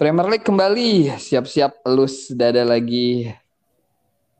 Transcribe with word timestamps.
Premier 0.00 0.24
League 0.32 0.48
kembali, 0.48 1.12
siap-siap 1.20 1.84
elus 1.84 2.32
dada 2.32 2.64
lagi. 2.64 3.28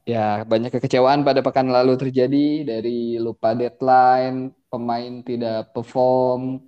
Ya, 0.08 0.40
banyak 0.48 0.72
kekecewaan 0.72 1.20
pada 1.20 1.44
pekan 1.44 1.68
lalu 1.68 2.00
terjadi 2.00 2.64
dari 2.64 3.20
lupa 3.20 3.52
deadline, 3.52 4.56
pemain 4.72 5.20
tidak 5.20 5.68
perform, 5.76 6.64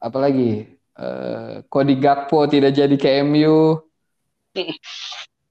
apalagi 0.00 0.72
uh, 0.96 1.60
Cody 1.68 2.00
Gakpo 2.00 2.48
tidak 2.48 2.80
jadi 2.80 2.96
ke 2.96 3.20
MU. 3.28 3.76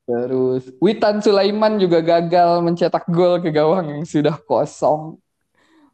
Terus 0.09 0.73
Witan 0.81 1.21
Sulaiman 1.21 1.77
juga 1.77 2.01
gagal 2.01 2.65
mencetak 2.65 3.05
gol 3.05 3.37
ke 3.37 3.53
gawang 3.53 4.01
yang 4.01 4.01
sudah 4.01 4.33
kosong. 4.33 5.21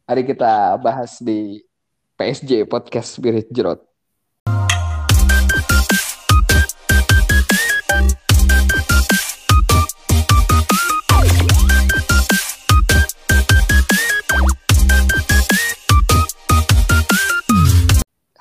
Mari 0.08 0.24
kita 0.24 0.80
bahas 0.80 1.20
di 1.20 1.60
PSJ 2.16 2.64
Podcast 2.64 3.20
Spirit 3.20 3.52
Jerot. 3.52 3.93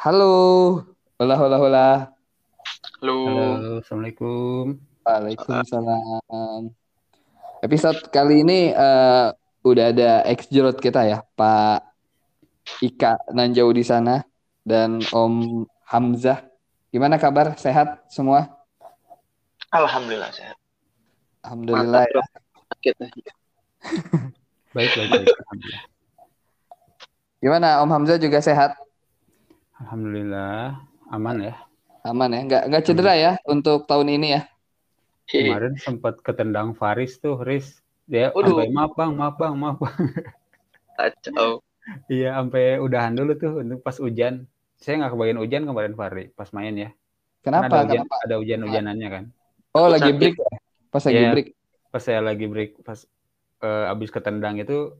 Halo. 0.03 0.83
Hola, 1.15 1.39
hola, 1.39 1.55
hola. 1.63 1.87
Halo. 2.99 3.15
Halo, 3.23 3.79
Assalamualaikum. 3.79 4.75
Waalaikumsalam. 4.99 6.75
Episode 7.63 8.11
kali 8.11 8.43
ini 8.43 8.75
uh, 8.75 9.31
udah 9.63 9.95
ada 9.95 10.27
ex 10.27 10.51
jerot 10.51 10.75
kita 10.75 11.07
ya, 11.07 11.23
Pak 11.39 11.87
Ika 12.83 13.15
Nanjau 13.31 13.71
di 13.71 13.79
sana 13.87 14.27
dan 14.67 14.99
Om 15.07 15.63
Hamzah. 15.87 16.51
Gimana 16.91 17.15
kabar? 17.15 17.55
Sehat 17.55 18.03
semua? 18.11 18.51
Alhamdulillah 19.71 20.35
sehat. 20.35 20.59
Alhamdulillah 21.47 22.03
ya. 22.11 22.23
Sakit. 22.75 22.95
Baik, 24.75 24.91
baik, 24.99 25.09
baik. 25.15 25.27
Gimana 27.47 27.79
Om 27.79 27.87
Hamzah 27.95 28.19
juga 28.19 28.43
sehat? 28.43 28.83
Alhamdulillah 29.83 30.79
aman 31.11 31.51
ya. 31.51 31.55
Aman 32.07 32.31
ya? 32.31 32.41
Nggak, 32.47 32.63
nggak 32.71 32.83
cedera 32.87 33.13
ya 33.19 33.31
untuk 33.43 33.83
tahun 33.83 34.15
ini 34.15 34.27
ya? 34.39 34.41
Kemarin 35.27 35.75
sempat 35.75 36.23
ketendang 36.23 36.71
Faris 36.71 37.19
tuh, 37.19 37.39
Riz. 37.43 37.83
Dia 38.07 38.31
Waduh. 38.31 38.63
sampai 38.63 38.71
maaf 38.71 38.91
bang, 38.95 39.11
maaf 39.15 39.35
bang, 39.35 39.53
maaf 39.55 39.77
bang. 39.79 39.95
Kacau. 40.95 41.59
iya, 42.11 42.39
sampai 42.39 42.79
udahan 42.79 43.11
dulu 43.15 43.31
tuh 43.35 43.59
untuk 43.59 43.79
pas 43.83 43.95
hujan. 43.99 44.47
Saya 44.79 45.03
nggak 45.03 45.11
kebagian 45.15 45.39
hujan 45.39 45.61
kemarin 45.67 45.93
Fari 45.95 46.31
pas 46.35 46.47
main 46.55 46.75
ya. 46.75 46.89
Karena 47.43 47.67
Kenapa? 47.67 47.75
ada 47.75 47.79
hujan, 47.83 47.99
Kenapa? 48.07 48.15
ada 48.23 48.35
hujan-hujanannya 48.39 49.09
kan. 49.11 49.23
Oh, 49.75 49.87
lagi 49.91 50.11
sakit. 50.11 50.19
break 50.19 50.35
ya? 50.39 50.55
Pas 50.91 51.03
lagi 51.03 51.19
Iya. 51.19 51.31
break. 51.35 51.47
Pas 51.91 52.01
saya 52.03 52.19
lagi 52.23 52.45
break, 52.47 52.71
pas 52.83 52.99
eh, 53.63 53.85
abis 53.91 54.09
ketendang 54.11 54.55
itu 54.59 54.95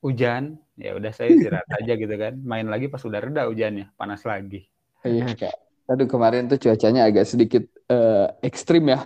hujan, 0.00 0.56
ya 0.80 0.96
udah 0.96 1.12
saya 1.12 1.36
istirahat 1.36 1.68
aja 1.80 1.92
gitu 1.96 2.14
kan. 2.16 2.34
Main 2.40 2.68
lagi 2.68 2.88
pas 2.88 3.00
udah 3.04 3.20
reda 3.20 3.46
hujannya, 3.48 3.92
panas 3.96 4.24
lagi. 4.24 4.68
Iya, 5.04 5.32
Kak. 5.36 5.56
Aduh, 5.90 6.06
kemarin 6.08 6.46
tuh 6.48 6.60
cuacanya 6.60 7.08
agak 7.08 7.24
sedikit 7.28 7.64
eh, 7.88 8.26
ekstrim 8.44 8.88
ya. 8.88 9.04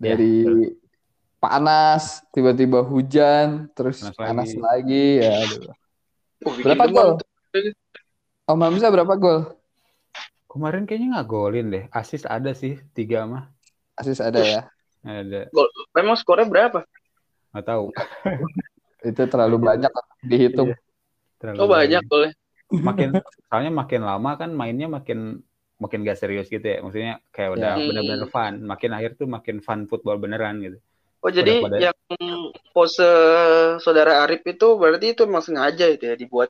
Ya, 0.00 0.16
Dari 0.16 0.48
panas, 1.40 2.24
tiba-tiba 2.32 2.80
hujan, 2.84 3.68
terus 3.76 4.00
Panas 4.04 4.16
panas, 4.16 4.48
lagi. 4.56 4.60
lagi. 4.60 5.06
Ya, 5.20 5.32
aduh. 5.44 5.62
Oh, 6.48 6.54
Berapa 6.56 6.84
gol? 6.88 7.08
tuh. 7.20 7.28
Om 8.48 8.60
Hamzah 8.64 8.90
berapa 8.92 9.14
gol? 9.20 9.40
Kemarin 10.50 10.82
kayaknya 10.88 11.20
nggak 11.20 11.28
golin 11.30 11.66
deh. 11.70 11.84
Asis 11.92 12.24
ada 12.26 12.50
sih, 12.56 12.80
tiga 12.96 13.28
mah. 13.28 13.52
Asis 13.94 14.18
ada 14.18 14.40
ya. 14.40 14.62
Ada, 15.00 15.48
Gol. 15.52 15.68
Memang 15.96 16.16
skornya 16.16 16.48
berapa? 16.48 16.84
nggak 17.50 17.66
tahu. 17.66 17.90
Itu 19.00 19.22
terlalu 19.26 19.56
banyak 19.60 19.92
dihitung. 20.24 20.72
Iya. 20.72 20.78
Terlalu 21.40 21.58
Oh 21.58 21.68
banyak 21.68 22.02
golnya. 22.08 22.32
Makin, 22.70 23.08
soalnya 23.50 23.72
makin 23.74 24.00
lama 24.06 24.30
kan 24.38 24.50
mainnya 24.54 24.86
makin 24.86 25.42
makin 25.80 26.04
gak 26.04 26.20
serius 26.20 26.46
gitu 26.46 26.62
ya. 26.62 26.78
Maksudnya 26.84 27.18
kayak 27.32 27.50
udah 27.56 27.72
Ya. 27.80 27.86
bener-bener 27.88 28.28
fun. 28.28 28.60
Makin 28.62 28.90
akhir 28.94 29.10
tuh 29.16 29.26
makin 29.26 29.58
fun 29.64 29.88
football 29.88 30.20
beneran 30.20 30.60
gitu. 30.60 30.78
Oh 31.20 31.28
jadi 31.28 31.60
pada- 31.60 31.80
yang 31.80 31.96
pose 32.72 33.04
saudara 33.84 34.24
Arif 34.24 34.40
itu 34.44 34.66
berarti 34.76 35.12
itu 35.12 35.28
emang 35.28 35.44
sengaja 35.44 35.88
itu 35.92 36.04
ya 36.08 36.16
dibuat. 36.16 36.48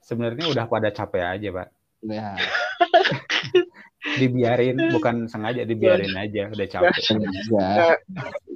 Sebenarnya 0.00 0.48
udah 0.48 0.64
pada 0.64 0.88
capek 0.88 1.24
aja 1.36 1.48
pak. 1.52 1.68
Ya, 2.00 2.32
Dibiarin, 4.00 4.76
bukan 4.96 5.28
sengaja 5.28 5.62
dibiarin 5.62 6.12
aja. 6.16 6.48
Udah 6.48 6.66
capek. 6.66 7.00
sengaja. 7.04 7.96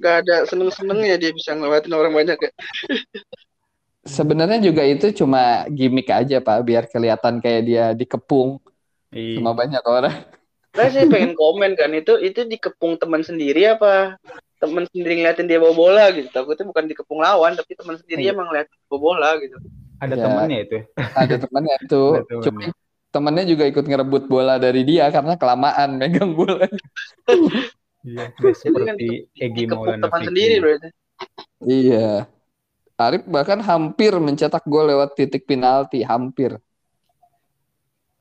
Gak 0.01 0.15
ada 0.25 0.37
seneng-senengnya 0.45 1.17
dia 1.17 1.31
bisa 1.31 1.53
ngelewatin 1.53 1.93
orang 1.93 2.13
banyak 2.13 2.39
ya. 2.39 2.51
Sebenarnya 4.05 4.61
juga 4.61 4.85
itu 4.85 5.17
cuma 5.17 5.65
gimmick 5.69 6.09
aja, 6.09 6.37
Pak, 6.37 6.59
biar 6.61 6.85
kelihatan 6.87 7.41
kayak 7.41 7.63
dia 7.65 7.85
dikepung 7.93 8.61
Iya. 9.09 9.41
sama 9.41 9.53
banyak 9.55 9.85
orang. 9.87 10.17
Nah, 10.75 10.89
saya 10.91 11.07
pengen 11.07 11.33
komen 11.33 11.79
kan 11.79 11.87
itu 11.95 12.19
itu 12.19 12.43
dikepung 12.43 12.99
teman 12.99 13.23
sendiri 13.23 13.63
apa 13.71 14.19
teman 14.59 14.91
sendiri 14.91 15.23
ngeliatin 15.23 15.47
dia 15.47 15.63
bawa 15.63 15.71
bola 15.71 16.05
gitu. 16.11 16.27
Takutnya 16.29 16.67
bukan 16.67 16.91
dikepung 16.91 17.23
lawan 17.23 17.55
tapi 17.55 17.79
teman 17.79 17.95
sendiri 17.95 18.27
Iya. 18.27 18.35
emang 18.35 18.51
ngeliatin 18.51 18.75
bawa 18.91 18.99
bola 18.99 19.31
gitu. 19.39 19.55
Ada 20.03 20.15
Ya. 20.19 20.23
temennya 20.27 20.59
itu. 20.67 20.79
Ada 21.15 21.35
temannya 21.39 21.75
itu, 21.79 22.03
Ada 22.11 22.25
temannya. 22.27 22.45
cuma 22.45 22.61
temannya 23.15 23.45
juga 23.47 23.65
ikut 23.71 23.85
ngerebut 23.87 24.25
bola 24.27 24.59
dari 24.59 24.83
dia 24.83 25.07
karena 25.15 25.39
kelamaan 25.41 25.91
megang 26.01 26.35
bola. 26.35 26.67
Iya. 28.05 28.25
Seperti 28.53 29.31
Egi 29.39 29.65
Maulana 29.71 30.03
teman 30.05 30.21
Fikri. 30.21 30.29
sendiri 30.29 30.55
berarti. 30.61 30.89
Iya. 31.65 32.29
Arif 32.95 33.23
bahkan 33.27 33.59
hampir 33.63 34.13
mencetak 34.27 34.63
gol 34.71 34.87
lewat 34.91 35.19
titik 35.19 35.43
penalti, 35.51 36.03
hampir. 36.07 36.59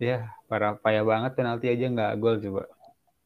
Iya, 0.02 0.18
parah 0.50 0.74
payah 0.84 1.04
banget 1.06 1.32
penalti 1.38 1.66
aja 1.74 1.86
nggak 1.94 2.12
gol 2.22 2.36
coba. 2.44 2.62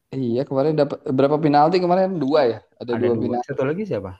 Iya, 0.08 0.42
kemarin 0.48 0.72
dapat 0.80 0.98
berapa 1.04 1.36
penalti 1.36 1.76
kemarin? 1.84 2.16
Dua 2.16 2.40
ya? 2.48 2.58
Ada, 2.80 2.92
Ada 2.96 3.08
dua, 3.12 3.14
dua. 3.16 3.22
penalti. 3.24 3.48
Satu 3.48 3.62
lagi 3.68 3.82
siapa? 3.84 4.12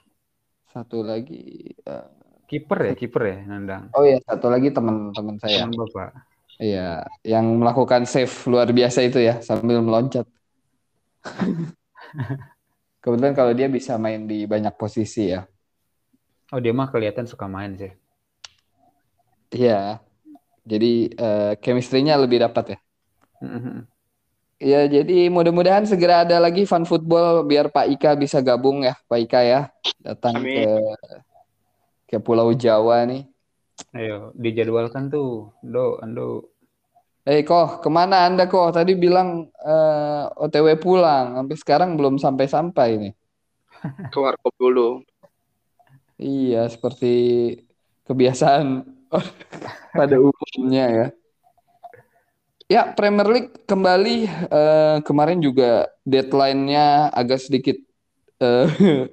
Satu 0.69 0.97
lagi. 1.01 1.41
eh, 1.73 2.07
Kiper 2.49 2.79
ya, 2.89 2.93
kiper 2.97 3.23
ya, 3.29 3.37
nandang. 3.45 3.93
oh 3.93 4.01
iya, 4.01 4.17
satu 4.25 4.49
lagi 4.49 4.73
teman-teman 4.73 5.37
saya. 5.37 5.69
Teman 5.69 5.77
bapak. 5.85 6.09
Iya, 6.59 7.07
yang 7.23 7.55
melakukan 7.55 8.03
save 8.03 8.35
luar 8.51 8.67
biasa 8.67 8.99
itu 9.07 9.23
ya 9.23 9.39
sambil 9.39 9.79
meloncat. 9.79 10.27
Kebetulan 13.03 13.31
kalau 13.31 13.55
dia 13.55 13.71
bisa 13.71 13.95
main 13.95 14.27
di 14.27 14.43
banyak 14.43 14.75
posisi 14.75 15.31
ya. 15.31 15.47
Oh 16.51 16.59
dia 16.59 16.75
mah 16.75 16.91
kelihatan 16.91 17.23
suka 17.23 17.47
main 17.47 17.79
sih. 17.79 17.95
Iya. 19.55 20.03
Jadi 20.67 21.15
eh, 21.15 21.53
chemistry-nya 21.63 22.19
lebih 22.19 22.43
dapat 22.43 22.75
ya. 22.75 22.79
Mhm. 23.39 23.87
Ya, 24.59 24.83
jadi 24.91 25.31
mudah-mudahan 25.31 25.87
segera 25.87 26.27
ada 26.27 26.35
lagi 26.35 26.67
fun 26.67 26.83
football 26.83 27.47
biar 27.47 27.71
Pak 27.71 27.95
Ika 27.95 28.11
bisa 28.19 28.43
gabung 28.43 28.83
ya, 28.83 28.91
Pak 29.07 29.19
Ika 29.23 29.39
ya, 29.39 29.61
datang 30.03 30.43
Amin. 30.43 30.67
ke 30.67 30.67
ke 32.11 32.17
Pulau 32.19 32.51
Jawa 32.51 33.07
nih. 33.07 33.23
Ayo 33.95 34.35
dijadwalkan 34.35 35.07
tuh, 35.07 35.55
do, 35.63 35.95
ando. 36.03 36.48
Eh, 37.29 37.45
kok 37.45 37.85
ke 37.85 37.89
mana 37.93 38.25
Anda 38.25 38.49
kok? 38.49 38.73
Tadi 38.73 38.97
bilang 38.97 39.45
eh, 39.61 40.23
OTW 40.33 40.81
pulang, 40.81 41.37
sampai 41.37 41.55
sekarang 41.61 41.93
belum 41.93 42.17
sampai-sampai 42.17 42.89
nih. 42.97 43.13
Ke 44.13 44.17
warkop 44.17 44.49
dulu. 44.57 45.05
Iya, 46.17 46.65
seperti 46.73 47.13
kebiasaan 48.09 48.81
pada 49.99 50.15
umumnya 50.17 50.85
ya. 50.89 51.07
Ya, 52.65 52.81
Premier 52.97 53.29
League 53.29 53.53
kembali 53.69 54.25
eh, 54.49 54.97
kemarin 55.05 55.37
juga 55.37 55.85
deadline-nya 56.09 57.13
agak 57.13 57.45
sedikit 57.45 57.77
eh, 58.41 58.65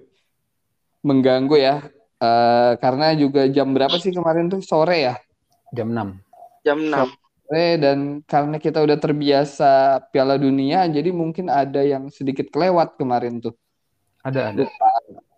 mengganggu 1.08 1.56
ya. 1.60 1.84
Eh, 2.16 2.72
karena 2.80 3.12
juga 3.12 3.44
jam 3.52 3.76
berapa 3.76 4.00
sih 4.00 4.16
kemarin 4.16 4.48
tuh? 4.48 4.64
Sore 4.64 5.04
ya. 5.04 5.14
Jam 5.76 5.92
6. 5.92 6.16
Jam 6.64 6.80
6. 6.80 7.25
Sore 7.46 7.78
dan 7.78 8.26
karena 8.26 8.58
kita 8.58 8.82
udah 8.82 8.98
terbiasa 8.98 10.02
Piala 10.10 10.34
Dunia, 10.34 10.82
jadi 10.90 11.14
mungkin 11.14 11.46
ada 11.46 11.78
yang 11.78 12.10
sedikit 12.10 12.50
kelewat 12.50 12.98
kemarin 12.98 13.38
tuh. 13.38 13.54
Ada, 14.26 14.50
ada. 14.50 14.66
Lupa, 14.66 14.90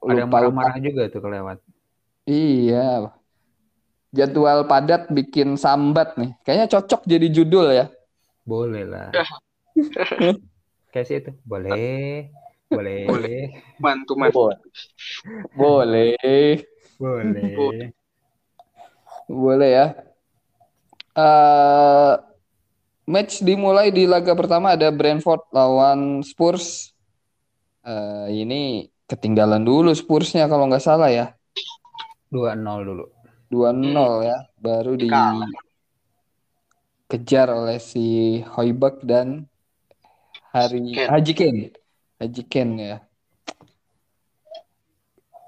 Ada 0.08 0.24
marah-marah 0.24 0.80
juga 0.80 1.12
tuh 1.12 1.20
kelewat. 1.20 1.60
Iya. 2.24 3.12
Jadwal 4.08 4.64
padat 4.64 5.12
bikin 5.12 5.60
sambat 5.60 6.16
nih. 6.16 6.32
Kayaknya 6.48 6.66
cocok 6.72 7.04
jadi 7.04 7.28
judul 7.28 7.76
ya. 7.76 7.92
Boleh 8.48 8.88
lah. 8.88 9.12
Kayak 10.88 11.04
sih 11.04 11.20
itu. 11.20 11.36
Boleh. 11.44 12.32
Boleh. 12.72 13.04
Boleh. 13.04 13.40
Mantu 13.76 14.16
mantu. 14.16 14.48
Boleh. 15.52 16.16
Boleh. 16.96 17.92
Boleh 19.28 19.68
ya. 19.68 19.86
Eh 21.18 22.14
match 23.08 23.42
dimulai 23.42 23.90
di 23.90 24.06
laga 24.06 24.36
pertama 24.38 24.78
ada 24.78 24.86
Brentford 24.94 25.42
lawan 25.50 26.22
Spurs. 26.22 26.94
eh, 27.88 28.44
ini 28.44 28.84
ketinggalan 29.08 29.64
dulu 29.64 29.96
Spursnya 29.96 30.44
kalau 30.44 30.68
nggak 30.68 30.84
salah 30.84 31.08
ya. 31.08 31.32
2-0 32.28 32.84
dulu. 32.84 33.08
2-0 33.48 34.28
ya, 34.28 34.38
baru 34.60 34.92
Kalah. 35.00 35.48
dikejar 37.08 37.48
oleh 37.48 37.80
si 37.80 38.38
Hoiberg 38.52 39.00
dan 39.00 39.48
Hari 40.52 40.92
Ken. 40.92 41.08
Haji 41.08 41.32
Ken. 41.32 41.56
Haji 42.20 42.42
Ken 42.44 42.68
ya. 42.76 42.98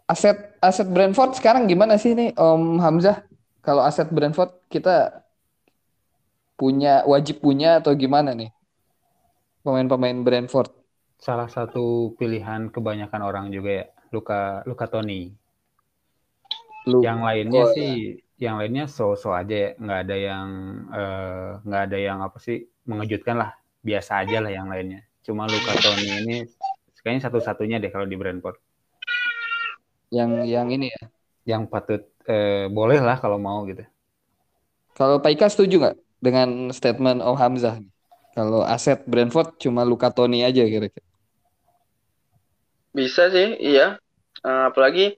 Aset 0.08 0.56
aset 0.64 0.88
Brentford 0.88 1.36
sekarang 1.36 1.68
gimana 1.68 2.00
sih 2.00 2.16
nih 2.16 2.32
Om 2.40 2.80
Hamzah? 2.80 3.20
Kalau 3.60 3.84
aset 3.84 4.08
Brentford 4.08 4.56
kita 4.72 5.20
punya 6.60 7.00
wajib 7.08 7.40
punya 7.40 7.80
atau 7.80 7.96
gimana 7.96 8.36
nih? 8.36 8.52
Pemain-pemain 9.64 10.20
Brentford. 10.20 10.68
Salah 11.16 11.48
satu 11.48 12.12
pilihan 12.20 12.68
kebanyakan 12.68 13.20
orang 13.24 13.46
juga 13.48 13.70
ya, 13.80 13.86
Luka 14.12 14.60
Luka 14.68 14.84
Toni. 14.92 15.32
Lu 16.88 17.00
Yang 17.00 17.18
lainnya 17.24 17.64
Oh, 17.64 17.72
sih, 17.72 18.20
yang 18.40 18.56
lainnya 18.60 18.84
so-so 18.88 19.32
aja 19.32 19.52
ya, 19.52 19.70
nggak 19.76 19.98
ada 20.04 20.16
yang 20.16 20.46
eh, 20.92 21.48
nggak 21.64 21.82
ada 21.88 21.98
yang 22.00 22.18
apa 22.24 22.36
sih 22.40 22.68
mengejutkan 22.88 23.36
lah, 23.40 23.50
biasa 23.84 24.24
aja 24.24 24.40
lah 24.44 24.52
yang 24.52 24.68
lainnya. 24.72 25.04
Cuma 25.24 25.44
Luka 25.48 25.72
Toni 25.80 26.08
ini 26.24 26.36
kayaknya 27.00 27.28
satu-satunya 27.28 27.80
deh 27.80 27.88
kalau 27.88 28.04
di 28.04 28.16
Brentford, 28.16 28.60
yang 30.12 30.44
yang 30.44 30.68
ini 30.68 30.92
ya. 30.92 31.02
yang 31.56 31.62
patut 31.68 32.04
eh, 32.28 32.68
boleh 32.68 33.00
lah 33.00 33.16
kalau 33.20 33.36
mau 33.40 33.64
gitu. 33.68 33.84
Kalau 34.96 35.16
Pak 35.20 35.32
Ika 35.32 35.48
setuju 35.48 35.80
nggak 35.80 35.96
dengan 36.20 36.70
statement 36.78 37.18
Om 37.24 37.36
Hamzah? 37.40 37.76
nih? 37.82 37.92
Kalau 38.36 38.62
aset 38.62 39.02
Brentford 39.10 39.58
cuma 39.58 39.82
Luka 39.82 40.08
Toni 40.14 40.46
aja 40.46 40.62
kira-kira. 40.62 41.06
Bisa 42.96 43.30
sih, 43.34 43.58
iya. 43.60 43.98
Eh, 44.46 44.64
apalagi 44.70 45.14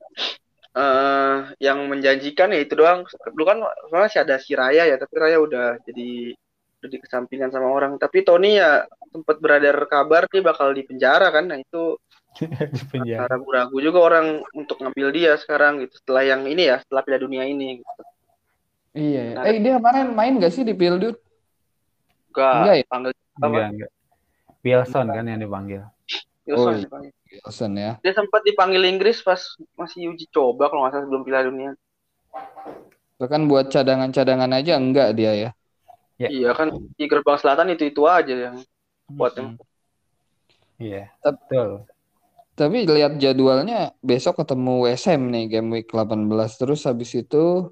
eh 0.72 1.36
yang 1.60 1.78
menjanjikan 1.92 2.48
ya 2.54 2.60
itu 2.64 2.74
doang. 2.80 3.04
Dulu 3.34 3.44
kan 3.44 3.58
soalnya 3.88 4.06
masih 4.08 4.20
ada 4.24 4.36
si 4.40 4.52
Raya 4.56 4.82
ya, 4.88 4.96
tapi 4.96 5.14
Raya 5.20 5.38
udah 5.46 5.66
jadi 5.86 6.32
udah 6.80 6.88
dikesampingkan 6.94 7.50
sama 7.52 7.68
orang. 7.68 7.92
Tapi 8.00 8.24
Tony 8.24 8.58
ya 8.60 8.88
sempat 9.12 9.36
beredar 9.44 9.76
kabar 9.86 10.22
dia 10.32 10.42
bakal 10.42 10.72
di 10.72 10.82
penjara 10.88 11.28
kan. 11.34 11.44
Nah 11.52 11.58
itu 11.60 11.82
di 12.76 12.82
penjara. 12.88 13.28
ragu-ragu 13.28 13.76
juga 13.86 13.98
orang 14.08 14.26
untuk 14.56 14.80
ngambil 14.82 15.08
dia 15.12 15.32
sekarang 15.36 15.84
gitu. 15.84 15.94
Setelah 16.00 16.24
yang 16.24 16.42
ini 16.48 16.62
ya, 16.72 16.76
setelah 16.82 17.02
Piala 17.04 17.20
Dunia 17.20 17.44
ini. 17.46 17.80
Gitu. 17.80 18.02
Iya. 18.92 19.20
ya. 19.24 19.34
Nah, 19.40 19.44
Eh 19.48 19.58
dia 19.60 19.72
kemarin 19.80 20.06
main 20.12 20.32
nggak 20.36 20.52
sih 20.52 20.64
di 20.64 20.76
Pildur? 20.76 21.16
Enggak, 22.32 22.52
Enggak 22.56 22.74
ya? 22.76 22.84
panggil 22.88 23.10
apa? 23.12 23.44
Enggak, 23.48 23.66
enggak. 23.72 23.90
Wilson 24.62 25.06
kan 25.10 25.24
yang 25.26 25.40
dipanggil. 25.40 25.82
Wilson 26.46 26.68
Oh, 26.68 26.72
iya. 26.76 26.82
dipanggil. 26.84 27.12
Wilson 27.32 27.72
ya. 27.76 27.92
Dia 28.04 28.12
sempat 28.12 28.40
dipanggil 28.44 28.82
Inggris 28.84 29.18
pas 29.24 29.40
masih 29.74 30.12
uji 30.12 30.28
coba 30.28 30.68
kalau 30.68 30.84
nggak 30.84 30.92
salah 30.92 31.04
sebelum 31.08 31.22
Piala 31.24 31.48
Dunia. 31.48 31.70
Bahkan 33.16 33.40
buat 33.48 33.70
cadangan-cadangan 33.70 34.50
aja 34.52 34.72
enggak 34.76 35.08
dia 35.16 35.32
ya. 35.34 35.50
Ya. 36.20 36.28
Iya 36.30 36.50
kan 36.54 36.70
di 36.94 37.04
gerbang 37.08 37.34
selatan 37.40 37.74
itu 37.74 37.88
itu 37.90 38.02
aja 38.06 38.52
yang 38.52 38.56
buat 39.10 39.34
yang 39.34 39.58
Iya, 40.82 41.10
betul. 41.22 41.86
Tapi 42.52 42.84
lihat 42.84 43.16
jadwalnya 43.16 43.94
besok 44.02 44.42
ketemu 44.42 44.90
Ham 44.92 45.22
nih 45.30 45.44
game 45.48 45.68
week 45.72 45.88
18 45.88 46.26
terus 46.58 46.84
habis 46.84 47.14
itu 47.14 47.70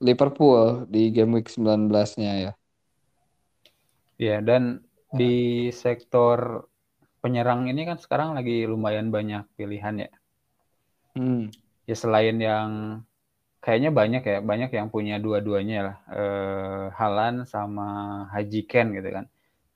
Liverpool 0.00 0.84
di 0.90 1.08
game 1.08 1.40
week 1.40 1.48
19-nya 1.48 2.32
ya. 2.48 2.52
Iya, 4.16 4.40
dan 4.40 4.84
di 5.12 5.68
sektor 5.72 6.68
penyerang 7.20 7.68
ini 7.68 7.88
kan 7.88 7.96
sekarang 8.00 8.36
lagi 8.36 8.64
lumayan 8.68 9.08
banyak 9.12 9.44
pilihan 9.56 10.08
ya. 10.08 10.10
Hmm. 11.16 11.48
Ya 11.88 11.96
selain 11.96 12.36
yang 12.36 12.70
kayaknya 13.64 13.90
banyak 13.92 14.22
ya, 14.22 14.38
banyak 14.44 14.70
yang 14.72 14.88
punya 14.92 15.16
dua-duanya 15.16 15.78
lah. 15.80 15.96
Eh, 16.12 16.86
Halan 16.96 17.48
sama 17.48 17.88
Haji 18.32 18.62
Ken 18.68 18.92
gitu 18.92 19.10
kan. 19.10 19.24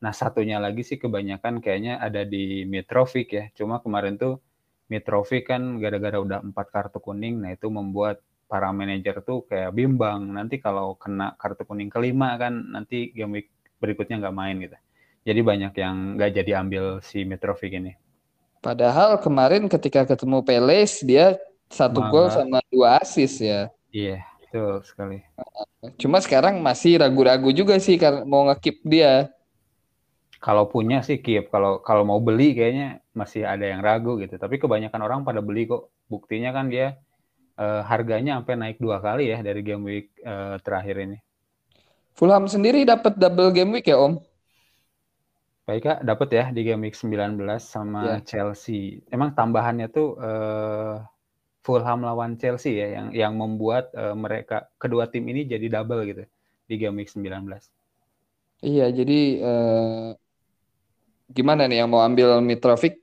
Nah, 0.01 0.13
satunya 0.17 0.57
lagi 0.57 0.81
sih 0.81 0.97
kebanyakan 0.97 1.61
kayaknya 1.61 2.01
ada 2.01 2.25
di 2.25 2.65
Mitrovic 2.65 3.29
ya. 3.33 3.45
Cuma 3.53 3.85
kemarin 3.85 4.17
tuh 4.17 4.41
Mitrovic 4.89 5.47
kan 5.49 5.79
gara-gara 5.79 6.19
udah 6.19 6.41
empat 6.43 6.67
kartu 6.73 6.99
kuning, 6.99 7.39
nah 7.39 7.55
itu 7.55 7.71
membuat 7.71 8.19
para 8.51 8.75
manajer 8.75 9.23
tuh 9.23 9.47
kayak 9.47 9.71
bimbang. 9.71 10.35
Nanti 10.35 10.59
kalau 10.59 10.99
kena 10.99 11.39
kartu 11.39 11.63
kuning 11.63 11.87
kelima 11.87 12.35
kan 12.35 12.51
nanti 12.75 13.15
game 13.15 13.39
week 13.39 13.49
berikutnya 13.79 14.19
nggak 14.19 14.35
main 14.35 14.59
gitu. 14.59 14.75
Jadi 15.23 15.41
banyak 15.47 15.73
yang 15.79 15.97
nggak 16.19 16.31
jadi 16.43 16.51
ambil 16.59 16.99
si 17.07 17.23
Mitrovic 17.23 17.71
ini. 17.71 17.95
Padahal 18.59 19.23
kemarin 19.23 19.71
ketika 19.71 20.03
ketemu 20.03 20.43
Peles 20.43 21.01
dia 21.07 21.39
satu 21.71 22.03
gol 22.11 22.29
sama 22.29 22.59
dua 22.69 22.99
assist 22.99 23.39
ya. 23.39 23.71
Iya, 23.95 24.27
betul 24.43 24.83
sekali. 24.83 25.23
Cuma 25.97 26.19
sekarang 26.19 26.59
masih 26.59 26.99
ragu-ragu 26.99 27.55
juga 27.55 27.79
sih 27.79 27.97
karena 27.97 28.27
mau 28.27 28.51
ngekip 28.51 28.83
dia. 28.83 29.31
Kalau 30.41 30.67
punya 30.67 31.05
sih 31.05 31.21
keep, 31.21 31.53
kalau 31.53 31.85
kalau 31.85 32.03
mau 32.03 32.17
beli 32.17 32.57
kayaknya 32.57 33.05
masih 33.13 33.45
ada 33.45 33.65
yang 33.65 33.85
ragu 33.85 34.17
gitu. 34.19 34.41
Tapi 34.41 34.57
kebanyakan 34.57 35.01
orang 35.05 35.21
pada 35.23 35.45
beli 35.45 35.69
kok. 35.69 35.93
Buktinya 36.11 36.51
kan 36.51 36.73
dia 36.73 36.99
eh, 37.65 37.83
harganya 37.91 38.33
sampai 38.41 38.55
naik 38.61 38.79
dua 38.85 38.97
kali 39.07 39.25
ya 39.33 39.39
dari 39.49 39.61
game 39.69 39.85
week 39.91 40.07
eh, 40.33 40.57
terakhir 40.65 40.97
ini. 41.07 41.19
Fulham 42.19 42.45
sendiri 42.47 42.81
dapat 42.87 43.13
double 43.23 43.51
game 43.57 43.71
week 43.75 43.87
ya 43.91 43.97
Om? 43.99 44.15
Baik 45.69 45.83
Kak, 45.87 45.99
dapat 46.09 46.29
ya 46.39 46.45
di 46.57 46.61
game 46.67 46.83
week 46.89 46.97
19 46.99 47.63
sama 47.75 48.01
Ya. 48.01 48.17
Chelsea. 48.29 48.81
Emang 49.15 49.31
tambahannya 49.39 49.87
tuh 49.97 50.09
eh, 50.19 50.95
Fulham 51.65 52.01
lawan 52.09 52.33
Chelsea 52.41 52.73
ya 52.83 52.89
yang 52.97 53.09
yang 53.23 53.33
membuat 53.43 53.85
eh, 54.03 54.17
mereka 54.25 54.57
kedua 54.83 55.05
tim 55.13 55.25
ini 55.33 55.41
jadi 55.53 55.67
double 55.75 56.03
gitu 56.11 56.25
di 56.69 56.75
game 56.81 56.97
week 57.01 57.11
19. 57.15 57.63
Iya 58.69 58.87
jadi 58.99 59.19
eh, 59.49 60.09
gimana 61.37 61.63
nih 61.69 61.77
yang 61.81 61.89
mau 61.93 62.03
ambil 62.09 62.29
Mitrovic? 62.49 62.95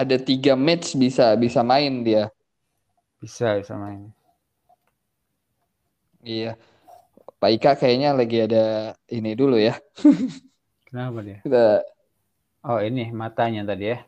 Ada 0.00 0.16
tiga 0.28 0.52
match 0.66 0.86
bisa 1.02 1.24
bisa 1.42 1.60
main 1.72 1.92
dia. 2.06 2.22
Bisa 3.18 3.58
bisa 3.58 3.74
main. 3.74 4.10
Iya. 6.22 6.58
Pak 7.38 7.50
Ika 7.54 7.72
kayaknya 7.78 8.14
lagi 8.14 8.38
ada 8.42 8.94
ini 9.10 9.34
dulu 9.38 9.58
ya. 9.58 9.78
Kenapa 10.88 11.22
dia? 11.22 11.38
Kita 11.44 11.82
Oh 12.66 12.82
ini 12.82 13.14
matanya 13.14 13.62
tadi 13.62 13.94
ya. 13.94 13.98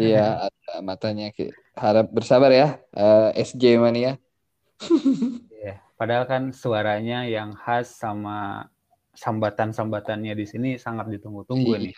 iya 0.00 0.48
ada 0.48 0.80
matanya 0.80 1.28
harap 1.76 2.08
bersabar 2.08 2.48
ya 2.52 2.80
eh, 2.92 3.42
SJ 3.42 3.80
Mania. 3.80 4.16
Iya. 5.64 5.80
Padahal 5.96 6.28
kan 6.28 6.42
suaranya 6.52 7.24
yang 7.24 7.56
khas 7.56 7.96
sama 7.96 8.68
sambatan-sambatannya 9.16 10.36
di 10.36 10.44
sini 10.44 10.70
sangat 10.76 11.08
ditunggu-tunggu 11.08 11.80
nih. 11.80 11.96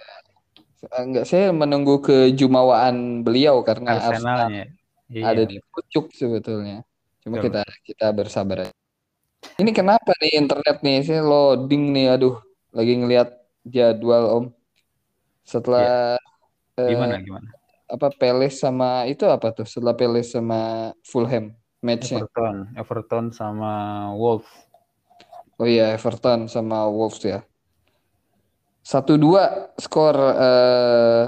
Enggak 0.94 1.26
saya 1.26 1.50
menunggu 1.50 1.98
kejumawaan 1.98 3.26
beliau 3.26 3.66
karena 3.66 3.98
Arsenal 3.98 4.46
Arsenalnya. 4.46 4.64
Iya. 5.06 5.22
ada 5.30 5.42
di 5.46 5.62
pucuk 5.70 6.10
sebetulnya. 6.10 6.82
Cuma 7.22 7.38
Betul. 7.38 7.50
kita 7.50 7.62
kita 7.86 8.06
bersabar 8.10 8.66
aja. 8.66 8.74
Ini 9.56 9.70
kenapa 9.70 10.10
nih 10.18 10.32
internet 10.42 10.76
nih? 10.82 10.98
Saya 11.06 11.22
loading 11.22 11.94
nih, 11.94 12.18
aduh. 12.18 12.36
Lagi 12.74 12.92
ngelihat 12.98 13.30
jadwal 13.62 14.24
Om. 14.30 14.44
Setelah 15.46 16.18
eh, 16.74 16.90
Gimana 16.90 17.22
gimana? 17.22 17.48
apa 17.86 18.10
Palace 18.18 18.58
sama 18.58 19.06
itu 19.06 19.22
apa 19.30 19.54
tuh? 19.54 19.66
Setelah 19.66 19.94
Palace 19.94 20.34
sama 20.34 20.90
Fulham 21.06 21.54
matchnya. 21.78 22.26
Everton, 22.26 22.56
Everton 22.74 23.24
sama 23.30 23.72
Wolves. 24.18 24.50
Oh 25.56 25.64
iya 25.64 25.94
Everton 25.94 26.50
sama 26.50 26.90
Wolves 26.90 27.22
ya. 27.22 27.46
Satu 28.82 29.14
dua 29.18 29.70
skor 29.78 30.18
eh, 30.18 31.22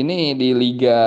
ini 0.00 0.32
di 0.32 0.56
liga 0.56 0.98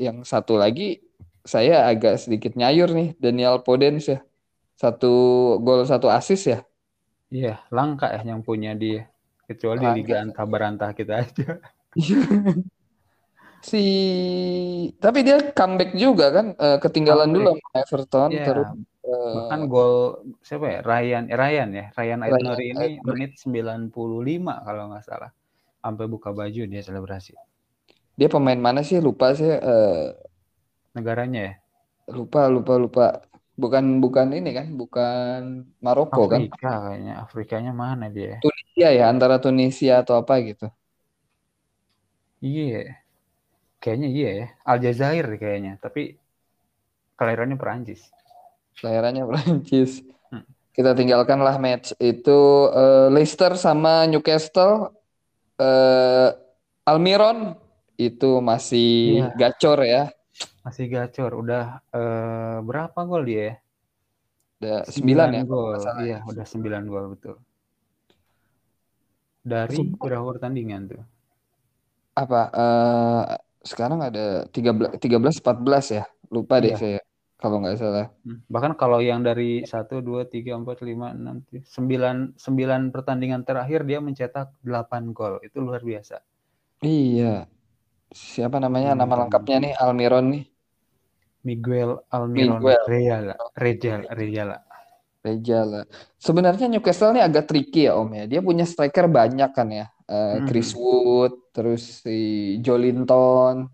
yang 0.00 0.24
satu 0.24 0.56
lagi 0.56 1.02
saya 1.44 1.84
agak 1.92 2.16
sedikit 2.16 2.56
nyayur 2.56 2.88
nih 2.88 3.08
Daniel 3.20 3.60
Podence 3.60 4.08
ya. 4.08 4.20
Satu 4.74 5.12
gol 5.60 5.84
satu 5.84 6.08
assist 6.08 6.48
ya. 6.48 6.64
Iya, 7.28 7.60
langka 7.68 8.08
ya 8.08 8.24
yang 8.24 8.40
punya 8.40 8.72
dia. 8.72 9.10
Kecuali 9.44 9.84
Langka. 9.84 9.96
liga 9.98 10.14
antah 10.24 10.46
berantah 10.48 10.90
kita 10.96 11.20
aja. 11.20 11.60
Si 13.64 13.80
tapi 15.00 15.24
dia 15.24 15.40
comeback 15.56 15.96
juga 15.96 16.28
kan 16.28 16.52
eh, 16.52 16.76
ketinggalan 16.84 17.32
dulu 17.32 17.56
sama 17.56 17.80
Everton 17.80 18.28
Iya. 18.28 18.44
terus 18.44 18.68
eh, 19.08 19.32
Bahkan 19.40 19.60
gol 19.72 20.20
siapa 20.44 20.66
ya? 20.68 20.80
Ryan, 20.84 21.24
eh, 21.32 21.36
Ryan 21.36 21.68
ya. 21.72 21.86
Ryan 21.96 22.20
Aitnuri 22.28 22.66
ini 22.76 23.00
menit 23.00 23.40
95 23.40 23.88
kalau 24.68 24.92
nggak 24.92 25.04
salah. 25.04 25.32
Sampai 25.80 26.04
buka 26.12 26.36
baju 26.36 26.60
dia 26.68 26.82
selebrasi. 26.84 27.32
Dia 28.18 28.28
pemain 28.30 28.60
mana 28.66 28.80
sih 28.86 28.98
lupa 29.02 29.34
saya 29.38 29.56
eh, 29.62 30.04
Negaranya 30.94 31.40
ya? 31.48 31.52
lupa 32.16 32.40
lupa 32.52 32.74
lupa 32.76 33.04
bukan 33.62 33.84
bukan 34.04 34.28
ini 34.38 34.50
kan 34.58 34.66
bukan 34.80 35.40
Maroko 35.84 36.22
kan 36.32 36.40
Afrika 36.42 36.70
kayaknya. 36.84 37.12
Afrikanya 37.24 37.72
mana 37.74 38.06
dia? 38.16 38.38
Tunisia 38.42 38.88
ya 38.98 39.04
antara 39.12 39.36
Tunisia 39.42 40.02
atau 40.02 40.14
apa 40.20 40.34
gitu 40.48 40.66
Iya. 42.44 43.00
Kayaknya 43.82 44.08
iya 44.16 44.28
ya. 44.40 44.46
Aljazair 44.70 45.26
kayaknya, 45.40 45.72
tapi 45.84 46.00
kelahirannya 47.18 47.56
Perancis. 47.60 48.00
Kelahirannya 48.78 49.24
Prancis. 49.30 50.02
Hmm. 50.30 50.44
Kita 50.74 50.90
tinggalkanlah 50.98 51.56
match 51.62 51.94
itu 52.02 52.38
eh, 52.74 53.08
Leicester 53.14 53.52
sama 53.58 54.06
Newcastle. 54.10 54.90
eh, 55.60 56.28
Almiron 56.84 57.38
itu 57.94 58.30
masih 58.42 59.22
Iya. 59.22 59.26
gacor 59.38 59.78
ya. 59.84 60.02
Masih 60.66 60.86
gacor. 60.90 61.30
Udah 61.38 61.84
eh, 61.94 62.58
berapa 62.64 62.98
gol 63.06 63.22
dia 63.24 63.42
ya? 63.42 63.54
Udah 64.60 64.78
9 64.88 65.04
ya. 65.30 65.42
kalau 65.44 65.46
gol. 65.46 65.74
salah. 65.78 66.02
Iya, 66.02 66.18
udah 66.26 66.44
9 66.48 66.84
gol 66.90 67.04
betul. 67.14 67.36
Dari 69.44 69.76
berapa 70.00 70.24
pertandingan 70.34 70.88
tuh? 70.88 71.02
Apa 72.16 72.40
eh, 72.48 73.22
sekarang 73.60 74.00
ada 74.00 74.48
13 74.48 74.96
13 74.96 75.40
14 75.44 75.96
ya. 76.00 76.04
Lupa 76.32 76.58
deh 76.58 76.72
Iya. 76.74 76.78
saya 76.80 77.00
kalau 77.36 77.60
nggak 77.60 77.76
salah. 77.76 78.08
Hmm. 78.24 78.40
Bahkan 78.48 78.72
kalau 78.80 79.04
yang 79.04 79.20
dari 79.20 79.60
1, 79.68 80.00
2, 80.00 80.24
3, 80.24 80.56
4, 80.56 80.80
5, 80.80 81.12
6, 81.12 81.44
9, 81.60 82.32
9 82.40 82.88
pertandingan 82.88 83.44
terakhir 83.44 83.84
dia 83.84 84.00
mencetak 84.00 84.48
8 84.64 85.12
gol. 85.12 85.44
Itu 85.44 85.60
luar 85.60 85.84
biasa. 85.84 86.24
Iya. 86.80 87.44
Siapa 88.14 88.62
namanya? 88.62 88.94
Nama 88.94 89.10
Hmm. 89.10 89.20
lengkapnya 89.26 89.56
nih 89.60 89.72
Almiron 89.74 90.26
nih. 90.30 90.44
Miguel 91.44 92.00
Almiron 92.08 92.62
Miguel. 92.62 92.80
Rejal, 92.86 93.24
Rejala. 94.08 94.56
Rejala. 95.20 95.80
Sebenarnya 96.16 96.68
Newcastle 96.68 97.12
ini 97.12 97.20
agak 97.20 97.48
tricky 97.48 97.88
ya 97.88 97.96
Om 97.96 98.10
ya. 98.14 98.24
Dia 98.28 98.40
punya 98.40 98.64
striker 98.64 99.10
banyak 99.10 99.50
kan 99.52 99.68
ya. 99.68 99.86
Eh, 100.04 100.36
Hmm. 100.40 100.46
Chris 100.46 100.76
Wood, 100.76 101.50
terus 101.50 102.04
si 102.04 102.16
Jolinton. 102.60 103.68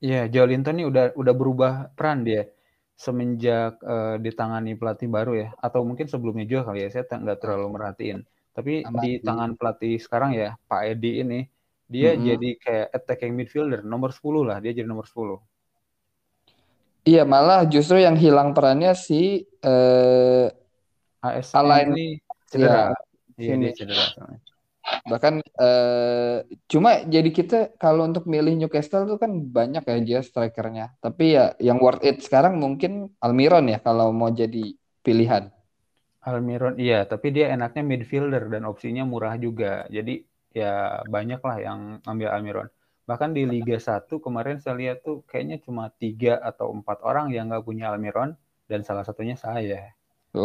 Iya, 0.00 0.26
Joelinton 0.26 0.78
ini 0.78 0.84
udah 0.88 1.12
udah 1.12 1.34
berubah 1.36 1.72
peran 1.92 2.24
dia 2.24 2.48
semenjak 2.96 3.78
eh, 3.84 4.16
ditangani 4.18 4.74
pelatih 4.74 5.06
baru 5.06 5.32
ya, 5.36 5.48
atau 5.60 5.84
mungkin 5.84 6.08
sebelumnya 6.08 6.48
juga 6.48 6.72
kali 6.72 6.82
ya. 6.82 6.88
Saya 6.88 7.04
nggak 7.04 7.38
terlalu 7.38 7.66
merhatiin. 7.70 8.20
Tapi 8.52 8.82
di 8.82 8.88
Amati. 8.90 9.22
tangan 9.22 9.50
pelatih 9.54 9.94
sekarang 10.02 10.30
ya, 10.34 10.56
Pak 10.66 10.82
Edi 10.88 11.22
ini, 11.22 11.40
dia 11.88 12.10
Mm-mm. 12.14 12.28
jadi 12.28 12.48
kayak 12.64 12.86
attacking 12.96 13.32
midfielder 13.38 13.80
nomor 13.92 14.10
10 14.16 14.42
lah. 14.48 14.56
Dia 14.62 14.72
jadi 14.76 14.88
nomor 14.88 15.06
10. 15.08 15.40
Iya, 17.08 17.24
malah 17.24 17.64
justru 17.72 17.96
yang 18.04 18.16
hilang 18.20 18.52
perannya 18.52 18.92
si 18.92 19.48
eh, 19.64 20.46
AS 21.24 21.48
Alain 21.56 21.88
ini 21.96 22.20
cedera. 22.52 22.92
Iya, 23.40 23.54
dia 23.56 23.72
cedera. 23.72 24.04
bahkan 25.04 25.44
eh, 25.44 26.48
cuma 26.64 27.04
jadi 27.04 27.28
kita 27.28 27.76
kalau 27.76 28.08
untuk 28.08 28.24
milih 28.24 28.56
Newcastle 28.56 29.04
tuh 29.04 29.18
kan 29.20 29.32
banyak 29.56 29.84
ya 29.84 29.96
dia 30.04 30.20
strikernya. 30.20 30.96
Tapi 31.00 31.24
ya 31.36 31.44
yang 31.60 31.80
worth 31.80 32.04
it 32.04 32.20
sekarang 32.24 32.60
mungkin 32.60 33.12
Almiron 33.24 33.68
ya 33.72 33.78
kalau 33.80 34.12
mau 34.12 34.28
jadi 34.32 34.76
pilihan. 35.04 35.48
Almiron, 36.28 36.76
iya, 36.76 37.08
tapi 37.08 37.32
dia 37.32 37.46
enaknya 37.56 37.82
midfielder 37.90 38.52
dan 38.52 38.62
opsinya 38.68 39.02
murah 39.08 39.34
juga. 39.40 39.88
Jadi 39.88 40.27
ya 40.52 41.02
banyak 41.06 41.40
lah 41.40 41.56
yang 41.60 41.80
ngambil 42.04 42.28
Almiron. 42.32 42.68
Bahkan 43.08 43.32
di 43.32 43.48
Liga 43.48 43.80
1 43.80 44.04
kemarin 44.20 44.60
saya 44.60 44.76
lihat 44.76 45.00
tuh 45.00 45.24
kayaknya 45.24 45.56
cuma 45.64 45.88
tiga 45.96 46.36
atau 46.44 46.68
empat 46.76 47.00
orang 47.00 47.32
yang 47.32 47.48
nggak 47.48 47.64
punya 47.64 47.88
Almiron 47.88 48.36
dan 48.68 48.84
salah 48.84 49.00
satunya 49.00 49.32
saya. 49.32 49.96
Oh, 50.36 50.44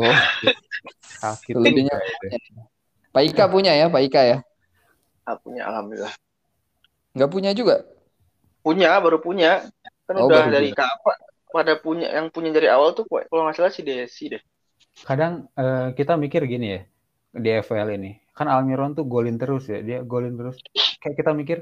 Sakit 1.19 1.59
Selebihnya 1.59 1.91
itu. 1.91 2.55
Pak 3.11 3.23
Ika 3.29 3.45
punya 3.51 3.75
ya, 3.75 3.91
Pak 3.91 4.01
Ika 4.07 4.21
ya. 4.23 4.37
Ah, 5.27 5.35
punya 5.35 5.67
alhamdulillah. 5.67 6.15
Nggak 7.13 7.29
punya 7.29 7.51
juga. 7.51 7.83
Punya, 8.63 8.95
baru 9.03 9.19
punya. 9.19 9.67
Kan 10.07 10.23
Oh, 10.23 10.31
udah 10.31 10.47
baru 10.47 10.55
dari 10.55 10.71
kapan? 10.71 11.17
Pada 11.53 11.77
punya 11.77 12.09
yang 12.09 12.33
punya 12.33 12.49
dari 12.49 12.65
awal 12.71 12.97
tuh 12.97 13.05
kalau 13.05 13.45
nggak 13.45 13.59
salah 13.59 13.69
si 13.69 13.85
Desi 13.85 14.31
deh. 14.31 14.41
Kadang 15.05 15.51
eh, 15.53 15.93
kita 15.93 16.17
mikir 16.17 16.47
gini 16.47 16.79
ya 16.79 16.81
di 17.35 17.49
FPL 17.59 17.93
ini. 17.99 18.22
Kan 18.37 18.47
Almiron 18.49 18.97
tuh 18.97 19.05
golin 19.05 19.37
terus 19.37 19.69
ya, 19.69 19.79
dia 19.85 19.97
golin 20.01 20.33
terus. 20.39 20.57
Kayak 21.01 21.15
kita 21.21 21.31
mikir 21.37 21.57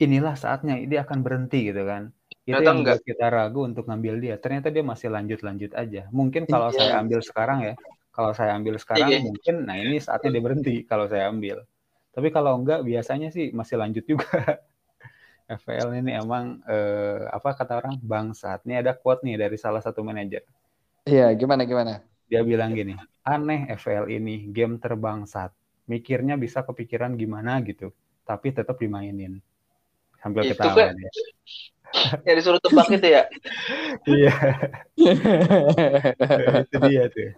inilah 0.00 0.34
saatnya 0.38 0.78
dia 0.90 1.02
akan 1.04 1.18
berhenti 1.26 1.70
gitu 1.70 1.82
kan. 1.84 2.02
Itu 2.46 2.56
Ternyata 2.56 2.68
yang 2.70 2.78
enggak. 2.82 2.98
kita 3.04 3.26
ragu 3.28 3.60
untuk 3.68 3.84
ngambil 3.90 4.14
dia. 4.24 4.34
Ternyata 4.40 4.68
dia 4.74 4.84
masih 4.86 5.08
lanjut-lanjut 5.12 5.72
aja. 5.76 6.02
Mungkin 6.14 6.42
kalau 6.48 6.68
Iya. 6.72 6.78
saya 6.78 6.92
ambil 7.02 7.20
sekarang 7.20 7.58
ya, 7.68 7.74
kalau 8.14 8.30
saya 8.34 8.50
ambil 8.58 8.74
sekarang 8.80 9.08
Iya. 9.10 9.18
mungkin 9.22 9.54
nah 9.68 9.76
ini 9.76 9.96
saatnya 10.00 10.30
dia 10.34 10.42
berhenti 10.42 10.74
kalau 10.86 11.06
saya 11.10 11.28
ambil. 11.28 11.62
Tapi 12.14 12.28
kalau 12.34 12.52
enggak 12.58 12.80
biasanya 12.86 13.28
sih 13.30 13.50
masih 13.54 13.76
lanjut 13.82 14.04
juga. 14.06 14.26
FPL 15.50 15.90
ini 15.98 16.14
emang 16.14 16.62
eh, 16.70 17.26
apa 17.26 17.50
kata 17.58 17.82
orang 17.82 17.98
bangsat. 17.98 18.62
Ini 18.66 18.86
ada 18.86 18.94
quote 18.94 19.26
nih 19.26 19.36
dari 19.42 19.56
salah 19.58 19.82
satu 19.82 20.06
manajer. 20.06 20.46
Iya, 21.06 21.34
gimana 21.34 21.66
gimana? 21.66 21.92
Dia 22.30 22.46
bilang 22.46 22.70
gini, 22.78 22.94
aneh 23.26 23.66
FPL 23.74 24.06
ini 24.06 24.46
game 24.54 24.78
terbangsat. 24.78 25.50
Mikirnya 25.88 26.36
bisa 26.36 26.64
kepikiran 26.66 27.16
gimana 27.16 27.60
gitu, 27.64 27.94
tapi 28.26 28.52
tetap 28.52 28.76
dimainin. 28.76 29.40
Sambil 30.20 30.44
Itu 30.44 30.58
ketawa 30.58 30.90
kan- 30.90 30.96
dia. 30.96 31.10
Ya 32.22 32.38
disuruh 32.38 32.62
tebak 32.62 32.86
itu 32.94 33.08
ya. 33.10 33.26
Iya, 34.06 34.34
itu 36.62 36.76
dia 36.86 37.02
tuh. 37.10 37.34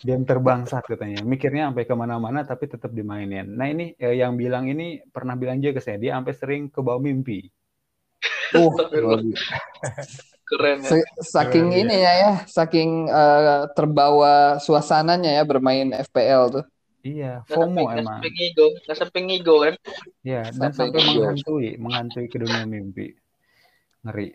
Game 0.00 0.24
terbangsat 0.24 0.84
katanya. 0.84 1.20
Mikirnya 1.24 1.68
sampai 1.68 1.84
ke 1.84 1.92
mana-mana 1.92 2.44
tapi 2.44 2.68
tetap 2.68 2.92
dimainin. 2.92 3.44
Nah 3.44 3.68
ini 3.68 3.92
eh, 4.00 4.16
yang 4.16 4.36
bilang 4.36 4.64
ini 4.68 5.04
pernah 5.12 5.36
bilang 5.36 5.60
juga 5.60 5.80
ke 5.80 5.82
saya, 5.84 6.00
dia 6.00 6.16
sampai 6.16 6.32
sering 6.36 6.62
ke 6.72 6.80
bawah 6.80 7.00
mimpi. 7.00 7.44
Uh. 8.54 8.70
Keren 10.46 10.78
ya. 10.86 11.02
Saking 11.18 11.74
Keren, 11.74 11.80
ini 11.84 11.96
ya, 11.98 12.12
ya, 12.14 12.32
saking 12.46 13.10
eh, 13.10 13.66
terbawa 13.74 14.62
suasananya 14.62 15.36
ya 15.36 15.42
bermain 15.42 15.90
FPL 15.90 16.60
tuh. 16.60 16.64
Iya, 17.04 17.44
sampai, 17.44 17.52
FOMO 17.52 17.82
emang. 17.92 18.16
sampai 18.16 18.30
ngigo, 18.32 18.66
nggak 18.80 18.96
sampai 18.96 19.20
ngigo 19.28 19.56
kan. 19.60 19.74
Ya, 20.24 20.42
dan 20.48 20.72
Sampai 20.72 20.88
sampai 20.88 21.00
menghantui, 21.04 21.68
menghantui 21.76 22.26
ke 22.32 22.36
dunia 22.40 22.64
mimpi. 22.64 23.12
Ngeri. 24.08 24.32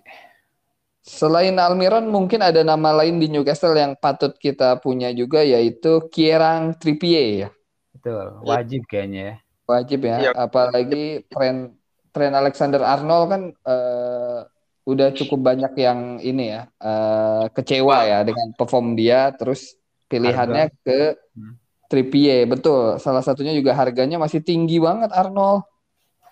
Selain 1.01 1.57
Almiron, 1.57 2.05
mungkin 2.13 2.45
ada 2.45 2.61
nama 2.61 2.93
lain 3.01 3.17
di 3.17 3.25
Newcastle 3.33 3.73
yang 3.73 3.97
patut 3.97 4.38
kita 4.38 4.77
punya 4.77 5.09
juga, 5.09 5.41
yaitu 5.41 6.05
Kieran 6.13 6.77
Trippier 6.77 7.49
ya. 7.49 7.49
Betul, 7.89 8.45
wajib 8.45 8.85
kayaknya 8.85 9.21
ya. 9.21 9.35
Wajib 9.65 9.99
ya. 10.05 10.17
Iya. 10.21 10.31
Apalagi 10.38 11.25
tren 11.25 11.73
tren 12.13 12.33
Alexander 12.38 12.85
Arnold 12.85 13.25
kan 13.29 13.41
eh, 13.49 14.39
udah 14.85 15.09
cukup 15.13 15.39
banyak 15.41 15.73
yang 15.77 16.21
ini 16.21 16.53
ya 16.53 16.61
eh, 16.77 17.45
kecewa 17.53 17.97
ya 18.05 18.19
dengan 18.21 18.53
perform 18.53 18.93
dia. 18.93 19.33
Terus 19.33 19.73
pilihannya 20.05 20.69
ke 20.85 21.17
Hmm. 21.33 21.55
Trippier, 21.89 22.46
betul. 22.46 23.01
Salah 23.01 23.25
satunya 23.25 23.50
juga 23.51 23.74
harganya 23.74 24.22
masih 24.22 24.46
tinggi 24.46 24.77
banget 24.77 25.10
Arnold. 25.10 25.65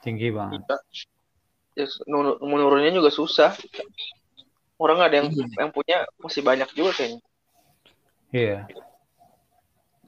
Tinggi 0.06 0.30
banget. 0.30 0.62
Kita 0.62 0.76
ya, 1.74 1.86
nu- 2.06 2.38
menurunnya 2.46 2.94
juga 2.94 3.10
susah. 3.10 3.58
Orang 4.78 5.02
ada 5.02 5.18
yang 5.18 5.34
Iya. 5.34 5.66
yang 5.66 5.70
punya 5.74 6.06
masih 6.22 6.46
banyak 6.46 6.70
juga 6.78 6.94
kayaknya. 6.94 7.20
Iya, 8.30 8.70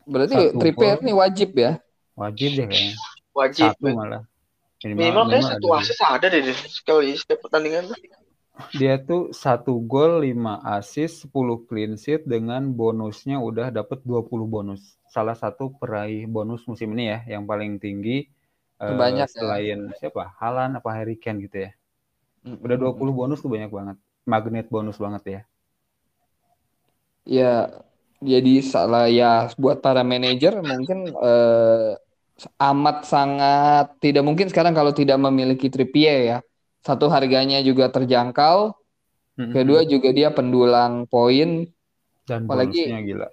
Berarti 0.10 0.36
Satu 0.38 0.58
Trippier 0.62 0.98
ini 1.02 1.14
wajib 1.14 1.50
ya. 1.58 1.82
wajib 2.14 2.50
deh 2.58 2.66
kayaknya. 2.70 2.96
Wajib. 3.34 3.70
Satu 3.74 3.90
malah. 3.94 4.22
Minimal 4.80 4.98
kayak 4.98 4.98
minimal 4.98 5.50
satu 5.50 5.68
ada. 5.70 5.80
asis 5.84 6.00
ada 6.00 6.26
deh 6.30 6.42
deh. 6.46 6.58
sekali 6.70 7.10
setiap 7.18 7.40
pertandingan. 7.46 7.90
Dia 8.80 9.00
tuh 9.00 9.32
satu 9.32 9.80
gol, 9.92 10.28
5 10.28 10.60
assist, 10.76 11.26
10 11.26 11.64
clean 11.68 11.96
sheet 11.96 12.28
dengan 12.28 12.62
bonusnya 12.76 13.40
udah 13.40 13.72
dapet 13.72 14.04
20 14.04 14.46
bonus. 14.46 15.00
Salah 15.08 15.34
satu 15.34 15.74
peraih 15.80 16.28
bonus 16.28 16.68
musim 16.70 16.92
ini 16.96 17.10
ya, 17.16 17.20
yang 17.40 17.44
paling 17.50 17.80
tinggi 17.80 18.28
eh, 18.80 18.88
Terbanyak 18.88 19.30
ya. 19.32 19.36
selain 19.40 19.80
siapa? 20.00 20.36
Halan 20.40 20.78
apa 20.80 20.90
Harry 20.92 21.16
Kane 21.16 21.40
gitu 21.48 21.58
ya. 21.66 21.72
Udah 22.64 22.78
20 22.80 23.12
bonus 23.16 23.40
tuh 23.44 23.52
banyak 23.52 23.72
banget. 23.72 23.98
Magnet 24.28 24.68
bonus 24.68 24.98
banget 25.00 25.24
ya. 25.26 25.42
Ya, 27.28 27.70
jadi 28.24 28.50
salah 28.66 29.06
ya 29.12 29.26
buat 29.62 29.78
para 29.86 30.02
manajer 30.02 30.54
mungkin 30.66 30.98
eh, 31.14 31.94
amat 32.70 32.98
sangat 33.12 33.86
tidak 34.04 34.24
mungkin 34.28 34.48
sekarang 34.52 34.74
kalau 34.78 34.92
tidak 34.96 35.18
memiliki 35.20 35.68
Trippier 35.74 36.18
ya. 36.32 36.38
Satu 36.80 37.12
harganya 37.12 37.60
juga 37.60 37.92
terjangkau, 37.92 38.72
Mm-mm. 39.36 39.52
kedua 39.52 39.84
juga 39.84 40.10
dia 40.16 40.30
pendulang 40.32 41.06
poin. 41.08 41.68
dan 42.30 42.46
apalagi- 42.46 42.86
gila. 43.10 43.28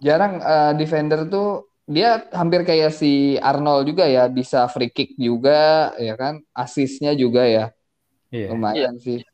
Jarang 0.00 0.34
eh, 0.44 0.72
defender 0.76 1.24
tuh 1.28 1.72
dia 1.88 2.22
hampir 2.36 2.62
kayak 2.68 2.92
si 2.94 3.40
Arnold 3.40 3.88
juga 3.88 4.04
ya, 4.06 4.28
bisa 4.28 4.68
free 4.68 4.92
kick 4.92 5.16
juga 5.16 5.90
ya 5.96 6.14
kan, 6.20 6.44
asisnya 6.52 7.16
juga 7.16 7.48
ya. 7.48 7.64
Iya. 8.30 8.52
Lumayan 8.54 8.94
sih. 9.00 9.24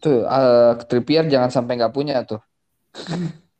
Tuh, 0.00 0.24
eh, 0.24 0.72
Trippier 0.88 1.24
jangan 1.28 1.48
sampai 1.52 1.76
nggak 1.78 1.94
punya 1.94 2.24
tuh. 2.26 2.40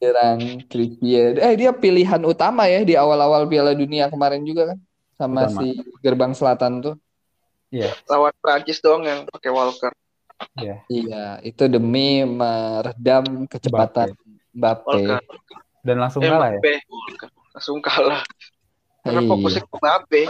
Kieran 0.00 0.40
Trippier. 0.68 1.36
Eh 1.36 1.54
dia 1.60 1.70
pilihan 1.72 2.20
utama 2.24 2.64
ya 2.64 2.80
di 2.80 2.96
awal-awal 2.96 3.44
Piala 3.44 3.76
Dunia 3.76 4.08
kemarin 4.08 4.40
juga 4.44 4.72
kan. 4.72 4.78
Sama 5.14 5.46
Utama. 5.46 5.58
si 5.58 5.66
gerbang 6.00 6.32
selatan 6.32 6.72
tuh. 6.80 6.94
Iya, 7.70 7.90
Lawan 8.06 8.34
Prancis 8.38 8.78
doang 8.78 9.02
yang 9.02 9.26
pakai 9.26 9.50
Walker. 9.50 9.90
iya. 10.58 10.82
Iya, 10.86 11.24
itu 11.42 11.64
demi 11.66 12.22
meredam 12.22 13.46
kecepatan 13.46 14.14
Mbappe. 14.54 15.18
Dan 15.82 15.96
langsung 15.98 16.22
Eh, 16.22 16.30
kalah 16.30 16.50
ya. 16.54 16.60
Walker. 16.86 17.28
Langsung 17.50 17.78
kalah. 17.78 18.22
Karena 19.02 19.20
Iya. 19.20 19.30
fokusnya 19.30 19.62
ke 19.62 19.74
Mbappe. 19.74 20.22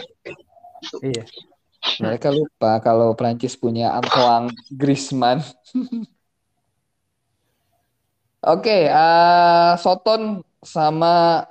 Iya. 1.04 1.22
Mereka 2.00 2.32
lupa 2.32 2.80
kalau 2.80 3.12
Prancis 3.12 3.52
punya 3.54 3.92
Antoine 3.92 4.48
Griezmann. 4.70 5.44
Oke, 8.44 8.88
eh, 8.88 9.72
Soton 9.76 10.44
sama 10.60 11.44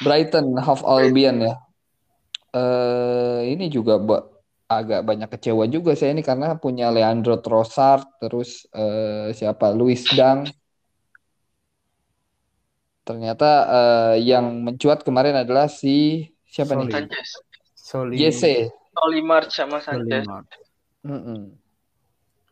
Brighton 0.00 0.54
Half 0.58 0.82
Albion 0.82 1.42
ya. 1.42 1.54
Eh, 2.56 3.40
ini 3.52 3.64
juga 3.68 3.94
ba- 4.00 4.26
agak 4.66 5.00
banyak 5.08 5.28
kecewa 5.30 5.64
juga 5.70 5.92
saya 5.94 6.10
ini 6.16 6.24
karena 6.26 6.56
punya 6.58 6.90
Leandro 6.90 7.38
Trossard, 7.44 8.02
terus 8.18 8.64
eh, 8.74 9.30
siapa 9.38 9.70
Luis 9.76 10.02
Dang. 10.18 10.48
Ternyata 13.06 13.50
eh, 13.70 14.14
yang 14.26 14.66
mencuat 14.66 15.06
kemarin 15.06 15.36
adalah 15.46 15.70
si 15.70 16.26
siapa 16.48 16.74
nih? 16.74 16.90
Soli. 16.90 16.94
Sanchez. 16.96 17.28
Soli. 17.76 18.16
Jesse. 18.18 18.54
Sama 19.52 19.78
Sanchez. 19.84 20.24
Mark. 20.26 20.48
Mm-mm. 21.06 21.54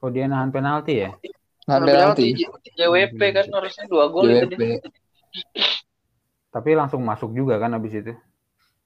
Oh 0.04 0.12
dia 0.12 0.28
nahan 0.28 0.52
penalti 0.52 1.00
ya? 1.00 1.10
Nah, 1.64 1.80
Karena 1.80 1.86
penalti. 1.88 2.28
penalti 2.36 2.70
JWP 2.76 3.20
kan 3.32 3.46
harusnya 3.50 3.84
dua 3.88 4.04
gol 4.12 4.28
itu 4.28 4.46
JWP. 4.46 4.60
dia. 4.60 4.78
Tapi 6.54 6.70
langsung 6.78 7.02
masuk 7.02 7.34
juga 7.34 7.58
kan 7.58 7.74
abis 7.74 7.92
itu. 8.04 8.12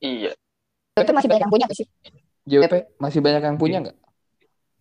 Iya. 0.00 0.32
Itu 1.04 1.14
masih 1.14 1.28
banyak 1.30 1.42
yang 1.46 1.52
punya 1.52 1.64
nggak 1.68 1.78
sih? 1.78 1.86
JWP 2.48 2.74
masih 2.96 3.20
banyak 3.20 3.42
yang 3.44 3.58
punya 3.60 3.78
nggak? 3.84 3.96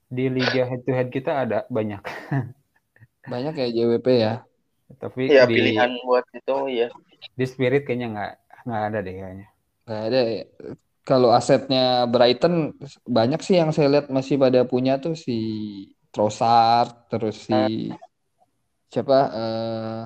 Di 0.08 0.26
liga 0.32 0.64
head 0.64 0.82
to 0.88 0.92
head 0.96 1.10
kita 1.12 1.32
ada 1.46 1.68
banyak. 1.68 2.00
Banyak 3.28 3.60
ya 3.60 3.68
JWP 3.76 4.08
ya. 4.08 4.34
Tapi 5.04 5.28
Iya 5.28 5.44
di 5.44 5.60
pilihan 5.60 6.00
buat 6.08 6.24
itu 6.32 6.56
iya. 6.72 6.88
di 7.36 7.44
spirit 7.44 7.84
kayaknya 7.84 8.08
nggak 8.16 8.34
nggak 8.64 8.84
ada 8.88 8.98
deh 9.04 9.16
kayaknya. 9.20 9.48
Nggak 9.84 10.02
ada 10.08 10.20
ya. 10.32 10.46
Kalau 11.04 11.30
asetnya 11.36 12.08
Brighton 12.08 12.72
banyak 13.04 13.44
sih 13.44 13.60
yang 13.60 13.76
saya 13.76 13.92
lihat 13.92 14.08
masih 14.08 14.40
pada 14.40 14.64
punya 14.64 14.96
tuh 14.96 15.20
si 15.20 15.36
Trossard, 16.08 17.12
terus 17.12 17.52
si 17.52 17.92
siapa 18.88 19.18
eh 19.36 20.02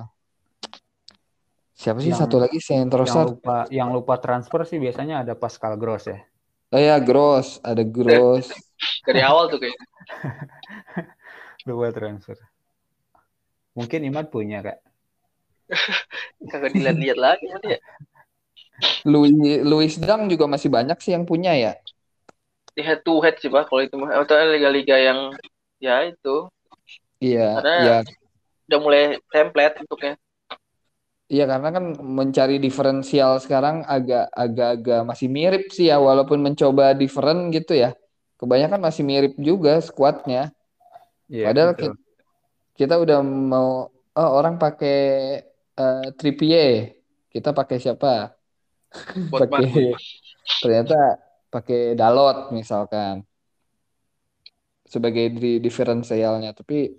siapa 1.82 1.98
sih 1.98 2.14
Yang- 2.14 2.22
satu 2.22 2.36
lagi 2.38 2.58
si 2.62 2.70
yang 2.78 2.86
lupa 3.26 3.56
yang 3.74 3.88
lupa 3.90 4.14
transfer 4.22 4.62
sih 4.62 4.78
biasanya 4.78 5.26
ada 5.26 5.34
Pascal 5.34 5.74
Gross 5.74 6.06
ya. 6.06 6.22
Oh 6.72 6.78
ya 6.78 6.96
Gross, 7.02 7.58
ada 7.66 7.82
Gross. 7.82 8.46
Dari 9.06 9.20
awal 9.20 9.50
tuh 9.50 9.58
kayaknya. 9.58 9.86
Lupa 11.68 11.90
transfer. 11.90 12.38
Mungkin 13.74 14.00
Imad 14.06 14.30
punya 14.30 14.62
kak. 14.62 14.78
Kagak 16.50 16.70
dilihat-lihat 16.72 17.18
lagi 17.18 17.44
nanti 17.50 17.76
ya. 17.76 17.80
Louis 19.06 19.30
Louis 19.62 19.92
Dang 20.00 20.26
juga 20.26 20.46
masih 20.50 20.70
banyak 20.72 20.98
sih 21.02 21.12
yang 21.14 21.26
punya 21.26 21.54
ya. 21.54 21.72
Di 22.72 22.80
head 22.82 23.04
to 23.04 23.20
head 23.20 23.36
sih 23.42 23.52
Pak 23.52 23.68
kalau 23.68 23.82
itu 23.84 23.94
mah. 23.98 24.16
Atau 24.16 24.38
liga-liga 24.48 24.96
yang 24.96 25.34
ya 25.82 26.06
itu 26.08 26.46
Iya, 27.22 27.62
Karena- 27.62 27.82
iya. 27.84 27.98
udah 28.66 28.78
mulai 28.82 29.02
template 29.30 29.78
bentuknya. 29.84 30.14
Iya 31.32 31.44
karena 31.48 31.68
kan 31.72 31.84
mencari 31.96 32.60
diferensial 32.60 33.40
sekarang 33.40 33.76
agak 33.88 34.28
agak-agak 34.36 35.00
masih 35.08 35.28
mirip 35.32 35.62
sih 35.72 35.88
ya 35.88 35.96
walaupun 35.96 36.38
mencoba 36.44 36.92
different 36.92 37.48
gitu 37.56 37.72
ya. 37.72 37.96
Kebanyakan 38.36 38.80
masih 38.86 39.02
mirip 39.10 39.32
juga 39.40 39.80
skuadnya. 39.80 40.52
Iya, 41.32 41.44
Padahal 41.48 41.72
betul. 41.72 41.92
ki- 41.96 42.00
kita 42.84 42.94
udah 43.00 43.18
mau 43.24 43.68
oh 44.18 44.30
orang 44.38 44.60
pakai 44.60 44.98
eh, 45.80 46.06
Trippier, 46.20 47.00
kita 47.32 47.56
pakai 47.56 47.76
siapa? 47.80 48.36
Pakai 49.32 49.96
ternyata 50.60 51.16
pakai 51.48 51.96
Dalot 51.96 52.52
misalkan 52.52 53.24
sebagai 54.84 55.32
di 55.32 55.56
diferensialnya 55.64 56.52
tapi 56.52 56.92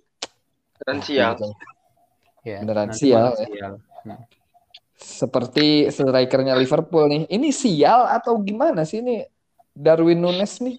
Diferensial. 0.73 1.37
Iya, 2.43 2.59
beneran 2.65 2.89
sial 2.97 3.29
ya. 3.37 3.92
Sial. 4.03 4.19
Seperti 4.93 5.89
strikernya 5.89 6.55
Liverpool 6.55 7.09
nih. 7.09 7.23
Ini 7.27 7.49
sial 7.51 8.07
atau 8.07 8.39
gimana 8.39 8.83
sih 8.83 8.99
ini 8.99 9.23
Darwin 9.73 10.21
Nunes 10.21 10.61
nih? 10.61 10.77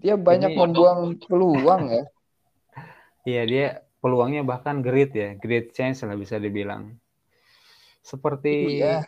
Dia 0.00 0.16
banyak 0.16 0.54
Ini- 0.54 0.58
membuang 0.58 1.00
peluang 1.20 1.82
ya. 1.90 2.04
Iya 3.20 3.42
dia 3.44 3.66
peluangnya 4.00 4.40
bahkan 4.40 4.80
great 4.80 5.12
ya, 5.12 5.36
great 5.36 5.76
chance 5.76 6.00
lah 6.02 6.16
bisa 6.16 6.40
dibilang. 6.40 6.96
Seperti 8.00 8.80
Iya. 8.80 9.04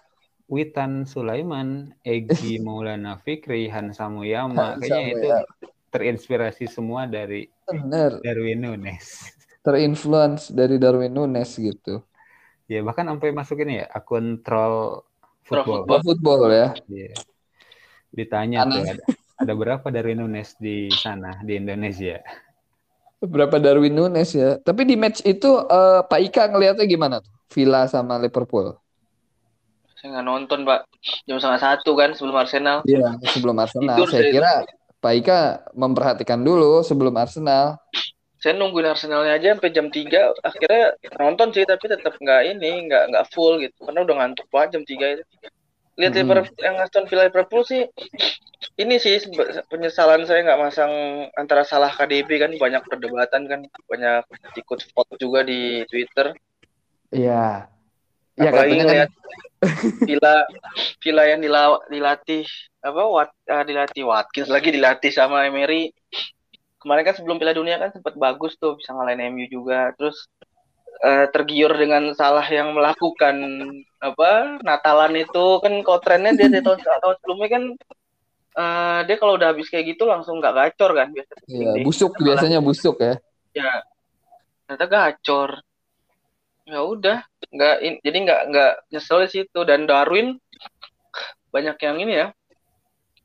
Witan 0.52 1.08
Sulaiman, 1.08 1.96
Egi 2.04 2.60
Maulana 2.64 3.16
Fikri, 3.16 3.72
Hansa 3.72 4.12
Muyama, 4.12 4.76
Hansa 4.76 4.84
kayaknya 4.84 5.08
itu 5.16 5.28
terinspirasi 5.88 6.68
semua 6.68 7.08
dari 7.08 7.48
Bener. 7.64 8.20
Darwin 8.20 8.60
Nunes. 8.60 9.32
Terinfluence 9.64 10.52
dari 10.52 10.76
Darwin 10.76 11.16
Nunes 11.16 11.56
gitu. 11.56 12.04
Ya 12.70 12.80
bahkan 12.86 13.08
sampai 13.10 13.34
masuk 13.34 13.62
ini 13.64 13.82
ya 13.82 13.86
akun 13.90 14.40
troll 14.42 15.02
Troll 15.42 15.66
football. 15.66 16.00
Football 16.06 16.40
ya. 16.54 16.68
Iya. 16.86 17.12
Ditanya 18.14 18.58
Aneh. 18.62 18.72
tuh 18.72 18.80
ada, 18.86 19.04
ada 19.42 19.52
berapa 19.58 19.86
Darwin 19.90 20.22
Nunes 20.22 20.54
di 20.60 20.86
sana 20.92 21.42
di 21.42 21.58
Indonesia? 21.58 22.22
Berapa 23.18 23.58
Darwin 23.58 23.94
Nunes 23.94 24.30
ya. 24.32 24.58
Tapi 24.62 24.86
di 24.86 24.94
match 24.94 25.26
itu 25.26 25.50
eh, 25.66 26.00
Pak 26.06 26.20
Ika 26.30 26.42
ngelihatnya 26.54 26.86
gimana 26.86 27.16
tuh? 27.18 27.32
Villa 27.52 27.84
sama 27.90 28.16
Liverpool. 28.22 28.78
Saya 29.98 30.18
nggak 30.18 30.26
nonton 30.26 30.58
Pak. 30.62 30.80
Jam 31.26 31.38
setengah 31.42 31.62
satu 31.62 31.90
kan 31.98 32.14
sebelum 32.14 32.36
Arsenal. 32.38 32.86
Iya, 32.86 33.18
sebelum 33.34 33.56
Arsenal. 33.58 33.96
Tidur 33.98 34.08
Saya 34.10 34.22
saya. 34.22 34.32
kira 34.32 34.52
Pak 35.02 35.12
Ika 35.18 35.38
memperhatikan 35.74 36.40
dulu 36.42 36.86
sebelum 36.86 37.14
Arsenal. 37.18 37.78
Saya 38.42 38.58
nungguin 38.58 38.90
Arsenalnya 38.90 39.38
aja 39.38 39.54
sampai 39.54 39.70
jam 39.70 39.86
3 39.86 40.34
akhirnya 40.42 40.98
nonton 41.14 41.54
sih 41.54 41.62
tapi 41.62 41.86
tetap 41.86 42.18
nggak 42.18 42.42
ini 42.50 42.90
nggak 42.90 43.14
nggak 43.14 43.26
full 43.30 43.62
gitu 43.62 43.86
karena 43.86 44.02
udah 44.02 44.14
ngantuk 44.18 44.46
banget 44.50 44.68
jam 44.74 44.82
3 44.82 45.06
itu. 45.14 45.24
Lihat 45.92 46.12
Mm-mm. 46.16 46.26
Liverpool 46.26 46.58
yang 46.58 46.76
Aston 46.82 47.06
Villa 47.06 47.30
Liverpool 47.30 47.62
sih 47.62 47.86
ini 48.80 48.96
sih 48.98 49.20
penyesalan 49.70 50.26
saya 50.26 50.42
nggak 50.42 50.60
masang 50.60 50.92
antara 51.38 51.62
salah 51.62 51.92
KDB 51.92 52.30
kan 52.42 52.52
banyak 52.56 52.82
perdebatan 52.88 53.46
kan 53.46 53.60
banyak 53.86 54.24
ikut 54.58 54.80
vote 54.90 55.14
juga 55.22 55.46
di 55.46 55.86
Twitter 55.86 56.34
Iya. 57.12 57.68
Iya 58.40 58.48
apalagi 58.48 58.72
katanya 58.72 58.80
kan 58.80 58.88
ngeliat 58.88 59.10
Villa 60.08 60.34
Villa 61.04 61.24
yang 61.28 61.40
dila- 61.44 61.84
dilatih 61.92 62.44
apa 62.80 63.02
Wat, 63.04 63.30
ah, 63.52 63.62
dilatih 63.62 64.02
Watkins 64.08 64.48
lagi 64.48 64.72
dilatih 64.72 65.12
sama 65.12 65.44
Emery 65.44 65.92
kemarin 66.82 67.06
kan 67.06 67.14
sebelum 67.14 67.38
Piala 67.38 67.54
Dunia 67.54 67.78
kan 67.78 67.94
sempat 67.94 68.18
bagus 68.18 68.58
tuh 68.58 68.74
bisa 68.76 68.90
ngalahin 68.92 69.32
MU 69.32 69.46
juga. 69.46 69.94
Terus 69.96 70.26
eh, 71.06 71.26
tergiur 71.30 71.72
dengan 71.72 72.10
salah 72.18 72.44
yang 72.50 72.74
melakukan 72.74 73.36
apa 74.02 74.58
Natalan 74.66 75.14
itu. 75.16 75.62
Kan 75.62 75.80
kalau 75.86 75.98
trennya 76.02 76.34
dia 76.34 76.50
dari 76.50 76.60
tahun 76.66 76.82
tahun 76.82 77.16
sebelumnya 77.22 77.48
kan 77.48 77.62
eh, 78.58 78.98
dia 79.06 79.16
kalau 79.16 79.38
udah 79.38 79.54
habis 79.54 79.70
kayak 79.70 79.94
gitu 79.94 80.04
langsung 80.04 80.42
nggak 80.42 80.54
gacor 80.58 80.92
kan 80.92 81.08
biasa 81.14 81.32
Iya, 81.48 81.72
busuk 81.86 82.12
biasanya 82.20 82.58
busuk 82.60 82.98
ya. 83.00 83.14
ya 83.54 83.72
ternyata 84.66 84.86
gacor. 84.90 85.50
Ya 86.66 86.80
udah 86.82 87.18
nggak 87.50 87.76
jadi 88.02 88.18
nggak 88.26 88.40
nggak 88.50 88.72
nyesel 88.92 89.18
di 89.24 89.30
situ. 89.30 89.60
Dan 89.64 89.86
Darwin 89.86 90.36
banyak 91.52 91.76
yang 91.84 91.96
ini 92.00 92.12
ya 92.16 92.28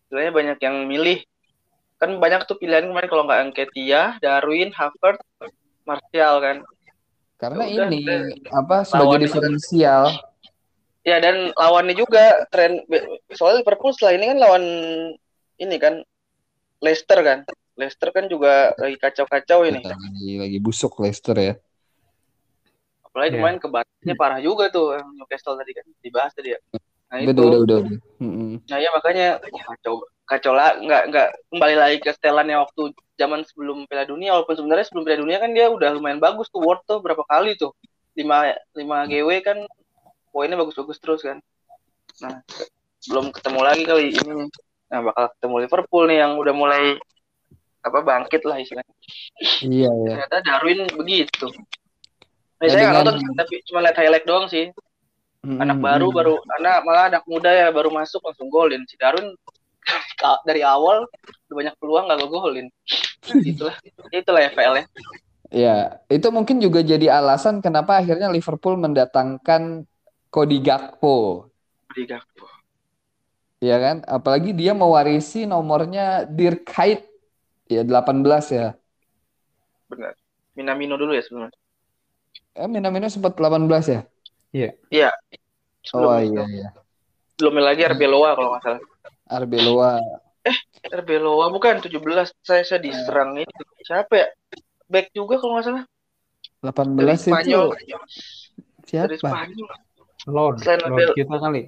istilahnya 0.07 0.31
banyak 0.31 0.59
yang 0.63 0.75
milih 0.87 1.19
kan 1.97 2.15
banyak 2.15 2.45
tuh 2.45 2.55
pilihan 2.55 2.85
kemarin 2.85 3.07
kalau 3.07 3.23
nggak 3.25 3.41
Angketia, 3.43 4.01
Darwin, 4.17 4.69
Havertz, 4.69 5.25
Martial 5.83 6.35
kan 6.39 6.57
Karena 7.35 7.63
Ya 7.65 7.85
udah, 7.85 7.89
ini 7.89 8.01
apa 8.49 8.81
sebagai 8.81 9.05
Lawan- 9.13 9.21
diferensial. 9.21 10.03
ya 11.01 11.17
dan 11.17 11.53
lawannya 11.53 11.93
juga 11.93 12.43
tren 12.47 12.83
soalnya 13.31 13.61
Liverpool 13.61 13.93
setelah 13.93 14.13
ini 14.13 14.25
kan 14.27 14.37
lawan 14.37 14.63
ini 15.55 15.75
kan 15.77 16.01
Leicester 16.77 17.21
kan 17.21 17.45
Leicester 17.73 18.09
kan 18.09 18.25
juga 18.25 18.73
lagi 18.75 18.97
kacau-kacau 18.97 19.63
ini 19.63 19.79
Lagi 19.79 20.31
lagi 20.35 20.57
busuk 20.57 20.97
Leicester 20.97 21.33
ya. 21.33 21.53
apalagi 23.01 23.31
Iya. 23.31 23.37
kemarin 23.39 23.57
kebatnya 23.57 24.13
parah 24.13 24.37
juga 24.37 24.67
tuh 24.67 24.93
yang 24.93 25.07
Newcastle 25.15 25.55
tadi 25.55 25.71
kan 25.71 25.85
dibahas 26.01 26.33
tadi 26.33 26.53
ya 26.53 26.59
nah 27.07 27.17
itu 27.17 27.31
Udah 27.31 27.45
udah 27.47 27.59
udah. 27.63 27.79
Nah 28.67 28.77
ya 28.77 28.89
makanya 28.91 29.27
kacau 29.39 30.03
kacau 30.27 30.51
lah 30.51 30.75
nggak 30.75 31.03
nggak 31.07 31.27
kembali 31.55 31.75
lagi 31.79 31.97
ke 32.03 32.11
setelannya 32.11 32.59
waktu 32.59 32.91
zaman 33.15 33.47
sebelum 33.47 33.87
Piala 33.87 34.03
Dunia 34.03 34.35
walaupun 34.35 34.59
sebenarnya 34.59 34.85
sebelum 34.91 35.07
Piala 35.07 35.23
Dunia 35.23 35.37
kan 35.39 35.55
dia 35.55 35.71
udah 35.71 35.89
lumayan 35.95 36.19
bagus 36.19 36.51
tuh 36.51 36.59
Ward 36.59 36.83
tuh 36.83 36.99
berapa 36.99 37.23
kali 37.23 37.55
tuh 37.55 37.71
5 38.19 38.27
5 38.75 39.11
GW 39.11 39.29
kan 39.39 39.57
poinnya 40.35 40.59
bagus-bagus 40.59 40.99
terus 40.99 41.21
kan. 41.23 41.39
Nah 42.21 42.43
belum 43.07 43.31
ketemu 43.31 43.59
lagi 43.63 43.83
kali 43.87 44.05
ini. 44.13 44.51
Nah, 44.87 44.99
bakal 45.03 45.25
ketemu 45.35 45.55
Liverpool 45.67 46.03
nih 46.07 46.17
yang 46.23 46.31
udah 46.39 46.53
mulai 46.55 46.83
apa 47.83 47.99
bangkit 48.03 48.43
lah 48.43 48.59
istilahnya. 48.59 48.93
Iya 49.63 49.91
ya. 49.91 50.11
Ternyata 50.11 50.37
Darwin 50.43 50.79
begitu. 50.95 51.47
Nah, 52.57 52.65
Ya, 52.65 52.69
saya 52.73 52.83
nggak 52.89 52.95
nonton 53.05 53.15
tapi 53.37 53.55
cuma 53.69 53.79
lihat 53.85 53.95
highlight 53.99 54.25
doang 54.27 54.47
sih. 54.51 54.71
Anak 55.47 55.79
Mm, 55.79 55.85
baru 55.85 56.07
mm. 56.11 56.15
baru 56.17 56.33
anak 56.59 56.77
malah 56.83 57.03
anak 57.07 57.23
muda 57.29 57.51
ya 57.53 57.67
baru 57.71 57.87
masuk 57.93 58.19
langsung 58.25 58.51
golin. 58.51 58.83
Si 58.89 58.99
Darwin 58.99 59.31
dari 60.47 60.61
awal 60.63 61.07
udah 61.47 61.55
banyak 61.55 61.75
peluang 61.79 62.05
nggak 62.09 62.27
golin. 62.27 62.67
Itulah 63.43 63.75
itulah 64.11 64.41
FPL 64.51 64.75
ya. 64.83 64.85
Ya, 65.47 65.75
itu 66.11 66.27
mungkin 66.27 66.59
juga 66.59 66.83
jadi 66.83 67.07
alasan 67.07 67.63
kenapa 67.63 68.03
akhirnya 68.03 68.27
Liverpool 68.27 68.75
mendatangkan 68.75 69.87
Cody 70.27 70.59
Gakpo. 70.59 71.47
Di 71.95 72.03
Gakpo. 72.03 72.51
Ya 73.63 73.79
kan? 73.79 74.03
Apalagi 74.03 74.51
dia 74.51 74.75
mewarisi 74.75 75.47
nomornya 75.47 76.27
Dirk 76.27 76.67
Kuyt 76.67 77.07
ya 77.71 77.87
18 77.87 78.27
ya. 78.51 78.75
Benar. 79.87 80.13
Minamino 80.53 80.99
dulu 80.99 81.15
ya 81.15 81.23
sebelumnya. 81.23 81.55
Eh, 82.57 82.67
Minamino 82.67 83.07
sempat 83.07 83.39
18 83.39 83.87
ya? 83.87 84.01
Iya. 84.51 85.11
Oh 85.95 86.11
Sebelum 86.11 86.35
iya 86.35 86.43
iya. 86.51 86.69
Belum 87.37 87.55
lagi 87.61 87.81
RB 87.85 88.01
Loa 88.09 88.35
kalau 88.35 88.49
nggak 88.51 88.63
salah. 88.65 88.81
Arbeloa. 89.27 89.99
RB 90.87 91.09
Loa 91.19 91.51
bukan 91.51 91.83
17. 91.83 92.31
Saya 92.39 92.63
saya 92.63 92.79
diserang 92.79 93.35
ini. 93.35 93.51
Siapa 93.83 94.13
ya? 94.15 94.27
Back 94.87 95.11
juga 95.11 95.35
kalau 95.43 95.59
nggak 95.59 95.65
salah. 95.67 95.83
18 96.63 96.95
Dari 96.95 97.11
itu 97.11 97.27
Spanyol. 97.27 97.65
Dari 97.75 97.85
siapa? 98.87 99.13
Spanyol. 99.19 99.69
Lord, 100.27 100.55
Selain 100.63 100.79
Lord 100.87 100.95
Abel. 100.95 101.09
kita 101.15 101.35
kali. 101.39 101.63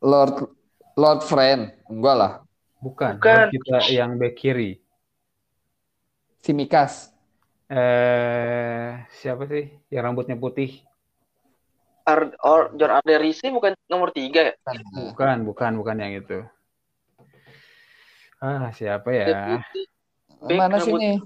Lord 0.00 0.34
Lord 0.96 1.20
Friend. 1.28 1.62
Enggak 1.92 2.16
lah. 2.16 2.32
Bukan, 2.80 3.20
Bukan. 3.20 3.36
Lord 3.36 3.52
kita 3.52 3.76
yang 3.92 4.16
back 4.16 4.34
kiri. 4.40 4.80
Simikas. 6.40 7.12
Eh, 7.70 8.90
siapa 9.20 9.44
sih 9.46 9.68
yang 9.92 10.10
rambutnya 10.10 10.34
putih? 10.34 10.80
Ar 12.08 12.32
or 12.42 12.72
John 12.74 12.90
Arderisi 12.90 13.52
bukan 13.52 13.76
nomor 13.86 14.10
tiga 14.10 14.50
ya? 14.50 14.54
Bukan, 15.12 15.44
bukan, 15.46 15.70
bukan 15.76 15.96
yang 16.00 16.24
itu. 16.24 16.40
Ah, 18.40 18.72
siapa 18.72 19.12
ya? 19.12 19.24
Back 19.28 20.56
Mana 20.56 20.80
sih 20.80 20.96
nih? 20.96 21.20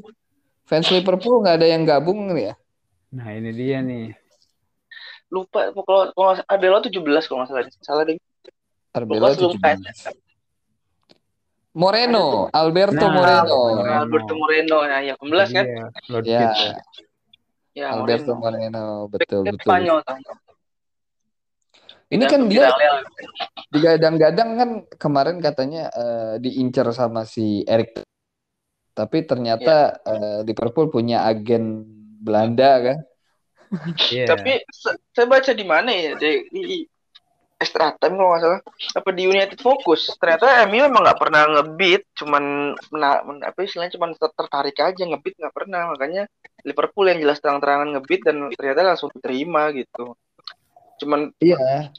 Fans 0.66 0.90
Liverpool 0.90 1.40
nggak 1.46 1.56
ada 1.62 1.68
yang 1.70 1.86
gabung 1.86 2.34
nih 2.34 2.50
ya? 2.50 2.54
Nah, 3.14 3.30
ini 3.30 3.50
dia 3.54 3.78
nih. 3.78 4.10
Lupa 5.30 5.70
kalau 5.70 6.10
kalau 6.14 6.32
Arbelo 6.50 6.82
17 6.82 7.30
kalau 7.30 7.46
nggak 7.46 7.50
salah. 7.54 7.64
Salah 7.82 8.02
deh. 8.02 8.18
Sebelum 8.90 9.30
17. 9.30 9.78
Moreno, 11.74 12.50
Alberto 12.54 13.06
Nah, 13.06 13.14
Moreno. 13.14 13.54
Moreno. 13.58 13.98
Alberto 13.98 14.32
Moreno 14.38 14.78
ya, 14.86 14.98
ya 15.02 15.14
19 15.18 15.48
kan? 15.50 15.66
Iya, 16.22 16.46
Ya. 16.50 16.50
Ya, 17.74 17.86
Alberto 17.90 18.38
Moreno. 18.38 18.42
Moreno, 18.42 18.84
betul 19.10 19.42
back 19.42 19.58
betul. 19.58 19.70
Spanyol 19.70 19.98
kan. 20.06 20.18
Ini 22.12 22.24
Dan 22.24 22.30
kan 22.30 22.42
dia 22.46 22.68
digadang-gadang 23.72 24.50
kan 24.54 24.70
kemarin 25.00 25.38
katanya 25.42 25.90
eh, 25.90 26.34
diincar 26.38 26.90
sama 26.94 27.26
si 27.26 27.64
Erik, 27.66 28.04
tapi 28.94 29.26
ternyata 29.26 29.98
eh, 30.04 30.38
Liverpool 30.46 30.92
punya 30.92 31.26
agen 31.26 31.82
Belanda 32.22 32.70
kan? 32.80 32.98
Iya. 34.14 34.30
Tapi 34.30 34.62
se- 34.70 35.02
saya 35.10 35.26
baca 35.26 35.50
di 35.50 35.66
mana 35.66 35.90
ya? 35.90 36.14
Di, 36.14 36.46
di 36.46 36.86
extra 37.58 37.90
time 37.98 38.14
kalau 38.14 38.30
nggak 38.30 38.42
salah. 38.46 38.60
Apa 38.94 39.10
di 39.10 39.22
United 39.26 39.58
Focus? 39.58 40.14
Ternyata 40.14 40.62
MU 40.70 40.84
emang 40.86 41.02
nggak 41.02 41.18
pernah 41.18 41.42
ngebit 41.48 42.02
cuman 42.14 42.74
mena, 42.94 43.10
men- 43.26 43.42
apa 43.42 43.58
istilahnya 43.66 43.98
cuman 43.98 44.14
ter- 44.14 44.36
tertarik 44.36 44.76
aja 44.78 45.02
ngebit 45.02 45.34
nggak 45.40 45.54
pernah. 45.54 45.90
Makanya 45.90 46.30
Liverpool 46.62 47.10
yang 47.10 47.18
jelas 47.18 47.42
terang-terangan 47.42 47.98
ngebit 47.98 48.20
dan 48.22 48.36
ternyata 48.54 48.94
langsung 48.94 49.10
diterima 49.10 49.74
gitu 49.74 50.14
cuman 51.00 51.20
Iya. 51.40 51.90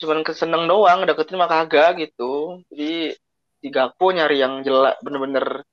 cuman 0.00 0.24
keseneng 0.24 0.64
doang 0.64 1.04
deketin 1.04 1.36
mah 1.36 1.50
kagak 1.50 2.00
gitu 2.00 2.64
jadi 2.72 3.12
di 3.60 3.68
Gakpo 3.68 4.08
nyari 4.16 4.40
yang 4.40 4.64
jelas 4.64 4.96
bener-bener 5.04 5.64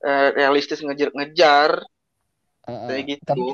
eh, 0.00 0.28
realistis 0.32 0.80
ngejar 0.80 1.12
ngejar 1.12 1.70
Heeh. 2.64 2.88
kayak 2.88 3.04
gitu 3.20 3.28
Tapi, 3.28 3.50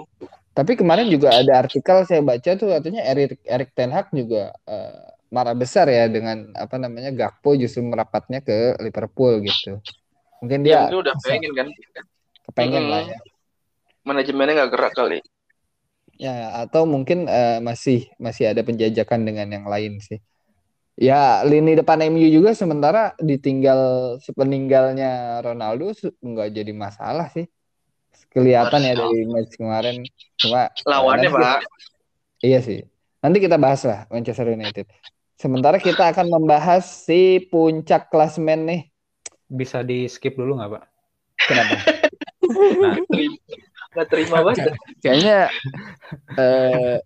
tapi 0.55 0.73
kemarin 0.79 1.11
juga 1.11 1.35
ada 1.35 1.67
artikel 1.67 2.07
saya 2.07 2.23
baca 2.23 2.51
tuh 2.55 2.71
katanya 2.71 3.03
Erik 3.03 3.43
Erik 3.43 3.71
Ten 3.75 3.91
Hag 3.91 4.15
juga 4.15 4.55
eh, 4.71 5.03
marah 5.31 5.55
besar 5.55 5.87
ya 5.91 6.07
dengan 6.11 6.51
apa 6.55 6.79
namanya 6.79 7.11
Gakpo 7.11 7.55
justru 7.59 7.83
merapatnya 7.87 8.43
ke 8.43 8.79
Liverpool 8.83 9.43
gitu. 9.47 9.79
Mungkin 10.43 10.63
dia 10.63 10.75
dia 10.79 10.79
mungkin 10.87 10.99
udah 11.07 11.15
pengen 11.23 11.53
kan 11.59 11.69
kepengen 12.47 12.83
Mm-mm. 12.87 12.91
lah 12.91 13.03
ya. 13.07 13.19
manajemennya 14.07 14.53
nggak 14.63 14.71
gerak 14.75 14.93
kali 14.95 15.19
Ya, 16.21 16.53
atau 16.69 16.85
mungkin 16.85 17.25
eh, 17.25 17.65
masih 17.65 18.13
masih 18.21 18.53
ada 18.53 18.61
penjajakan 18.61 19.25
dengan 19.25 19.49
yang 19.49 19.65
lain 19.65 20.05
sih. 20.05 20.21
Ya, 21.01 21.41
lini 21.49 21.73
depan 21.81 21.97
MU 22.05 22.29
juga 22.29 22.53
sementara 22.53 23.17
ditinggal 23.17 23.81
sepeninggalnya 24.21 25.41
Ronaldo 25.41 25.97
su- 25.97 26.13
nggak 26.21 26.49
jadi 26.53 26.73
masalah 26.77 27.33
sih. 27.33 27.49
Kelihatan 28.29 28.85
ya 28.85 28.95
dari 29.01 29.25
match 29.25 29.57
kemarin. 29.57 30.05
Cuma 30.37 30.69
lawannya 30.85 31.31
pak 31.33 31.65
Iya 32.45 32.59
sih. 32.61 32.79
Nanti 33.25 33.39
kita 33.41 33.57
bahas 33.57 33.81
lah 33.89 34.05
Manchester 34.13 34.53
United. 34.53 34.87
Sementara 35.41 35.81
kita 35.81 36.13
akan 36.13 36.27
membahas 36.29 36.85
si 36.85 37.49
puncak 37.49 38.13
klasmen 38.13 38.69
nih. 38.69 38.81
Bisa 39.49 39.81
di 39.81 40.05
skip 40.05 40.37
dulu 40.37 40.61
nggak, 40.61 40.71
Pak? 40.77 40.85
Kenapa? 41.49 41.77
Nah, 42.81 42.97
nggak 43.91 44.07
terima 44.07 44.39
banget 44.47 44.71
Kayaknya 45.03 45.39
eh 46.39 46.97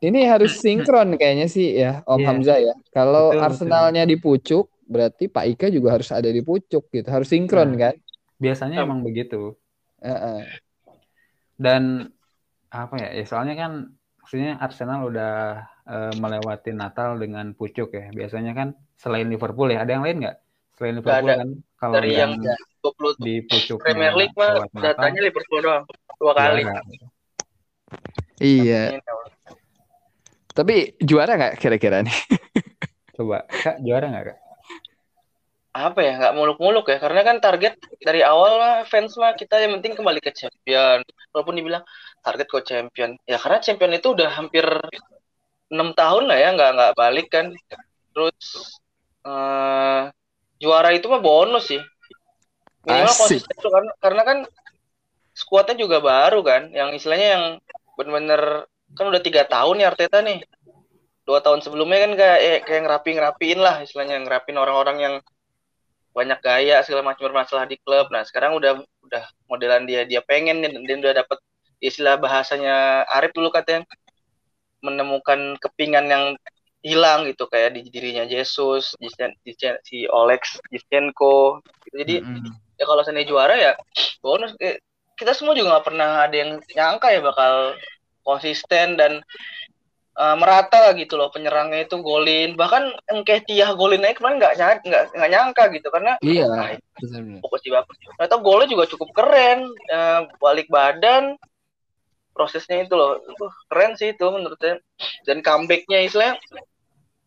ini 0.00 0.24
harus 0.24 0.56
sinkron 0.56 1.12
kayaknya 1.20 1.46
sih 1.50 1.76
ya 1.76 2.00
Om 2.08 2.20
Iya. 2.20 2.26
Hamzah 2.32 2.58
ya. 2.58 2.74
Kalau 2.88 3.36
Betul, 3.36 3.44
Arsenalnya 3.44 4.08
di 4.08 4.16
pucuk, 4.16 4.72
berarti 4.88 5.28
Pak 5.28 5.44
Ika 5.44 5.66
juga 5.68 6.00
harus 6.00 6.08
ada 6.08 6.28
di 6.32 6.40
pucuk 6.40 6.88
gitu. 6.88 7.08
Harus 7.08 7.28
sinkron 7.28 7.76
Nah. 7.76 7.92
kan? 7.92 7.94
biasanya 8.40 8.80
emang 8.80 9.04
begitu. 9.04 9.60
Heeh. 10.00 10.48
Dan 11.60 12.08
apa 12.72 12.94
ya? 12.96 13.08
Ya 13.12 13.24
soalnya 13.28 13.52
kan 13.60 13.72
maksudnya 14.24 14.56
Arsenal 14.56 15.12
udah 15.12 15.34
eh, 15.84 16.12
melewati 16.16 16.72
Natal 16.72 17.20
dengan 17.20 17.52
pucuk 17.52 17.92
ya. 17.92 18.08
Biasanya 18.08 18.56
kan 18.56 18.72
selain 18.96 19.28
Liverpool 19.28 19.68
ya, 19.68 19.84
ada 19.84 19.92
yang 19.92 20.04
lain 20.08 20.24
nggak? 20.24 20.36
Selain 20.80 20.96
Liverpool 20.96 21.28
ada. 21.28 21.44
kan 21.44 21.50
kalau 21.76 21.94
Dari 22.00 22.16
yang 22.16 22.32
yang 22.40 22.60
20 22.80 23.20
di 23.20 23.34
pucuk 23.44 23.76
Premier 23.84 24.16
League 24.16 24.32
mah 24.32 24.64
datanya 24.72 25.20
Liverpool 25.28 25.60
doang 25.60 25.84
dua 26.16 26.32
kali 26.32 26.64
Iya. 28.40 28.96
Tapi 30.56 30.96
juara 31.04 31.36
nggak 31.36 31.60
kira-kira 31.60 32.00
nih? 32.00 32.16
Coba, 33.20 33.44
Kak, 33.44 33.84
juara 33.84 34.08
nggak, 34.08 34.24
Kak? 34.32 34.38
apa 35.70 36.02
ya 36.02 36.18
nggak 36.18 36.34
muluk-muluk 36.34 36.90
ya 36.90 36.98
karena 36.98 37.22
kan 37.22 37.38
target 37.38 37.78
dari 38.02 38.26
awal 38.26 38.58
mah 38.58 38.76
fans 38.90 39.14
mah 39.14 39.38
kita 39.38 39.54
yang 39.62 39.78
penting 39.78 39.94
kembali 39.94 40.18
ke 40.18 40.34
champion 40.34 40.98
walaupun 41.30 41.54
dibilang 41.54 41.86
target 42.26 42.50
kok 42.50 42.66
champion 42.66 43.14
ya 43.22 43.38
karena 43.38 43.62
champion 43.62 43.94
itu 43.94 44.10
udah 44.10 44.34
hampir 44.34 44.66
enam 45.70 45.94
tahun 45.94 46.26
lah 46.26 46.38
ya 46.42 46.48
nggak 46.58 46.70
nggak 46.74 46.92
balik 46.98 47.30
kan 47.30 47.54
terus 48.10 48.34
eh 49.22 50.10
juara 50.60 50.92
itu 50.92 51.08
mah 51.08 51.18
bonus 51.18 51.72
sih. 51.72 51.80
Minimal 52.84 53.12
Asik. 53.12 53.20
konsisten 53.24 53.56
tuh 53.56 53.72
kan 53.72 53.84
karena 54.00 54.22
kan 54.22 54.38
skuadnya 55.32 55.76
juga 55.80 55.98
baru 56.04 56.44
kan. 56.44 56.68
Yang 56.70 57.02
istilahnya 57.02 57.28
yang 57.34 57.44
bener-bener 57.96 58.68
kan 58.94 59.08
udah 59.08 59.22
tiga 59.24 59.48
tahun 59.48 59.80
ya 59.80 59.90
Arteta 59.90 60.20
nih. 60.20 60.44
Dua 61.24 61.40
tahun 61.40 61.64
sebelumnya 61.64 61.98
kan 62.04 62.12
kayak 62.16 62.38
eh, 62.40 62.58
kayak 62.64 62.82
ngerapi 62.86 63.10
ngerapiin 63.16 63.60
lah 63.60 63.80
istilahnya 63.80 64.20
ngerapin 64.20 64.56
orang-orang 64.60 64.96
yang 65.00 65.14
banyak 66.10 66.38
gaya 66.42 66.82
segala 66.82 67.12
macam 67.12 67.30
bermasalah 67.32 67.64
di 67.64 67.80
klub. 67.80 68.12
Nah 68.12 68.22
sekarang 68.26 68.56
udah 68.56 68.82
udah 69.06 69.24
modelan 69.48 69.88
dia 69.88 70.04
dia 70.04 70.20
pengen 70.20 70.60
dan 70.60 70.76
dia 70.76 70.96
udah 70.96 71.24
dapet 71.24 71.38
istilah 71.80 72.20
bahasanya 72.20 73.08
Arif 73.08 73.32
dulu 73.32 73.48
katanya 73.48 73.88
menemukan 74.84 75.56
kepingan 75.60 76.06
yang 76.08 76.24
hilang 76.80 77.28
gitu 77.28 77.44
kayak 77.44 77.76
di 77.76 77.84
dirinya 77.86 78.24
Jesus, 78.24 78.96
Jisen- 78.96 79.36
Jisen- 79.42 79.80
si 79.84 80.04
Olex, 80.06 80.56
Jistenko 80.68 81.60
gitu. 81.84 81.96
Jadi 82.00 82.14
Mm-mm. 82.20 82.52
ya 82.74 82.84
kalau 82.84 83.04
seandainya 83.04 83.28
juara 83.28 83.54
ya 83.54 83.72
bonus 84.18 84.56
Eh, 84.56 84.80
kita 85.12 85.36
semua 85.36 85.52
juga 85.52 85.76
nggak 85.76 85.86
pernah 85.86 86.24
ada 86.24 86.32
yang 86.32 86.50
nyangka 86.72 87.12
ya 87.12 87.20
bakal 87.20 87.76
konsisten 88.22 88.96
dan 88.96 89.20
eh, 90.12 90.36
merata 90.36 90.88
lah 90.88 90.92
gitu 90.92 91.16
loh 91.16 91.28
penyerangnya 91.28 91.84
itu 91.84 92.00
golin 92.00 92.56
bahkan 92.56 92.88
Nketiah 93.06 93.72
golin 93.72 94.00
aja 94.00 94.12
kemarin 94.12 94.40
nggak 94.40 94.54
nyangka 94.56 94.80
nggak 94.84 95.04
nggak 95.12 95.30
nyangka 95.30 95.62
gitu 95.72 95.88
karena 95.88 96.12
Iya. 96.20 96.44
ah, 96.48 96.68
benar-benar. 96.96 97.40
fokus 97.40 97.60
di 97.60 97.70
bapak 97.70 97.94
ternyata 98.16 98.36
golnya 98.40 98.68
juga 98.68 98.84
cukup 98.88 99.08
keren 99.12 99.68
Eh, 99.86 100.20
balik 100.36 100.68
badan 100.68 101.36
prosesnya 102.30 102.80
itu 102.80 102.94
loh 102.94 103.20
itu 103.20 103.44
keren 103.68 103.92
sih 103.94 104.12
itu 104.12 104.24
menurut 104.24 104.56
saya 104.56 104.80
dan 105.28 105.44
comebacknya 105.44 105.98
istilahnya 106.00 106.40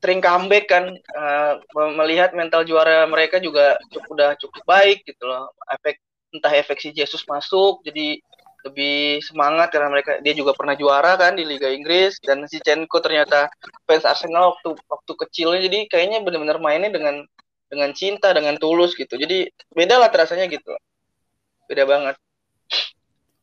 sering 0.03 0.19
comeback 0.19 0.67
kan 0.67 0.91
uh, 1.15 1.63
melihat 1.95 2.35
mental 2.35 2.67
juara 2.67 3.07
mereka 3.07 3.39
juga 3.39 3.79
cukup 3.87 4.19
udah 4.19 4.29
cukup 4.35 4.63
baik 4.67 5.07
gitu 5.07 5.23
loh. 5.23 5.47
Efek 5.71 6.03
entah 6.35 6.51
efek 6.51 6.83
si 6.83 6.91
Jesus 6.91 7.23
masuk 7.23 7.79
jadi 7.87 8.19
lebih 8.67 9.23
semangat 9.23 9.71
karena 9.71 9.87
mereka 9.87 10.19
dia 10.19 10.35
juga 10.35 10.51
pernah 10.51 10.75
juara 10.75 11.15
kan 11.15 11.39
di 11.39 11.47
Liga 11.47 11.71
Inggris 11.71 12.19
dan 12.19 12.43
si 12.51 12.59
Chenko 12.59 12.99
ternyata 12.99 13.47
fans 13.87 14.03
Arsenal 14.03 14.59
waktu 14.59 14.75
waktu 14.91 15.11
kecilnya. 15.23 15.59
Jadi 15.71 15.79
kayaknya 15.87 16.19
benar-benar 16.19 16.59
mainnya 16.59 16.91
dengan 16.91 17.23
dengan 17.71 17.95
cinta 17.95 18.35
dengan 18.35 18.59
tulus 18.59 18.99
gitu. 18.99 19.15
Jadi 19.15 19.47
beda 19.71 20.03
lah 20.03 20.11
rasanya 20.11 20.51
gitu. 20.51 20.75
Beda 21.71 21.87
banget. 21.87 22.19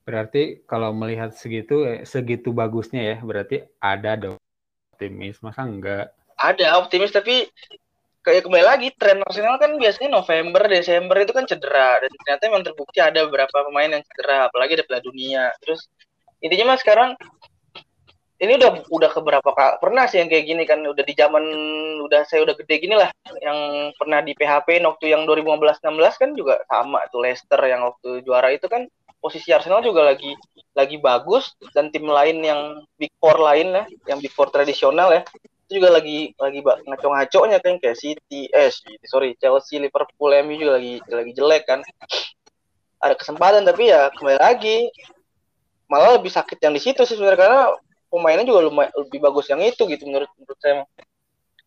Berarti 0.05 0.61
kalau 0.68 0.92
melihat 0.92 1.33
segitu 1.33 1.88
eh, 1.88 2.05
segitu 2.05 2.53
bagusnya 2.53 3.01
ya 3.01 3.16
berarti 3.25 3.64
ada 3.81 4.12
dong 4.16 4.37
optimis. 4.92 5.40
Masa 5.40 5.64
enggak 5.64 6.12
ada 6.40 6.81
optimis 6.81 7.12
tapi 7.12 7.44
kayak 8.24 8.44
kembali 8.44 8.64
lagi 8.64 8.88
tren 8.96 9.20
Arsenal 9.24 9.57
kan 9.57 9.76
biasanya 9.76 10.20
November 10.20 10.64
Desember 10.68 11.16
itu 11.20 11.33
kan 11.33 11.44
cedera. 11.44 12.00
Dan 12.00 12.11
ternyata 12.12 12.42
memang 12.48 12.64
terbukti 12.64 12.98
ada 13.00 13.24
beberapa 13.29 13.64
pemain 13.68 13.88
yang 13.88 14.05
cedera 14.05 14.48
apalagi 14.48 14.81
ada 14.81 14.85
Piala 14.88 15.00
Dunia. 15.05 15.53
Terus 15.61 15.88
intinya 16.40 16.72
mas 16.72 16.81
sekarang 16.81 17.16
ini 18.40 18.57
udah 18.57 18.88
udah 18.88 19.11
keberapa 19.12 19.50
kali 19.53 19.76
pernah 19.85 20.09
sih 20.09 20.16
yang 20.16 20.33
kayak 20.33 20.44
gini 20.48 20.64
kan 20.64 20.81
udah 20.81 21.05
di 21.05 21.12
zaman 21.12 21.44
udah 22.09 22.24
saya 22.24 22.40
udah 22.48 22.57
gede 22.57 22.88
gini 22.88 22.96
lah 22.96 23.12
yang 23.44 23.92
pernah 24.00 24.24
di 24.24 24.33
PHP 24.33 24.81
waktu 24.81 25.12
yang 25.12 25.29
2015 25.29 25.85
16 25.85 26.16
kan 26.16 26.31
juga 26.33 26.64
sama 26.64 27.05
tuh 27.12 27.20
Leicester 27.20 27.61
yang 27.68 27.85
waktu 27.85 28.24
juara 28.24 28.48
itu 28.48 28.64
kan 28.64 28.88
posisi 29.20 29.53
Arsenal 29.53 29.85
juga 29.85 30.09
lagi 30.09 30.33
lagi 30.72 30.96
bagus 30.96 31.53
dan 31.76 31.92
tim 31.92 32.09
lain 32.09 32.40
yang 32.40 32.61
Big 32.96 33.12
Four 33.20 33.37
lain 33.37 33.76
lah 33.76 33.85
yang 34.09 34.24
Big 34.24 34.33
Four 34.33 34.48
tradisional 34.48 35.12
ya 35.12 35.22
itu 35.70 35.78
juga 35.78 36.02
lagi 36.02 36.35
lagi 36.35 36.66
ngaco-ngaconya 36.66 37.62
kan 37.62 37.78
kayak 37.78 37.94
City 37.94 38.50
eh 38.50 38.74
City 38.74 39.06
sorry 39.06 39.38
Chelsea 39.38 39.78
Liverpool 39.78 40.35
MU 40.42 40.59
juga 40.59 40.83
lagi 40.83 40.98
lagi 41.06 41.33
jelek 41.38 41.62
kan 41.62 41.78
ada 42.98 43.14
kesempatan 43.14 43.62
tapi 43.62 43.87
ya 43.87 44.11
kembali 44.11 44.42
lagi 44.42 44.90
malah 45.87 46.18
lebih 46.18 46.35
sakit 46.35 46.59
yang 46.59 46.74
di 46.74 46.83
situ 46.83 47.06
sih 47.06 47.14
sebenarnya 47.14 47.38
karena 47.38 47.61
pemainnya 48.11 48.42
juga 48.42 48.66
lumayan 48.66 48.90
lebih 48.98 49.22
bagus 49.22 49.46
yang 49.46 49.62
itu 49.62 49.87
gitu 49.87 50.02
menurut 50.11 50.26
menurut 50.35 50.59
saya. 50.59 50.83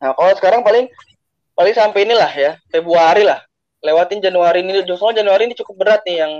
Nah 0.03 0.11
kalau 0.11 0.35
sekarang 0.35 0.61
paling 0.67 0.91
paling 1.55 1.71
sampai 1.71 2.03
inilah 2.03 2.31
ya 2.35 2.51
Februari 2.67 3.23
lah 3.23 3.39
lewatin 3.79 4.19
Januari 4.19 4.67
ini 4.67 4.83
soalnya 4.99 5.23
Januari 5.23 5.47
ini 5.47 5.55
cukup 5.55 5.75
berat 5.79 6.03
nih 6.03 6.27
yang 6.27 6.33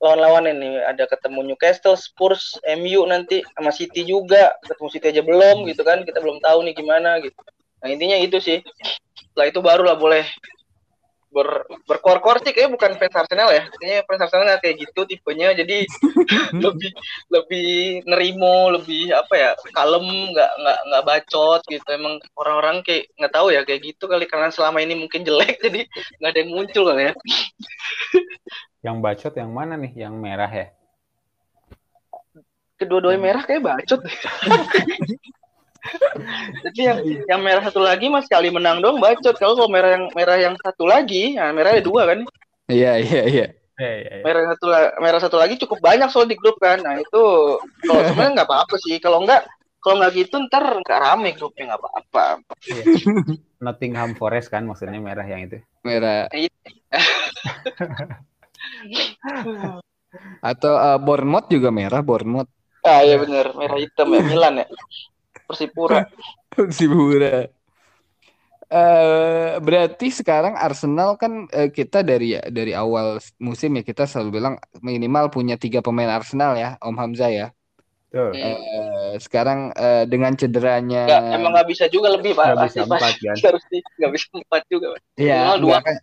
lawan-lawan 0.00 0.48
ini 0.48 0.80
ada 0.80 1.04
ketemu 1.04 1.52
Newcastle, 1.52 1.94
Spurs, 1.94 2.56
MU 2.80 3.04
nanti 3.04 3.44
sama 3.52 3.68
City 3.70 4.08
juga. 4.08 4.56
Ketemu 4.64 4.88
City 4.88 5.06
aja 5.12 5.22
belum 5.22 5.68
gitu 5.68 5.84
kan 5.84 6.02
kita 6.08 6.24
belum 6.24 6.40
tahu 6.40 6.64
nih 6.64 6.74
gimana 6.74 7.20
gitu. 7.20 7.36
Nah 7.84 7.88
intinya 7.92 8.16
itu 8.16 8.40
sih. 8.40 8.64
Setelah 9.30 9.46
itu 9.52 9.60
barulah 9.60 9.96
boleh 10.00 10.24
ber 11.30 11.68
berkor-kor 11.84 12.40
sih. 12.40 12.56
Kayaknya 12.56 12.72
bukan 12.80 12.92
fans 12.96 13.16
Arsenal 13.20 13.48
ya. 13.52 13.62
Kayaknya 13.76 14.00
fans 14.08 14.22
Arsenal 14.24 14.44
nggak 14.48 14.62
kayak 14.64 14.76
gitu 14.88 15.00
tipenya. 15.04 15.48
Jadi 15.52 15.84
lebih 16.64 16.92
lebih 17.28 17.70
nerimo 18.08 18.72
lebih 18.72 19.12
apa 19.12 19.34
ya 19.36 19.50
kalem 19.76 20.32
nggak 20.32 20.50
nggak 20.64 20.78
nggak 20.88 21.04
bacot 21.04 21.60
gitu. 21.68 21.88
Emang 21.92 22.16
orang-orang 22.40 22.80
kayak 22.88 23.12
nggak 23.20 23.32
tahu 23.36 23.52
ya 23.52 23.68
kayak 23.68 23.84
gitu 23.84 24.08
kali. 24.08 24.24
Karena 24.24 24.48
selama 24.48 24.80
ini 24.80 24.96
mungkin 24.96 25.28
jelek 25.28 25.60
jadi 25.68 25.84
nggak 26.24 26.30
ada 26.32 26.40
yang 26.40 26.50
muncul 26.56 26.88
kali 26.88 27.12
ya 27.12 27.14
yang 28.80 29.04
bacot 29.04 29.36
yang 29.36 29.52
mana 29.52 29.76
nih 29.76 30.08
yang 30.08 30.16
merah 30.16 30.48
ya 30.48 30.72
kedua-duanya 32.80 33.20
merah 33.20 33.42
kayak 33.44 33.64
bacot 33.64 34.00
Jadi 36.60 36.80
yang 36.84 37.00
yang 37.24 37.40
merah 37.40 37.64
satu 37.64 37.80
lagi 37.80 38.12
mas 38.12 38.28
kali 38.28 38.52
menang 38.52 38.84
dong 38.84 39.00
bacot. 39.00 39.32
Kalau 39.40 39.56
kalau 39.56 39.72
merah 39.72 39.96
yang 39.96 40.12
merah 40.12 40.36
yang 40.36 40.52
satu 40.60 40.84
lagi, 40.84 41.40
nah 41.40 41.56
merah 41.56 41.72
ada 41.72 41.80
dua 41.80 42.04
kan? 42.04 42.20
Iya 42.68 43.00
iya 43.00 43.22
iya. 43.24 43.46
iya, 43.80 43.92
iya, 43.96 44.10
iya. 44.20 44.20
Merah 44.20 44.52
satu 44.52 44.66
merah 45.00 45.20
satu 45.24 45.40
lagi 45.40 45.56
cukup 45.56 45.80
banyak 45.80 46.12
soal 46.12 46.28
di 46.28 46.36
grup 46.36 46.60
kan. 46.60 46.84
Nah 46.84 47.00
itu 47.00 47.24
kalau 47.88 48.04
sebenarnya 48.04 48.32
nggak 48.36 48.48
apa-apa 48.52 48.76
sih. 48.76 49.00
Kalau 49.00 49.24
nggak 49.24 49.40
kalau 49.80 50.04
nggak 50.04 50.12
gitu 50.20 50.36
ntar 50.52 50.84
nggak 50.84 51.00
rame 51.00 51.32
grupnya 51.32 51.72
nggak 51.72 51.80
apa-apa. 51.80 52.24
Iya. 52.68 52.84
Nottingham 53.64 54.12
Forest 54.20 54.52
kan 54.52 54.68
maksudnya 54.68 55.00
merah 55.00 55.24
yang 55.24 55.48
itu. 55.48 55.64
Merah. 55.80 56.28
Atau 60.42 60.74
uh, 60.74 60.98
Bournemouth 60.98 61.48
juga 61.48 61.70
merah 61.70 62.02
Bournemouth. 62.02 62.50
Ah 62.80 63.04
iya 63.04 63.20
benar 63.20 63.52
merah 63.54 63.78
hitam 63.78 64.08
ya 64.16 64.20
Milan 64.24 64.54
ya. 64.64 64.66
Persipura. 65.46 66.08
Persipura. 66.52 67.46
Uh, 68.70 69.58
berarti 69.58 70.14
sekarang 70.14 70.54
Arsenal 70.54 71.18
kan 71.18 71.50
uh, 71.50 71.74
kita 71.74 72.06
dari 72.06 72.38
dari 72.38 72.70
awal 72.70 73.18
musim 73.42 73.74
ya 73.74 73.82
kita 73.82 74.06
selalu 74.06 74.38
bilang 74.38 74.54
minimal 74.78 75.26
punya 75.26 75.58
tiga 75.58 75.82
pemain 75.82 76.06
Arsenal 76.06 76.54
ya 76.54 76.78
Om 76.78 76.94
Hamzah 76.94 77.30
ya. 77.34 77.48
Uh, 78.10 79.14
sekarang 79.22 79.70
uh, 79.78 80.02
dengan 80.02 80.34
cederanya 80.34 81.06
Gak, 81.06 81.22
emang 81.30 81.54
nggak 81.54 81.68
bisa 81.70 81.86
juga 81.86 82.10
lebih 82.14 82.34
pak. 82.34 82.58
Nggak 82.58 82.66
bisa 82.66 82.80
empat 82.86 83.14
kan? 83.22 83.36
Harus 83.38 83.62
nggak 83.70 84.12
bisa 84.14 84.26
empat 84.34 84.62
juga. 84.66 84.86
Iya. 85.14 85.58
dua. 85.62 85.78
Kan, 85.78 85.94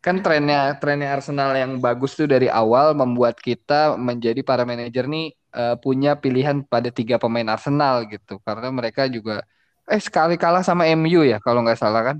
kan 0.00 0.16
trennya 0.24 0.80
trennya 0.80 1.12
Arsenal 1.12 1.52
yang 1.52 1.76
bagus 1.76 2.16
tuh 2.16 2.24
dari 2.24 2.48
awal 2.48 2.96
membuat 2.96 3.36
kita 3.36 4.00
menjadi 4.00 4.40
para 4.40 4.64
manajer 4.64 5.04
nih 5.04 5.36
uh, 5.52 5.76
punya 5.76 6.16
pilihan 6.16 6.64
pada 6.64 6.88
tiga 6.88 7.20
pemain 7.20 7.46
Arsenal 7.52 8.08
gitu. 8.08 8.40
Karena 8.40 8.72
mereka 8.72 9.04
juga 9.12 9.44
eh 9.84 10.00
sekali 10.00 10.40
kalah 10.40 10.64
sama 10.64 10.88
MU 10.88 11.20
ya 11.20 11.36
kalau 11.38 11.60
nggak 11.60 11.76
salah 11.76 12.02
kan? 12.12 12.16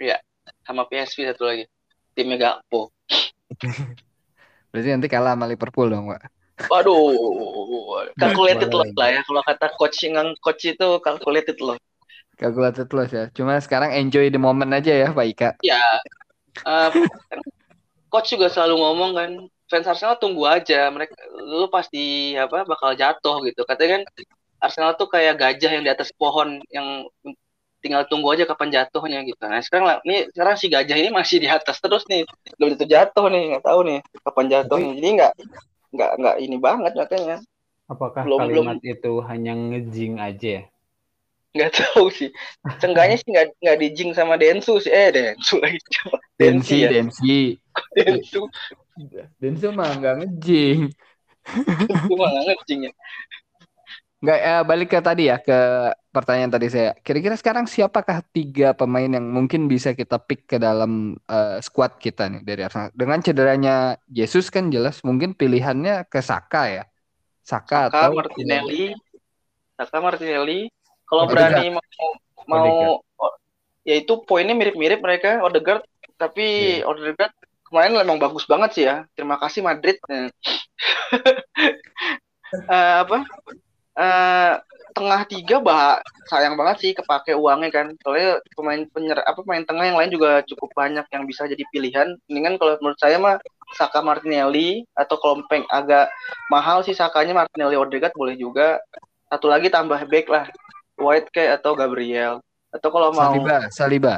Iya 0.00 0.18
sama 0.64 0.88
PSV 0.88 1.36
satu 1.36 1.44
lagi. 1.44 1.64
Timnya 2.16 2.36
Gakpo. 2.40 2.92
Berarti 4.72 4.88
nanti 4.88 5.08
kalah 5.12 5.36
sama 5.36 5.44
Liverpool 5.44 5.92
dong 5.92 6.08
pak. 6.16 6.32
Waduh, 6.68 8.12
calculated 8.16 8.70
loss 8.72 8.92
lah 8.96 9.08
ya. 9.08 9.20
Kalau 9.24 9.42
kata 9.44 9.66
coach 9.76 10.04
yang 10.04 10.32
coach 10.40 10.64
itu 10.68 10.88
calculated 11.04 11.58
loss. 11.60 11.80
Calculated 12.40 12.88
loss 12.92 13.10
ya. 13.12 13.28
Cuma 13.36 13.58
sekarang 13.60 13.92
enjoy 13.96 14.32
the 14.32 14.40
moment 14.40 14.70
aja 14.72 14.92
ya 14.92 15.08
Pak 15.10 15.26
Ika. 15.26 15.50
Ya, 15.64 15.80
uh, 16.64 16.90
coach 18.12 18.34
juga 18.34 18.52
selalu 18.52 18.76
ngomong 18.80 19.10
kan, 19.16 19.30
fans 19.70 19.88
Arsenal 19.88 20.20
tunggu 20.20 20.44
aja 20.44 20.92
mereka 20.92 21.16
lu 21.32 21.66
pasti 21.72 22.36
apa 22.36 22.68
bakal 22.68 22.92
jatuh 22.92 23.40
gitu. 23.48 23.64
Katanya 23.64 24.00
kan 24.00 24.02
Arsenal 24.62 24.92
tuh 24.94 25.08
kayak 25.08 25.40
gajah 25.40 25.70
yang 25.74 25.84
di 25.84 25.90
atas 25.90 26.12
pohon 26.12 26.60
yang 26.68 27.08
tinggal 27.82 28.06
tunggu 28.06 28.30
aja 28.30 28.46
kapan 28.46 28.70
jatuhnya 28.70 29.26
gitu. 29.26 29.42
Nah 29.42 29.58
sekarang 29.58 29.86
lah 29.90 29.96
ini 30.06 30.30
sekarang 30.30 30.54
si 30.54 30.70
gajah 30.70 30.96
ini 30.96 31.10
masih 31.10 31.42
di 31.42 31.48
atas 31.50 31.82
terus 31.82 32.06
nih. 32.06 32.22
Belum 32.60 32.78
itu 32.78 32.86
jatuh 32.86 33.26
nih 33.26 33.56
nggak 33.56 33.64
tahu 33.66 33.80
nih 33.88 33.98
kapan 34.22 34.46
jatuhnya. 34.52 34.90
Jadi 34.94 35.08
nggak 35.18 35.32
nggak 35.92 36.10
nggak 36.20 36.36
ini 36.40 36.56
banget 36.56 36.92
katanya 36.96 37.36
apakah 37.84 38.24
belum, 38.24 38.40
kalimat 38.40 38.76
belum, 38.80 38.92
itu 38.96 39.12
hanya 39.28 39.52
ngejing 39.52 40.14
aja 40.16 40.64
nggak 41.52 41.72
tahu 41.76 42.08
sih 42.08 42.32
Cengganya 42.80 43.16
sih 43.20 43.28
nggak 43.28 43.46
nggak 43.60 43.78
dijing 43.78 44.10
sama 44.16 44.40
Densu 44.40 44.80
sih 44.80 44.88
eh 44.88 45.12
Densu 45.12 45.60
lagi 45.60 45.78
Densi 46.40 46.76
ya? 46.84 46.88
Densi 46.88 47.60
Densu 47.92 48.48
Densu 49.36 49.68
mah 49.76 49.92
nggak 50.00 50.14
ngejing 50.24 50.88
Densu 51.88 52.12
mah 52.16 52.28
nggak 52.32 52.44
ngejing 52.48 52.80
ya 52.88 52.92
Nggak, 54.22 54.38
eh, 54.38 54.62
balik 54.62 54.88
ke 54.94 54.98
tadi 55.02 55.22
ya 55.26 55.36
ke 55.42 55.58
pertanyaan 56.14 56.54
tadi 56.54 56.70
saya. 56.70 56.94
Kira-kira 57.02 57.34
sekarang 57.34 57.66
siapakah 57.66 58.22
tiga 58.30 58.70
pemain 58.70 59.10
yang 59.10 59.26
mungkin 59.26 59.66
bisa 59.66 59.98
kita 59.98 60.22
pick 60.22 60.46
ke 60.46 60.62
dalam 60.62 61.18
uh, 61.26 61.58
squad 61.58 61.98
kita 61.98 62.30
nih 62.30 62.46
dari 62.46 62.62
Arsenal? 62.62 62.94
Dengan 62.94 63.18
cederanya 63.18 63.98
Jesus 64.06 64.46
kan 64.46 64.70
jelas 64.70 65.02
mungkin 65.02 65.34
pilihannya 65.34 66.06
ke 66.06 66.22
Saka 66.22 66.62
ya. 66.70 66.84
Saka, 67.42 67.90
Saka 67.90 68.14
atau 68.14 68.22
Martinelli. 68.22 68.94
Saka 69.74 69.98
Martinelli. 69.98 70.70
Kalau 71.12 71.28
berani 71.28 71.76
mau 71.76 71.84
mau 72.48 73.04
oh, 73.04 73.32
ya 73.84 74.00
itu 74.00 74.24
poinnya 74.24 74.56
mirip-mirip 74.56 75.04
mereka 75.04 75.44
Odegaard 75.44 75.84
tapi 76.16 76.80
yeah. 76.80 76.88
Odegaard 76.88 77.36
kemarin 77.68 78.00
memang 78.00 78.16
bagus 78.16 78.48
banget 78.48 78.70
sih 78.72 78.84
ya. 78.88 79.04
Terima 79.12 79.36
kasih 79.36 79.60
Madrid. 79.60 80.00
uh, 80.08 80.32
apa? 83.04 83.28
Uh, 83.92 84.56
tengah 84.92 85.24
tiga 85.24 85.56
bah 85.60 86.00
sayang 86.28 86.56
banget 86.56 86.76
sih 86.84 86.92
kepake 86.92 87.32
uangnya 87.32 87.72
kan 87.72 87.86
soalnya 88.04 88.44
pemain 88.52 88.84
penyer 88.92 89.18
apa 89.24 89.40
pemain 89.40 89.64
tengah 89.64 89.84
yang 89.88 89.96
lain 89.96 90.12
juga 90.12 90.44
cukup 90.44 90.68
banyak 90.76 91.04
yang 91.08 91.24
bisa 91.24 91.48
jadi 91.48 91.64
pilihan 91.72 92.16
kan 92.20 92.54
kalau 92.60 92.76
menurut 92.80 93.00
saya 93.00 93.16
mah 93.16 93.40
Saka 93.72 94.04
Martinelli 94.04 94.84
atau 94.92 95.16
kalau 95.16 95.40
peng 95.48 95.64
agak 95.72 96.12
mahal 96.52 96.84
sih 96.84 96.92
Sakanya 96.92 97.32
Martinelli 97.32 97.76
Odegaard 97.80 98.12
boleh 98.12 98.36
juga 98.36 98.84
satu 99.32 99.48
lagi 99.48 99.72
tambah 99.72 99.96
back 100.12 100.28
lah 100.28 100.44
White 101.02 101.28
kayak 101.34 101.60
atau 101.60 101.74
Gabriel 101.74 102.38
atau 102.72 102.88
kalau 102.88 103.10
mau 103.12 103.34
Saliba 103.34 103.58
Saliba 103.68 104.16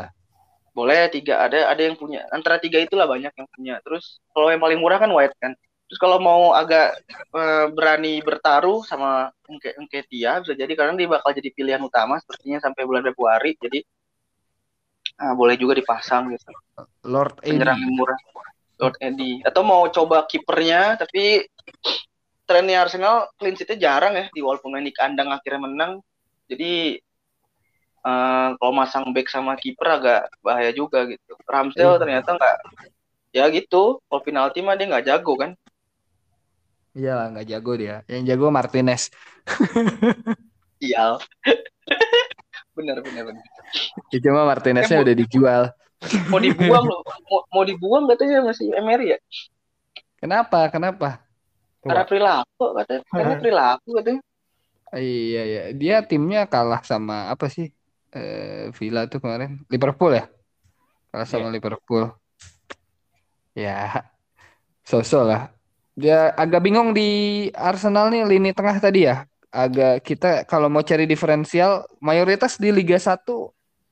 boleh 0.74 1.08
tiga 1.08 1.42
ada 1.42 1.70
ada 1.70 1.82
yang 1.82 1.96
punya 1.96 2.26
antara 2.30 2.60
tiga 2.60 2.82
itulah 2.82 3.08
banyak 3.08 3.32
yang 3.34 3.48
punya 3.50 3.74
terus 3.82 4.20
kalau 4.36 4.52
yang 4.52 4.60
paling 4.60 4.78
murah 4.78 5.00
kan 5.00 5.10
White 5.10 5.36
kan 5.40 5.54
Terus 5.84 6.00
kalau 6.00 6.16
mau 6.16 6.56
agak 6.56 6.96
uh, 7.36 7.68
berani 7.68 8.16
bertaruh 8.24 8.80
sama 8.88 9.28
Enke 9.44 9.76
Enketia 9.76 10.40
bisa 10.40 10.56
jadi 10.56 10.72
karena 10.72 10.96
dia 10.96 11.06
bakal 11.06 11.36
jadi 11.36 11.52
pilihan 11.52 11.78
utama 11.84 12.16
sepertinya 12.24 12.56
sampai 12.56 12.88
bulan 12.88 13.04
Februari. 13.04 13.52
Jadi 13.60 13.84
Nah, 15.14 15.32
boleh 15.38 15.54
juga 15.54 15.78
dipasang 15.78 16.32
gitu. 16.34 16.50
Lord 17.06 17.38
Penyerang 17.38 17.78
Eddie. 17.78 17.86
yang 17.86 17.94
murah. 17.94 18.18
Lord 18.82 18.96
Eddie. 18.98 19.38
Atau 19.46 19.62
mau 19.62 19.86
coba 19.86 20.26
kipernya 20.26 20.98
tapi 20.98 21.46
trennya 22.44 22.84
Arsenal 22.84 23.30
clean 23.38 23.54
sheet-nya 23.54 23.78
jarang 23.78 24.18
ya 24.18 24.26
di 24.34 24.40
walaupun 24.42 24.74
main 24.74 24.84
di 24.84 24.94
kandang 24.94 25.30
akhirnya 25.30 25.70
menang. 25.70 26.02
Jadi 26.50 27.00
eh, 28.04 28.48
kalau 28.60 28.72
masang 28.74 29.10
back 29.16 29.28
sama 29.32 29.56
kiper 29.56 29.88
agak 29.88 30.20
bahaya 30.44 30.70
juga 30.76 31.08
gitu. 31.08 31.32
Ramsdale 31.48 31.96
Iya. 31.96 32.00
ternyata 32.00 32.30
nggak 32.36 32.56
ya 33.34 33.44
gitu. 33.50 33.98
Kalau 34.06 34.20
penalti 34.22 34.60
mah 34.60 34.76
dia 34.76 34.86
nggak 34.90 35.06
jago 35.08 35.34
kan. 35.40 35.50
Iya 36.94 37.32
nggak 37.34 37.46
jago 37.50 37.72
dia. 37.74 37.96
Yang 38.06 38.22
jago 38.34 38.46
Martinez. 38.54 39.10
Iya. 40.84 41.16
bener 42.76 42.98
bener 43.00 43.22
bener. 43.30 43.44
Ya, 44.12 44.18
cuma 44.20 44.44
Martineznya 44.44 45.00
Eh, 45.00 45.04
udah 45.06 45.16
dijual. 45.16 45.62
Mau 46.30 46.36
dibuang 46.42 46.84
loh. 46.84 47.00
Mau, 47.30 47.40
mau 47.48 47.64
dibuang 47.64 48.04
katanya 48.10 48.44
masih 48.44 48.68
Emery 48.76 49.16
ya. 49.16 49.18
Kenapa? 50.20 50.68
Kenapa? 50.68 51.24
Karena 51.80 52.04
perilaku 52.04 52.64
katanya. 52.76 53.02
Karena 53.08 53.34
perilaku 53.40 53.88
katanya. 53.96 54.20
Iya, 54.92 55.42
iya. 55.48 55.62
Dia 55.72 55.96
timnya 56.04 56.44
kalah 56.44 56.84
sama 56.84 57.32
apa 57.32 57.48
sih? 57.48 57.72
Eh, 58.14 58.68
Villa 58.76 59.08
tuh 59.08 59.24
kemarin. 59.24 59.64
Liverpool 59.72 60.12
ya? 60.14 60.28
Kalah 61.14 61.26
sama 61.26 61.48
Liverpool. 61.48 62.10
Ya, 63.54 64.10
sosok 64.82 65.22
lah. 65.30 65.42
Dia 65.94 66.34
agak 66.34 66.66
bingung 66.66 66.90
di 66.90 67.46
Arsenal 67.54 68.10
nih 68.10 68.26
lini 68.26 68.50
tengah 68.50 68.82
tadi 68.82 69.06
ya. 69.06 69.22
Agak 69.54 70.02
kita 70.02 70.42
kalau 70.42 70.66
mau 70.66 70.82
cari 70.82 71.06
diferensial, 71.06 71.86
mayoritas 72.02 72.58
di 72.58 72.74
Liga 72.74 72.98
1 72.98 73.22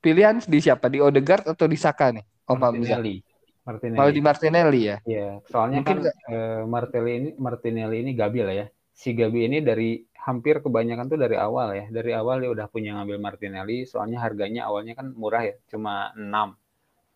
pilihan 0.02 0.42
di 0.42 0.59
siapa? 0.59 0.90
Di 0.90 0.98
Odegaard 0.98 1.46
atau 1.46 1.70
di 1.70 1.78
Saka 1.78 2.11
nih? 2.11 2.26
Om. 2.50 2.59
Martinelli. 2.59 3.22
Martinelli. 3.62 3.98
Kalau 4.02 4.11
di 4.11 4.22
Martinelli 4.22 4.81
ya. 4.83 4.96
Iya, 5.07 5.28
soalnya 5.46 5.78
Mungkin 5.78 5.98
kan 6.02 6.11
eh, 6.11 6.62
Martinelli 6.66 7.12
ini 7.14 7.31
Martinelli 7.38 7.96
ini 8.02 8.12
Gabi 8.18 8.40
lah 8.42 8.55
ya. 8.55 8.66
Si 8.90 9.14
Gabi 9.14 9.46
ini 9.46 9.59
dari 9.62 10.02
hampir 10.22 10.62
kebanyakan 10.62 11.11
tuh 11.11 11.18
dari 11.18 11.35
awal 11.35 11.74
ya. 11.74 11.85
Dari 11.90 12.14
awal 12.14 12.46
dia 12.46 12.50
udah 12.54 12.66
punya 12.70 12.94
ngambil 12.94 13.18
Martinelli, 13.18 13.85
soalnya 13.85 14.22
harganya 14.22 14.70
awalnya 14.70 14.94
kan 14.94 15.11
murah 15.12 15.42
ya, 15.42 15.54
cuma 15.66 16.14
6. 16.14 16.54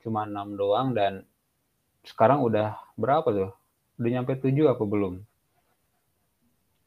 Cuma 0.03 0.27
6 0.27 0.59
doang 0.59 0.91
dan 0.95 1.23
sekarang 2.03 2.43
udah 2.43 2.79
berapa 2.99 3.27
tuh? 3.31 3.51
Udah 3.99 4.11
nyampe 4.11 4.35
7 4.39 4.53
apa 4.67 4.83
belum? 4.83 5.23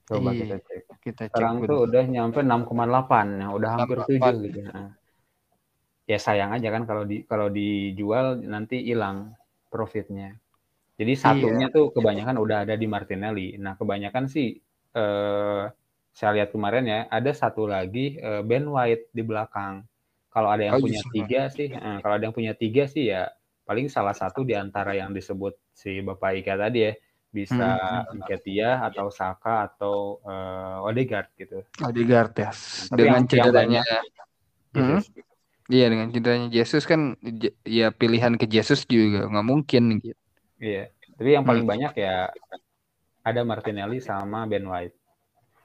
Coba 0.09 0.29
Iya, 0.35 0.39
kita 0.43 0.55
cek. 0.65 0.81
Kita 0.99 1.23
cek 1.27 1.35
Sekarang 1.35 1.55
tuh 1.63 1.79
udah 1.87 2.03
nyampe 2.03 2.39
6,8, 2.43 3.39
ya 3.39 3.47
udah 3.55 3.69
hampir 3.75 3.97
6,8. 4.03 4.19
7 4.19 4.45
gitu. 4.47 4.59
Nah, 4.67 4.89
Ya 6.09 6.17
sayang 6.17 6.49
aja 6.57 6.73
kan 6.73 6.89
kalau 6.89 7.05
di 7.05 7.21
kalau 7.21 7.53
dijual 7.53 8.41
nanti 8.41 8.81
hilang 8.81 9.37
profitnya. 9.69 10.41
Jadi 10.97 11.13
satunya 11.13 11.69
tuh 11.69 11.93
kebanyakan 11.93 12.41
udah 12.41 12.65
ada 12.65 12.73
di 12.73 12.89
Martinelli. 12.89 13.61
Nah, 13.61 13.77
kebanyakan 13.77 14.25
sih 14.25 14.57
eh, 14.97 15.63
saya 16.19 16.31
lihat 16.37 16.49
kemarin 16.55 16.83
ya, 16.93 16.99
ada 17.17 17.31
satu 17.31 17.63
lagi 17.75 18.19
eh, 18.19 18.41
Ben 18.49 18.65
White 18.67 19.05
di 19.17 19.23
belakang. 19.29 19.75
Kalau 20.33 20.49
ada 20.53 20.63
Oh, 20.67 20.75
yang 20.75 20.83
punya 20.83 21.01
justru. 21.01 21.15
tiga 21.15 21.41
sih, 21.57 21.67
eh, 21.71 21.97
kalau 22.03 22.13
ada 22.19 22.23
yang 22.27 22.35
punya 22.35 22.53
tiga 22.63 22.83
sih 22.93 23.05
ya 23.13 23.23
paling 23.67 23.87
salah 23.95 24.15
satu 24.17 24.39
di 24.49 24.53
antara 24.57 24.91
yang 24.97 25.13
disebut 25.17 25.53
si 25.71 26.01
Bapak 26.07 26.31
Ika 26.41 26.53
tadi 26.57 26.79
ya 26.89 26.93
bisa 27.29 27.69
Hmm. 28.09 28.19
Nketiah 28.19 28.77
atau 28.89 29.07
Saka 29.13 29.69
atau 29.69 29.95
eh, 30.25 30.87
Odegaard 30.89 31.29
gitu. 31.39 31.59
Odegaard 31.87 32.33
ya. 32.35 32.49
Tapi 32.89 32.97
Dengan 32.99 33.23
cederanya. 33.29 33.81
Jesus. 34.75 35.05
Iya 35.69 35.85
dengan 35.93 36.07
cederanya 36.09 36.49
Jesus 36.49 36.83
kan 36.89 37.13
ya 37.61 37.93
pilihan 37.93 38.33
ke 38.41 38.45
Jesus 38.49 38.89
juga 38.89 39.29
nggak 39.29 39.47
mungkin 39.47 39.83
gitu. 40.01 40.17
Iya, 40.59 40.91
tapi 41.15 41.29
yang 41.37 41.45
paling 41.47 41.63
Hmm. 41.63 41.71
banyak 41.71 41.93
ya 41.95 42.33
ada 43.23 43.41
Martinelli 43.47 43.99
sama 44.03 44.43
Ben 44.49 44.65
White, 44.67 44.95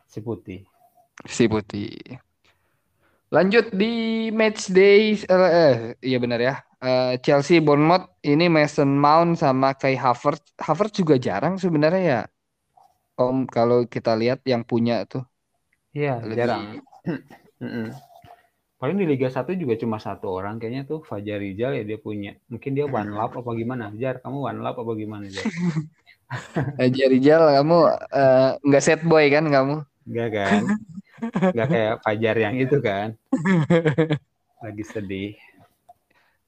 si 0.09 0.19
putih. 0.21 0.61
Si 1.27 1.45
putih. 1.49 1.93
Lanjut 3.35 3.75
di 3.75 4.29
match 4.31 4.71
day 4.71 5.19
eh, 5.19 5.51
eh, 5.51 5.75
iya 6.05 6.19
benar 6.23 6.39
ya. 6.39 6.55
Eh, 6.79 7.19
Chelsea 7.25 7.59
Bournemouth 7.59 8.21
ini 8.23 8.47
Mason 8.47 8.95
Mount 8.95 9.41
sama 9.41 9.75
Kai 9.75 9.99
Havertz. 9.99 10.55
Havertz 10.61 10.95
juga 11.01 11.19
jarang 11.19 11.59
sebenarnya 11.59 12.03
ya. 12.03 12.21
Om 13.19 13.47
kalau 13.47 13.87
kita 13.87 14.15
lihat 14.19 14.43
yang 14.47 14.67
punya 14.67 15.07
tuh 15.07 15.23
Iya, 15.95 16.19
Lebih- 16.23 16.39
jarang. 16.39 16.63
Paling 18.75 19.01
di 19.01 19.07
Liga 19.07 19.31
1 19.31 19.55
juga 19.57 19.79
cuma 19.81 19.97
satu 20.03 20.29
orang 20.29 20.61
kayaknya 20.61 20.85
tuh 20.85 21.01
Fajar 21.07 21.41
Rizal 21.41 21.79
ya 21.79 21.83
dia 21.87 21.97
punya. 21.97 22.37
Mungkin 22.51 22.75
dia 22.75 22.85
one 22.85 23.17
lap 23.17 23.33
apa 23.33 23.51
gimana? 23.57 23.89
Jar, 23.97 24.21
kamu 24.21 24.45
one 24.45 24.61
lap 24.61 24.77
apa 24.77 24.93
gimana, 24.99 25.25
Jar? 25.31 25.47
Aja 26.83 27.05
Rijal 27.07 27.43
kamu 27.63 27.79
eh, 28.13 28.51
nggak 28.61 28.83
set 28.85 29.01
boy 29.07 29.25
kan 29.31 29.47
kamu? 29.47 29.87
Enggak 30.09 30.29
kan? 30.37 30.63
Enggak 31.53 31.69
kayak 31.75 31.95
Fajar 32.05 32.37
yang 32.45 32.57
itu 32.61 32.77
kan. 32.83 33.09
Lagi 34.63 34.85
sedih. 34.85 35.33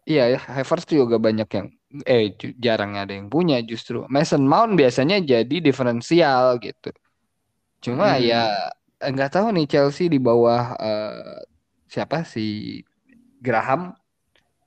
Iya 0.07 0.23
ya, 0.33 0.38
Havertz 0.55 0.87
juga 0.87 1.16
banyak 1.27 1.49
yang 1.57 1.66
eh 2.07 2.23
jarang 2.64 2.92
ada 3.01 3.12
yang 3.19 3.27
punya 3.35 3.57
justru. 3.71 4.07
Mason 4.14 4.42
Mount 4.47 4.79
biasanya 4.81 5.16
jadi 5.33 5.57
diferensial 5.66 6.62
gitu. 6.62 6.88
Cuma 7.85 8.07
Hmm. 8.16 8.23
ya 8.29 8.37
nggak 9.12 9.31
tahu 9.35 9.47
nih 9.57 9.66
Chelsea 9.73 10.07
di 10.14 10.19
bawah 10.29 10.62
eh, 10.81 11.40
siapa 11.92 12.16
si 12.27 12.40
Graham 13.40 13.95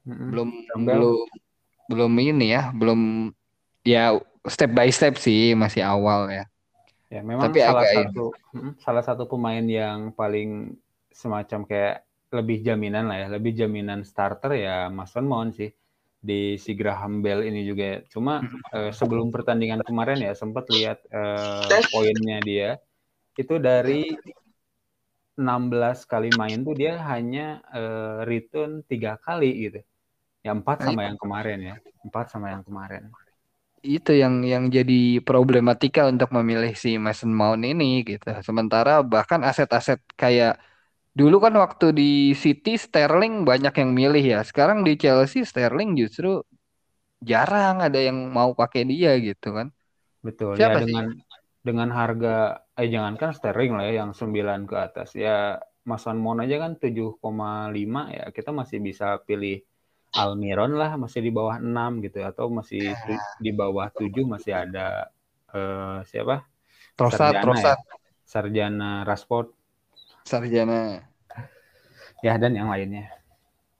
Mm-mm. 0.08 0.30
belum 0.32 0.49
Campbell. 0.69 1.02
belum 1.02 1.28
belum 1.91 2.12
ini 2.21 2.45
ya, 2.56 2.62
belum 2.80 2.99
ya 3.86 4.17
step 4.49 4.71
by 4.78 4.89
step 4.93 5.13
sih 5.21 5.54
masih 5.63 5.84
awal 5.86 6.30
ya. 6.34 6.48
Ya, 7.10 7.22
memang 7.26 7.50
Tapi 7.50 7.60
salah 7.65 7.84
agak 7.89 7.93
satu 8.13 8.26
mm, 8.54 8.72
salah 8.86 9.04
satu 9.04 9.24
pemain 9.26 9.65
yang 9.65 10.13
paling 10.13 10.78
semacam 11.10 11.65
kayak 11.65 11.95
lebih 12.30 12.62
jaminan 12.62 13.10
lah 13.10 13.17
ya, 13.26 13.28
lebih 13.34 13.58
jaminan 13.58 14.06
starter 14.06 14.54
ya 14.54 14.93
Mason 14.93 15.26
Mount 15.26 15.58
sih 15.58 15.74
di 16.22 16.54
si 16.62 16.78
Graham 16.78 17.26
Bell 17.26 17.41
ini 17.50 17.65
juga. 17.65 17.98
ya. 17.98 18.00
Cuma 18.13 18.45
eh, 18.76 18.93
sebelum 18.93 19.34
pertandingan 19.34 19.82
kemarin 19.82 20.22
ya 20.22 20.38
sempat 20.38 20.69
lihat 20.69 21.02
eh, 21.10 21.82
poinnya 21.89 22.38
dia 22.45 22.78
itu 23.41 23.56
dari 23.58 24.06
16 25.39 26.04
kali 26.04 26.30
main 26.30 26.62
tuh 26.67 26.76
dia 26.78 27.00
hanya 27.10 27.63
eh, 27.74 28.17
return 28.30 28.86
tiga 28.86 29.17
kali 29.17 29.50
gitu. 29.65 29.80
Ya 30.45 30.54
empat 30.56 30.86
sama 30.86 31.10
yang 31.10 31.17
kemarin 31.17 31.60
ya, 31.60 31.76
empat 32.06 32.26
sama 32.32 32.54
yang 32.54 32.63
kemarin. 32.63 33.10
Itu 33.80 34.12
yang 34.12 34.44
yang 34.44 34.63
jadi 34.78 35.24
problematika 35.24 36.02
untuk 36.12 36.30
memilih 36.38 36.72
si 36.84 36.89
Mason 37.06 37.32
Mount 37.39 37.63
ini 37.63 37.86
gitu. 38.10 38.28
Sementara 38.48 38.92
bahkan 39.13 39.39
aset-aset 39.50 40.00
kayak 40.22 40.60
dulu 41.20 41.36
kan 41.46 41.54
waktu 41.63 41.86
di 42.00 42.04
City 42.44 42.72
Sterling 42.86 43.34
banyak 43.50 43.74
yang 43.82 43.92
milih 44.00 44.24
ya. 44.34 44.39
Sekarang 44.50 44.80
di 44.88 44.92
Chelsea 45.02 45.42
Sterling 45.52 45.89
justru 46.02 46.28
jarang 47.30 47.76
ada 47.86 48.00
yang 48.08 48.18
mau 48.38 48.52
pakai 48.60 48.82
dia 48.92 49.12
gitu 49.28 49.48
kan. 49.58 49.68
Betul 50.26 50.56
Siapa 50.58 50.78
ya 50.80 50.80
sih? 50.88 51.00
dengan 51.00 51.06
dengan 51.68 51.89
harga 52.00 52.30
eh 52.80 52.88
jangankan 52.94 53.32
Sterling 53.36 53.72
lah 53.76 53.84
ya 53.88 53.94
yang 54.04 54.12
9 54.15 54.60
ke 54.70 54.76
atas 54.76 55.10
ya 55.15 55.60
Mason 55.89 56.18
Mount 56.24 56.39
aja 56.44 56.56
kan 56.63 56.72
7,5 56.84 58.02
ya 58.15 58.24
kita 58.36 58.52
masih 58.60 58.80
bisa 58.88 59.06
pilih 59.28 59.63
Almiron 60.15 60.74
lah 60.80 60.98
masih 60.98 61.22
di 61.26 61.32
bawah 61.34 61.58
6 61.62 62.02
gitu 62.06 62.19
atau 62.26 62.50
masih 62.50 62.82
tu- 63.06 63.24
di 63.45 63.52
bawah 63.54 63.88
7 63.93 64.26
masih 64.26 64.54
ada 64.58 65.10
eh, 65.54 65.98
siapa? 66.10 66.45
Trossard, 66.95 67.36
Sarjana 67.36 67.41
Trossard, 67.41 67.80
ya 67.82 67.98
Sarjana 68.26 68.89
Rashford 69.08 69.48
Sarjana. 70.26 71.10
ya 72.25 72.36
dan 72.42 72.54
yang 72.56 72.69
lainnya. 72.71 73.10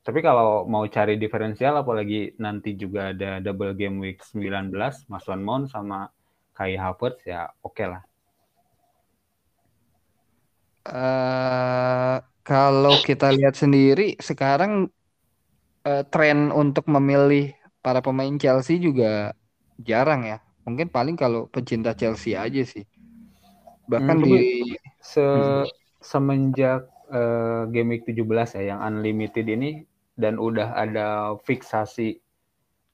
Tapi 0.06 0.20
kalau 0.26 0.66
mau 0.74 0.84
cari 0.89 1.16
diferensial 1.22 1.76
apalagi 1.84 2.34
nanti 2.41 2.74
juga 2.80 3.14
ada 3.14 3.39
double 3.43 3.74
game 3.78 3.97
week 4.03 4.20
19 4.26 5.06
Mason 5.12 5.41
Mount 5.47 5.66
sama 5.72 6.10
Kai 6.58 6.76
Havertz 6.80 7.24
ya 7.28 7.51
oke 7.64 7.86
lah. 7.86 8.01
Eh 10.89 12.16
kalau 12.47 12.95
kita 13.08 13.30
lihat 13.38 13.53
sendiri 13.62 14.18
sekarang 14.30 14.89
eh, 15.90 16.02
tren 16.14 16.38
untuk 16.62 16.86
memilih 16.96 17.44
para 17.84 18.00
pemain 18.06 18.36
Chelsea 18.44 18.76
juga 18.88 19.06
jarang 19.90 20.22
ya. 20.32 20.38
Mungkin 20.68 20.88
paling 20.96 21.16
kalau 21.22 21.40
pecinta 21.54 21.92
Chelsea 22.00 22.34
aja 22.46 22.62
sih. 22.74 22.84
Bahkan 23.92 24.18
Hmm, 24.20 24.26
di 24.26 24.38
se 25.02 25.26
semenjak 26.00 26.82
eh, 27.12 27.62
game 27.74 27.90
week 27.98 28.04
17 28.10 28.50
ya 28.58 28.64
yang 28.76 28.80
unlimited 28.88 29.46
ini 29.50 29.70
dan 30.16 30.38
udah 30.40 30.70
ada 30.84 31.08
fiksasi 31.48 32.20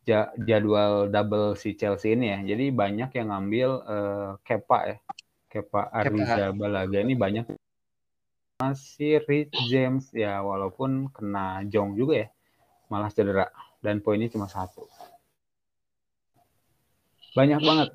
ja- 0.10 0.32
jadwal 0.50 1.10
double 1.14 1.56
si 1.62 1.76
Chelsea 1.80 2.16
ini 2.18 2.26
ya. 2.34 2.40
Jadi 2.56 2.66
banyak 2.82 3.10
yang 3.18 3.28
ngambil 3.34 3.70
eh, 3.96 4.30
Kepa 4.48 4.80
ya. 4.92 4.98
Kepa 5.52 5.82
Arrizabalaga 6.02 6.98
ini 7.06 7.16
banyak 7.18 7.46
masih 8.62 9.14
Rich 9.30 9.54
James 9.72 10.06
ya 10.24 10.34
walaupun 10.50 10.92
kena 11.16 11.46
jong 11.72 11.90
juga 12.00 12.14
ya. 12.24 12.28
Malah 12.92 13.10
cedera 13.10 13.50
dan 13.82 14.02
poinnya 14.02 14.30
cuma 14.30 14.50
satu. 14.50 14.86
Banyak 17.36 17.60
banget. 17.62 17.90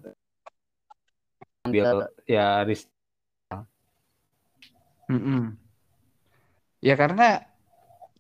Ambil 1.69 2.09
ya 2.25 2.65
risk. 2.65 2.89
Mm-mm. 5.11 5.59
Ya 6.81 6.95
karena 6.97 7.45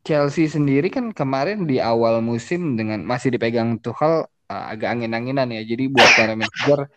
Chelsea 0.05 0.51
sendiri 0.51 0.93
kan 0.93 1.15
kemarin 1.17 1.65
di 1.65 1.81
awal 1.81 2.21
musim 2.21 2.77
dengan 2.77 3.05
masih 3.05 3.33
dipegang 3.33 3.81
Tuchel 3.81 4.27
uh, 4.27 4.65
agak 4.69 4.99
angin-anginan 4.99 5.49
ya. 5.55 5.63
Jadi 5.65 5.89
buat 5.89 6.11
para 6.19 6.37
manajer 6.37 6.91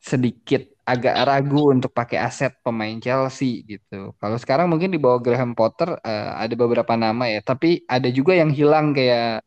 sedikit 0.00 0.71
agak 0.90 1.14
ragu 1.28 1.70
untuk 1.74 1.90
pakai 1.98 2.18
aset 2.26 2.52
pemain 2.64 2.96
Chelsea 3.04 3.62
gitu. 3.70 3.94
Kalau 4.20 4.36
sekarang 4.42 4.66
mungkin 4.72 4.90
di 4.94 4.98
bawah 5.04 5.20
Graham 5.24 5.52
Potter 5.58 5.88
uh, 6.02 6.28
ada 6.42 6.54
beberapa 6.62 6.94
nama 6.98 7.24
ya, 7.30 7.38
tapi 7.50 7.86
ada 7.86 8.08
juga 8.10 8.32
yang 8.40 8.50
hilang 8.58 8.86
kayak 8.96 9.42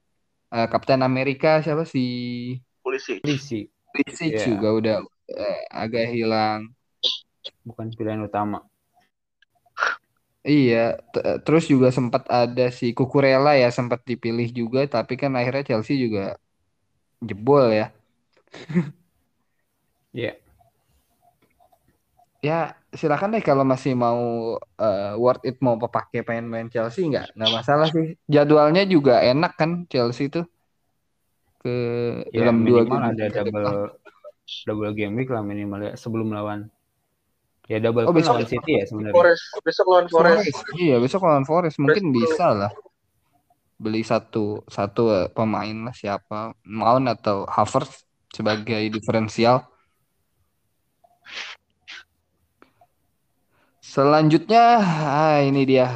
uh, 0.56 0.68
Kapten 0.72 1.02
Amerika 1.10 1.60
siapa 1.66 1.84
sih? 1.94 2.10
Polisi. 2.84 3.20
Polisi 3.20 3.60
Pulisic 3.92 4.34
Iya. 4.34 4.46
juga 4.48 4.68
udah 4.80 4.96
uh, 5.42 5.60
agak 5.84 6.06
hilang. 6.16 6.60
bukan 7.68 7.88
pilihan 7.98 8.22
utama. 8.26 8.60
Iya, 10.50 10.78
t- 11.12 11.26
terus 11.46 11.64
juga 11.74 11.88
sempat 11.98 12.24
ada 12.40 12.64
si 12.80 12.86
Cucurella 12.98 13.52
ya 13.62 13.68
sempat 13.78 14.00
dipilih 14.10 14.48
juga, 14.60 14.80
tapi 14.96 15.14
kan 15.22 15.32
akhirnya 15.40 15.64
Chelsea 15.70 15.96
juga 16.06 16.22
jebol 17.28 17.66
ya. 17.80 17.86
Iya. 20.14 20.45
Ya 22.46 22.60
silakan 22.94 23.34
deh 23.34 23.42
kalau 23.42 23.66
masih 23.66 23.98
mau 23.98 24.22
eh, 24.78 25.14
worth 25.18 25.42
it 25.44 25.58
mau 25.60 25.82
pakai 25.82 26.22
pemain-pemain 26.22 26.70
Chelsea 26.70 27.10
nggak 27.10 27.34
nggak 27.34 27.52
masalah 27.52 27.90
sih. 27.90 28.14
Jadwalnya 28.30 28.86
juga 28.86 29.18
enak 29.20 29.58
kan 29.58 29.90
Chelsea 29.90 30.30
tuh 30.30 30.46
ke 31.58 31.74
Ya 32.30 32.46
dalam 32.46 32.62
dua 32.62 32.86
minimal 32.86 33.02
game 33.02 33.10
ada 33.10 33.26
ke 33.26 33.42
depan. 33.42 33.50
double 33.50 33.82
double 34.64 34.94
game 34.94 35.14
week 35.18 35.30
lah 35.30 35.42
minimal 35.42 35.80
ya 35.82 35.94
sebelum 35.98 36.30
lawan. 36.30 36.70
Ya 37.66 37.82
double 37.82 38.06
Oh, 38.06 38.14
besok- 38.14 38.38
lawan 38.38 38.46
City 38.46 38.78
ya 38.78 38.86
sebenarnya. 38.86 39.16
Forest. 39.18 39.44
Besok 39.66 39.86
lawan 39.90 40.06
Forest. 40.06 40.38
Forest. 40.46 40.78
Iya 40.78 40.96
besok 41.02 41.22
lawan 41.26 41.44
Forest 41.44 41.78
mungkin 41.82 42.04
Forest. 42.06 42.30
bisa 42.30 42.48
lah 42.54 42.72
beli 43.76 44.06
satu 44.06 44.62
satu 44.70 45.04
eh, 45.12 45.28
pemain 45.34 45.76
lah 45.82 45.92
siapa 45.92 46.54
Mount 46.64 47.10
atau 47.10 47.50
Havertz 47.50 48.06
sebagai 48.30 48.86
diferensial. 48.88 49.66
Selanjutnya, 53.96 54.84
ah, 55.08 55.40
ini 55.40 55.64
dia 55.64 55.96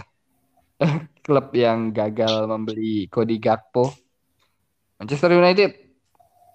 klub 1.28 1.52
yang 1.52 1.92
gagal 1.92 2.48
membeli 2.48 3.12
Cody 3.12 3.36
Gakpo. 3.44 3.92
Manchester 4.96 5.36
United 5.36 5.76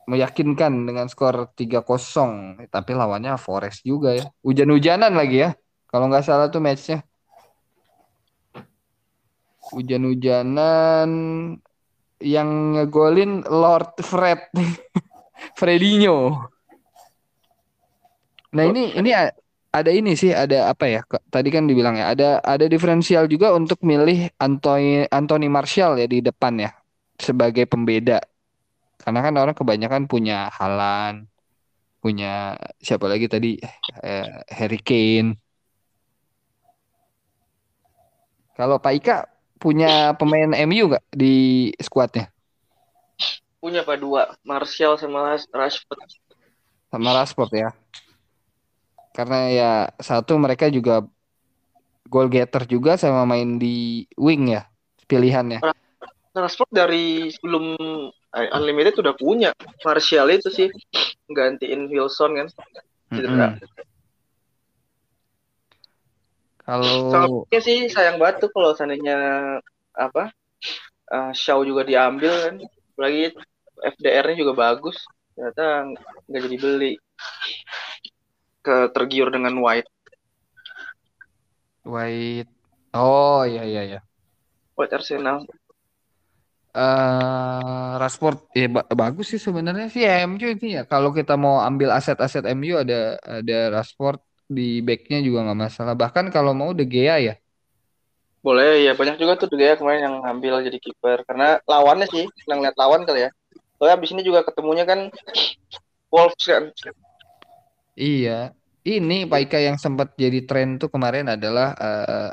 meyakinkan 0.08 0.88
dengan 0.88 1.04
skor 1.04 1.52
3-0, 1.52 2.64
tapi 2.72 2.96
lawannya 2.96 3.36
Forest 3.36 3.84
juga 3.84 4.16
ya. 4.16 4.24
Hujan-hujanan 4.40 5.12
lagi 5.12 5.44
ya. 5.44 5.52
Kalau 5.84 6.08
nggak 6.08 6.24
salah 6.24 6.48
tuh 6.48 6.64
matchnya. 6.64 7.04
Hujan-hujanan 9.68 11.08
yang 12.24 12.48
ngegolin 12.72 13.44
Lord 13.44 14.00
Fred. 14.00 14.48
Fredinho. 15.60 16.40
Nah, 18.56 18.64
ini 18.64 18.96
ini 18.96 19.12
ada 19.74 19.90
ini 19.90 20.14
sih, 20.14 20.30
ada 20.30 20.70
apa 20.70 20.86
ya? 20.86 21.00
Tadi 21.34 21.48
kan 21.50 21.66
dibilang 21.66 21.98
ya, 21.98 22.14
ada 22.14 22.38
ada 22.46 22.70
diferensial 22.70 23.26
juga 23.26 23.50
untuk 23.50 23.82
milih 23.82 24.30
Anthony 24.38 25.10
Anthony 25.10 25.50
Martial 25.50 25.98
ya 25.98 26.06
di 26.06 26.22
depan 26.22 26.62
ya 26.62 26.70
sebagai 27.18 27.66
pembeda. 27.66 28.22
Karena 29.02 29.20
kan 29.20 29.34
orang 29.34 29.56
kebanyakan 29.58 30.06
punya 30.06 30.46
Haaland, 30.54 31.26
punya 31.98 32.54
siapa 32.78 33.10
lagi 33.10 33.26
tadi 33.26 33.58
eh, 34.00 34.30
Harry 34.54 34.78
Kane. 34.78 35.34
Kalau 38.54 38.78
Pak 38.78 38.94
Ika 38.94 39.16
punya 39.58 40.14
pemain 40.14 40.54
MU 40.70 40.94
nggak 40.94 41.04
di 41.10 41.68
skuadnya? 41.82 42.30
Punya 43.58 43.80
pak 43.80 43.96
dua. 43.96 44.36
Martial 44.44 45.00
sama 45.00 45.34
Rashford. 45.50 46.04
Sama 46.92 47.10
Rashford 47.16 47.50
ya. 47.50 47.70
Karena 49.14 49.38
ya 49.46 49.72
satu 50.02 50.34
mereka 50.42 50.66
juga 50.66 51.06
goal 52.10 52.26
getter 52.26 52.66
juga 52.66 52.98
sama 52.98 53.22
main 53.22 53.62
di 53.62 54.02
wing 54.18 54.50
ya 54.50 54.66
pilihannya. 55.06 55.62
Rashford 56.34 56.70
dari 56.74 57.30
sebelum 57.30 57.78
eh, 58.34 58.50
Unlimited 58.50 58.98
udah 58.98 59.14
punya. 59.14 59.54
Martial 59.86 60.26
itu 60.34 60.50
sih. 60.50 60.68
Gantiin 61.30 61.86
Wilson 61.86 62.30
kan. 62.42 62.48
Cedera. 63.14 63.54
Mm-mm. 63.54 63.82
Kalau 66.64 67.12
Soalnya 67.12 67.60
sih 67.60 67.78
sayang 67.92 68.16
banget 68.18 68.48
tuh 68.48 68.50
kalau 68.50 68.74
seandainya 68.74 69.14
apa 69.94 70.34
eh, 71.14 71.32
Shaw 71.38 71.62
juga 71.62 71.86
diambil 71.86 72.34
kan. 72.50 72.54
Apalagi 72.98 73.30
FDR-nya 73.94 74.36
juga 74.42 74.52
bagus. 74.58 74.98
Ternyata 75.38 75.94
nggak 76.26 76.42
jadi 76.50 76.56
beli. 76.58 76.92
Ke 78.66 78.76
tergiur 78.94 79.28
dengan 79.36 79.54
White. 79.64 79.88
White, 81.92 82.48
oh 82.96 83.40
iya 83.50 83.62
iya 83.70 83.80
iya. 83.88 83.98
White 84.76 84.92
Arsenal. 84.94 85.46
eh 86.74 87.90
Rashford 88.02 88.38
ya 88.60 88.66
ba- 88.74 88.88
bagus 89.02 89.26
sih 89.32 89.40
sebenarnya 89.46 89.86
sih 89.94 90.02
MU 90.28 90.46
itu 90.54 90.66
ya. 90.76 90.80
Kalau 90.92 91.10
kita 91.18 91.32
mau 91.44 91.56
ambil 91.68 91.88
aset-aset 91.98 92.44
MU 92.56 92.74
ada 92.82 92.94
ada 93.38 93.54
Rashford 93.74 94.18
di 94.56 94.82
backnya 94.86 95.18
juga 95.26 95.38
nggak 95.46 95.60
masalah. 95.64 95.94
Bahkan 96.02 96.24
kalau 96.34 96.52
mau 96.60 96.70
De 96.78 96.84
Gea 96.92 97.16
ya. 97.28 97.34
Boleh 98.44 98.84
ya 98.84 98.92
banyak 98.92 99.16
juga 99.16 99.40
tuh 99.40 99.48
dia 99.56 99.72
kemarin 99.78 100.00
yang 100.04 100.14
ngambil 100.20 100.54
jadi 100.68 100.78
kiper 100.84 101.18
karena 101.24 101.64
lawannya 101.64 102.06
sih 102.12 102.24
senang 102.44 102.60
lihat 102.60 102.76
lawan 102.76 103.02
kali 103.08 103.24
ya. 103.24 103.30
Soalnya 103.80 103.94
abis 103.96 104.10
ini 104.12 104.22
juga 104.28 104.40
ketemunya 104.44 104.84
kan 104.84 105.08
Wolves 106.12 106.44
kan. 106.46 106.64
Iya. 108.02 108.30
Ini 108.84 109.14
Pak 109.30 109.38
Ika 109.48 109.58
yang 109.66 109.76
sempat 109.84 110.08
jadi 110.22 110.38
tren 110.48 110.68
tuh 110.80 110.88
kemarin 110.94 111.26
adalah 111.34 111.66
eh, 111.84 112.28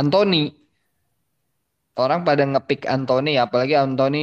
Anthony. 0.00 0.36
Orang 2.02 2.20
pada 2.28 2.42
ngepick 2.50 2.80
Anthony, 2.94 3.30
apalagi 3.44 3.74
Anthony 3.78 4.18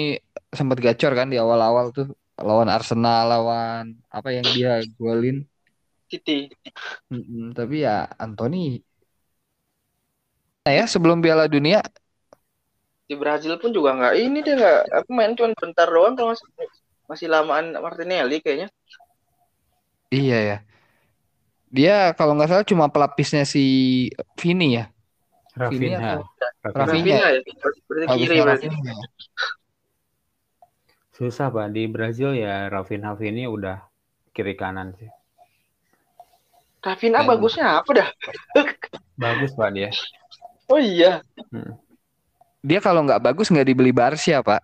sempat 0.57 0.77
gacor 0.85 1.11
kan 1.19 1.27
di 1.31 1.37
awal-awal 1.43 1.85
tuh 1.95 2.05
lawan 2.47 2.67
Arsenal, 2.75 3.21
lawan 3.31 3.83
apa 4.11 4.29
yang 4.35 4.43
dia 4.55 4.83
golin. 4.99 5.47
City. 6.11 6.51
Mm-mm, 7.11 7.53
tapi 7.57 7.75
ya 7.85 8.07
Anthony 8.23 8.57
Nah 10.65 10.73
ya 10.77 10.85
sebelum 10.93 11.17
Piala 11.23 11.45
Dunia 11.49 11.81
Di 13.09 13.15
Brazil 13.21 13.53
pun 13.61 13.69
juga 13.77 13.89
nggak 13.97 14.13
ini 14.25 14.37
dia 14.45 14.55
nggak 14.59 14.77
apa 14.99 15.09
main 15.17 15.33
cuma 15.37 15.53
bentar 15.61 15.87
doang 15.95 16.13
kalau 16.17 16.29
masih 16.33 16.47
masih 17.11 17.27
lamaan 17.33 17.65
Martinelli 17.85 18.37
kayaknya. 18.43 18.67
iya 20.15 20.35
ya 20.47 20.55
dia 21.71 22.11
kalau 22.13 22.35
nggak 22.35 22.49
salah 22.51 22.67
cuma 22.67 22.91
pelapisnya 22.91 23.47
si 23.47 23.63
Vini 24.35 24.75
ya 24.75 24.85
Rafinha. 25.51 26.19
atau- 26.19 26.27
Rafinha. 26.61 26.75
Rafinha. 26.75 26.85
Rafinha 26.85 27.17
ya. 27.17 27.39
Berarti 27.87 28.05
kiri 28.13 28.35
Pelapisnya 28.37 28.43
berarti. 28.43 28.67
Rafinha. 28.67 28.93
Susah 31.11 31.47
Pak 31.47 31.67
di 31.71 31.83
Brazil 31.85 32.33
ya 32.33 32.67
Rafinha 32.67 33.13
ini 33.19 33.45
udah 33.45 33.77
kiri 34.31 34.55
kanan 34.55 34.95
sih. 34.95 35.09
Rafinha 36.81 37.21
Dan- 37.21 37.29
bagusnya 37.29 37.79
apa 37.79 37.89
dah? 37.93 38.09
Bagus 39.15 39.51
Pak 39.53 39.69
dia. 39.71 39.89
Oh 40.65 40.79
iya. 40.79 41.19
dia 42.61 42.79
kalau 42.79 43.01
nggak 43.03 43.21
bagus 43.21 43.49
nggak 43.49 43.67
dibeli 43.67 43.89
Barca 43.91 44.37
pak 44.39 44.61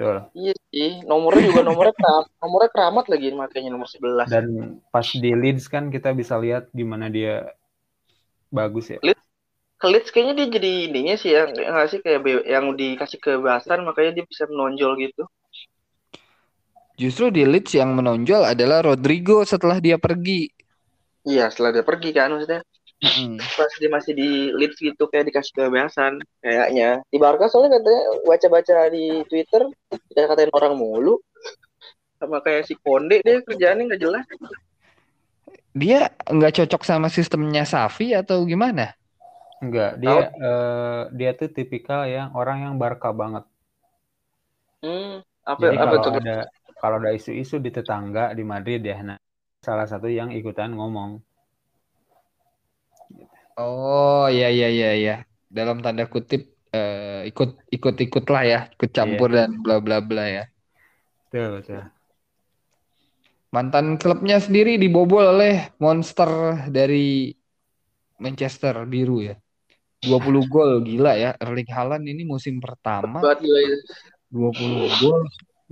Betul. 0.00 0.16
Iya 0.32 0.52
sih. 0.72 0.90
Nomornya 1.04 1.42
juga 1.52 1.60
nomornya 1.68 1.92
keram, 1.92 2.24
nomornya 2.40 2.70
keramat 2.72 3.04
lagi 3.12 3.28
makanya 3.36 3.68
nomor 3.68 3.88
11. 3.92 4.28
Dan 4.32 4.80
pas 4.88 5.04
di 5.04 5.30
Leeds 5.36 5.68
kan 5.68 5.92
kita 5.92 6.16
bisa 6.16 6.40
lihat 6.40 6.72
gimana 6.72 7.12
dia 7.12 7.52
bagus 8.48 8.88
ya. 8.96 8.98
Ke 9.76 9.86
Leeds 9.92 10.08
kayaknya 10.08 10.34
dia 10.40 10.48
jadi 10.56 10.70
ininya 10.88 11.16
sih 11.20 11.30
yang 11.36 11.52
nggak 11.52 11.88
sih 11.92 12.00
kayak 12.00 12.20
be- 12.24 12.44
yang 12.48 12.72
dikasih 12.80 13.20
kebebasan 13.20 13.84
makanya 13.84 14.20
dia 14.20 14.24
bisa 14.24 14.48
menonjol 14.48 14.96
gitu. 15.04 15.24
justru 17.00 17.32
di 17.32 17.42
Leeds 17.48 17.72
yang 17.80 17.96
menonjol 17.96 18.44
adalah 18.44 18.84
Rodrigo 18.84 19.40
setelah 19.44 19.80
dia 19.80 19.96
pergi 19.96 20.52
Iya, 21.28 21.52
setelah 21.52 21.70
dia 21.76 21.84
pergi 21.84 22.10
kan 22.16 22.28
maksudnya. 22.32 22.60
Mm-mm. 23.00 23.40
pas 23.40 23.72
dia 23.80 23.88
masih 23.88 24.12
di 24.12 24.52
Leeds 24.52 24.76
gitu 24.76 25.08
kayak 25.08 25.32
dikasih 25.32 25.56
kebebasan 25.56 26.20
kayaknya 26.44 27.00
di 27.08 27.16
Barca 27.16 27.48
soalnya 27.48 27.80
katanya 27.80 28.02
baca-baca 28.28 28.76
di 28.92 29.24
Twitter 29.24 29.62
kita 30.12 30.28
katain 30.28 30.52
orang 30.52 30.76
mulu 30.76 31.16
sama 32.20 32.44
kayak 32.44 32.68
si 32.68 32.76
Konde 32.76 33.24
deh 33.24 33.40
kerjaannya 33.40 33.88
nggak 33.88 34.02
jelas 34.04 34.24
dia 35.72 36.12
nggak 36.28 36.60
cocok 36.60 36.82
sama 36.84 37.08
sistemnya 37.08 37.64
Safi 37.64 38.12
atau 38.12 38.44
gimana 38.44 38.92
Enggak, 39.60 40.00
dia 40.00 40.32
eh, 40.32 41.02
dia 41.12 41.30
tuh 41.36 41.52
tipikal 41.52 42.08
yang 42.08 42.32
orang 42.32 42.64
yang 42.64 42.74
Barca 42.80 43.12
banget. 43.12 43.44
Hmm, 44.80 45.20
apa 45.44 45.60
Jadi 45.60 45.76
apa 45.76 45.84
kalau 45.84 46.00
tuh? 46.00 46.12
ada 46.16 46.36
kalau 46.80 46.96
ada 46.96 47.12
isu-isu 47.12 47.60
di 47.60 47.68
tetangga 47.68 48.32
di 48.32 48.40
Madrid 48.40 48.80
ya, 48.80 49.04
nah 49.04 49.18
salah 49.60 49.84
satu 49.84 50.08
yang 50.08 50.32
ikutan 50.32 50.72
ngomong. 50.72 51.20
Oh 53.58 54.30
iya 54.30 54.52
iya 54.52 54.68
iya 54.70 54.90
iya. 54.94 55.14
Dalam 55.50 55.82
tanda 55.82 56.06
kutip 56.06 56.54
eh, 56.70 57.26
ikut 57.26 57.66
ikut 57.70 57.96
ikut 57.98 58.24
lah 58.30 58.42
ya, 58.46 58.60
ikut 58.74 58.90
campur 58.94 59.34
dan 59.34 59.58
bla 59.64 59.82
bla 59.82 59.98
bla 59.98 60.24
ya. 60.26 60.44
Betul, 61.30 61.62
betul. 61.62 61.82
Mantan 63.50 63.98
klubnya 63.98 64.38
sendiri 64.38 64.78
dibobol 64.78 65.26
oleh 65.26 65.74
monster 65.82 66.30
dari 66.70 67.34
Manchester 68.22 68.86
biru 68.86 69.26
ya. 69.26 69.34
20 70.06 70.46
gol 70.52 70.86
gila 70.86 71.18
ya. 71.18 71.34
Erling 71.42 71.70
Haaland 71.70 72.06
ini 72.06 72.22
musim 72.22 72.62
pertama 72.62 73.18
Buat 73.18 73.42
gila 73.42 73.58
ya. 73.58 73.76
20 74.30 74.90
gol 75.02 75.20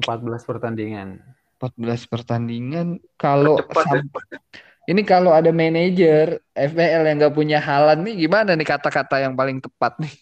14 0.02 0.42
pertandingan. 0.42 1.22
14 1.58 2.06
pertandingan 2.06 3.02
kalau 3.18 3.58
Cepat 3.58 3.86
ya. 3.94 4.02
Ini 4.88 5.04
kalau 5.04 5.36
ada 5.36 5.52
manajer 5.52 6.40
FPL 6.56 7.04
yang 7.04 7.16
nggak 7.20 7.36
punya 7.36 7.60
Haaland 7.60 8.08
nih 8.08 8.24
gimana 8.24 8.56
nih 8.56 8.64
kata-kata 8.64 9.20
yang 9.20 9.36
paling 9.36 9.60
tepat 9.60 10.00
nih? 10.00 10.14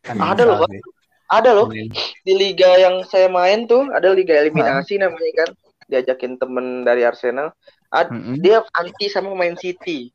Kan 0.00 0.16
Ada 0.16 0.42
loh, 0.48 0.56
Pak. 0.64 0.72
sih. 0.72 0.80
Ada 1.26 1.50
loh 1.52 1.66
Ini- 1.68 1.90
di 2.22 2.32
liga 2.32 2.70
yang 2.78 3.02
saya 3.04 3.26
main 3.28 3.66
tuh 3.66 3.90
ada 3.92 4.14
liga 4.16 4.32
eliminasi 4.32 4.96
namanya 4.96 5.44
kan. 5.44 5.50
Diajakin 5.86 6.40
temen 6.40 6.82
dari 6.82 7.04
Arsenal. 7.04 7.52
Ad- 7.92 8.10
Mm-mm. 8.10 8.40
Dia 8.40 8.64
anti 8.74 9.06
sama 9.06 9.36
main 9.36 9.54
City. 9.54 10.10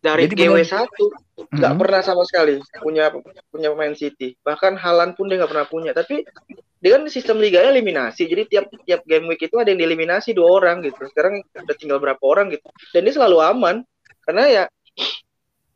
Dari 0.00 0.24
Jadi 0.24 0.34
benar- 0.48 0.64
GW1 0.64 0.96
nggak 1.40 1.72
Mm-mm. 1.76 1.80
pernah 1.84 2.00
sama 2.00 2.22
sekali 2.24 2.56
punya 2.80 3.12
punya 3.52 3.68
pemain 3.72 3.92
City. 3.92 4.32
Bahkan 4.40 4.80
Halan 4.80 5.12
pun 5.12 5.28
dia 5.28 5.36
nggak 5.36 5.52
pernah 5.52 5.68
punya. 5.68 5.92
Tapi 5.92 6.24
dia 6.80 6.90
kan 6.96 7.04
sistem 7.12 7.36
liganya 7.36 7.68
eliminasi. 7.68 8.24
Jadi 8.24 8.48
tiap 8.48 8.72
tiap 8.88 9.04
game 9.04 9.28
week 9.28 9.44
itu 9.44 9.60
ada 9.60 9.68
yang 9.68 9.80
dieliminasi 9.84 10.32
dua 10.32 10.56
orang 10.56 10.80
gitu. 10.80 11.04
Sekarang 11.12 11.44
udah 11.52 11.76
tinggal 11.76 12.00
berapa 12.00 12.20
orang 12.24 12.48
gitu. 12.48 12.64
Dan 12.96 13.04
dia 13.04 13.12
selalu 13.12 13.44
aman 13.44 13.76
karena 14.24 14.44
ya 14.48 14.64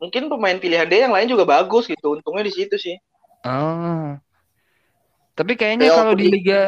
mungkin 0.01 0.25
pemain 0.25 0.57
pilihan 0.57 0.89
dia 0.89 1.05
yang 1.05 1.13
lain 1.13 1.29
juga 1.29 1.45
bagus 1.45 1.85
gitu. 1.85 2.17
Untungnya 2.17 2.41
di 2.41 2.53
situ 2.53 2.81
sih. 2.81 2.97
Oh. 3.45 4.17
Tapi 5.37 5.53
kayaknya 5.53 5.93
Kayak 5.93 5.97
kalau 6.01 6.13
di. 6.17 6.25
Liga 6.33 6.61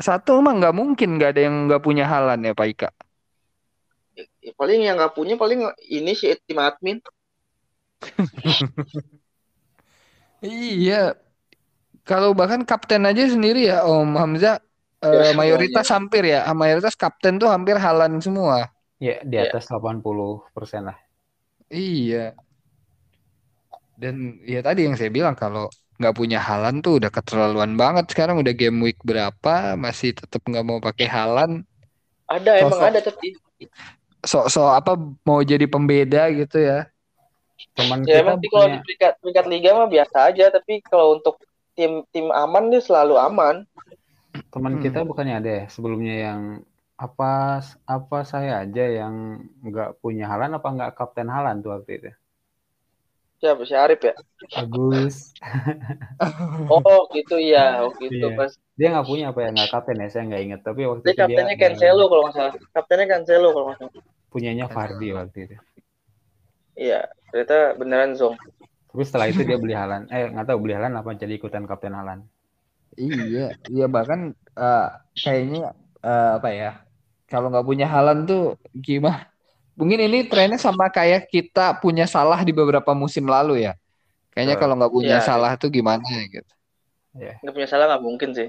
1 0.00 0.16
mah 0.40 0.54
nggak 0.56 0.74
mungkin 0.74 1.08
nggak 1.20 1.30
ada 1.36 1.40
yang 1.44 1.56
nggak 1.68 1.82
punya 1.84 2.08
Haaland 2.08 2.40
ya 2.40 2.56
Pak 2.56 2.68
Ika. 2.72 2.88
Ya, 4.16 4.52
paling 4.60 4.80
yang 4.84 4.96
nggak 5.00 5.14
punya 5.16 5.34
paling 5.40 5.60
ini 5.88 6.12
sih 6.12 6.36
tim 6.44 6.58
admin. 6.60 7.00
Iya. 10.42 11.14
Kalau 12.02 12.34
bahkan 12.34 12.66
kapten 12.66 13.06
aja 13.06 13.30
sendiri 13.30 13.70
ya 13.70 13.86
Om 13.86 14.18
Hamzah 14.18 14.58
eh, 15.02 15.06
Ya, 15.06 15.30
semuanya. 15.30 15.38
mayoritas 15.38 15.86
hampir 15.94 16.22
ya, 16.26 16.40
mayoritas 16.54 16.94
kapten 16.98 17.38
tuh 17.38 17.46
hampir 17.46 17.78
Haaland 17.78 18.18
semua. 18.22 18.70
Ya, 18.98 19.22
di 19.22 19.38
Ya. 19.38 19.50
atas 19.50 19.66
80% 19.70 20.82
lah. 20.90 20.98
Iya. 21.70 22.34
Dan 23.94 24.42
ya 24.42 24.60
tadi 24.66 24.86
yang 24.86 24.98
saya 24.98 25.10
bilang 25.14 25.38
kalau 25.38 25.70
nggak 25.98 26.14
punya 26.18 26.42
Haaland 26.42 26.82
tuh 26.82 26.98
udah 26.98 27.10
keterlaluan 27.10 27.78
banget. 27.78 28.10
Sekarang 28.10 28.42
udah 28.42 28.50
game 28.54 28.82
week 28.82 28.98
berapa 29.06 29.78
masih 29.78 30.14
tetap 30.18 30.42
nggak 30.42 30.64
mau 30.66 30.82
pakai 30.82 31.06
Haaland. 31.06 31.62
Ada 32.26 32.66
emang 32.66 32.80
Sosok. 32.82 32.90
ada 32.90 33.00
tapi 33.02 33.26
Sok-sok 34.22 34.70
apa 34.70 34.92
mau 35.26 35.42
jadi 35.42 35.66
pembeda 35.66 36.30
gitu 36.30 36.62
ya. 36.62 36.86
Teman 37.74 38.06
ya 38.06 38.22
kita 38.22 38.22
emang 38.22 38.38
kalau 38.42 38.66
di 38.70 38.78
peringkat 38.82 39.12
peringkat 39.22 39.46
liga 39.50 39.68
mah 39.74 39.88
biasa 39.90 40.16
aja. 40.30 40.44
Tapi 40.50 40.82
kalau 40.86 41.18
untuk 41.18 41.42
tim 41.74 42.06
tim 42.14 42.30
aman 42.30 42.70
dia 42.70 42.82
selalu 42.82 43.18
aman. 43.18 43.66
teman 44.48 44.80
Hmm. 44.80 44.84
kita 44.84 45.04
bukannya 45.04 45.44
ada 45.44 45.50
ya 45.60 45.64
sebelumnya 45.68 46.14
yang 46.32 46.40
apa 46.96 47.60
apa 47.84 48.18
saya 48.24 48.64
aja 48.64 48.84
yang 48.88 49.44
nggak 49.60 50.00
punya 50.00 50.24
Halan 50.24 50.56
apa 50.56 50.68
nggak 50.72 50.92
kapten 50.96 51.28
Halan 51.28 51.60
tuh 51.60 51.76
waktu 51.76 52.00
itu 52.00 52.10
Siapa 53.42 53.62
si 53.66 53.74
Arif 53.74 54.00
ya? 54.08 54.14
Agus 54.56 55.16
Oh 56.70 57.00
gitu 57.16 57.36
ya, 57.52 57.82
oh 57.82 57.90
gitu 58.02 58.26
Iya. 58.30 58.36
pas 58.38 58.52
dia 58.78 58.86
nggak 58.92 59.06
punya 59.10 59.24
apa 59.30 59.40
ya 59.44 59.48
nggak 59.54 59.70
kapten 59.72 59.96
ya 60.02 60.08
saya 60.12 60.22
nggak 60.28 60.42
inget 60.44 60.60
tapi 60.66 60.80
waktu 60.90 61.06
dia 61.06 61.12
itu 61.12 61.22
dia 61.30 61.38
kaptennya 61.38 61.54
Cancelo 61.60 62.04
kalau 62.10 62.22
nggak 62.26 62.36
salah. 62.38 62.54
Kaptennya 62.74 63.06
Cancelo 63.10 63.48
kalau 63.54 63.64
nggak 63.70 63.78
salah. 63.80 63.92
punyanya 64.32 64.66
Fardi 64.74 65.08
waktu 65.18 65.38
itu 65.46 65.56
Iya, 66.76 66.98
ternyata 67.30 67.56
beneran 67.80 68.10
Zong. 68.18 68.36
tapi 68.92 69.02
setelah 69.08 69.26
itu 69.32 69.40
dia 69.48 69.56
beli 69.62 69.74
Halan 69.80 70.02
eh 70.12 70.28
nggak 70.32 70.46
tahu 70.48 70.58
beli 70.62 70.74
Halan 70.76 70.94
apa 71.00 71.10
jadi 71.22 71.32
ikutan 71.40 71.64
kapten 71.70 71.94
Halan 71.98 72.20
Iya, 73.00 73.40
iya 73.72 73.84
bahkan 73.94 74.20
eh, 74.60 74.80
kayaknya 75.24 75.58
eh, 76.06 76.24
apa 76.36 76.48
ya? 76.60 76.66
Kalau 77.30 77.46
nggak 77.50 77.66
punya 77.70 77.86
Haaland 77.92 78.20
tuh 78.30 78.40
gimana? 78.86 79.31
Mungkin 79.72 80.04
ini 80.04 80.28
trennya 80.28 80.60
sama 80.60 80.92
kayak 80.92 81.32
kita 81.32 81.80
punya 81.80 82.04
salah 82.04 82.44
di 82.44 82.52
beberapa 82.52 82.92
musim 82.92 83.24
lalu 83.24 83.64
ya. 83.64 83.72
Kayaknya 84.32 84.56
kalau 84.56 84.74
nggak 84.76 84.92
punya 84.92 85.16
Iya. 85.20 85.24
salah 85.24 85.52
tuh 85.56 85.72
gimana 85.72 86.04
gitu. 86.28 86.52
Nggak 87.12 87.52
punya 87.52 87.68
salah 87.68 87.84
nggak 87.92 88.04
mungkin 88.04 88.30
sih. 88.32 88.48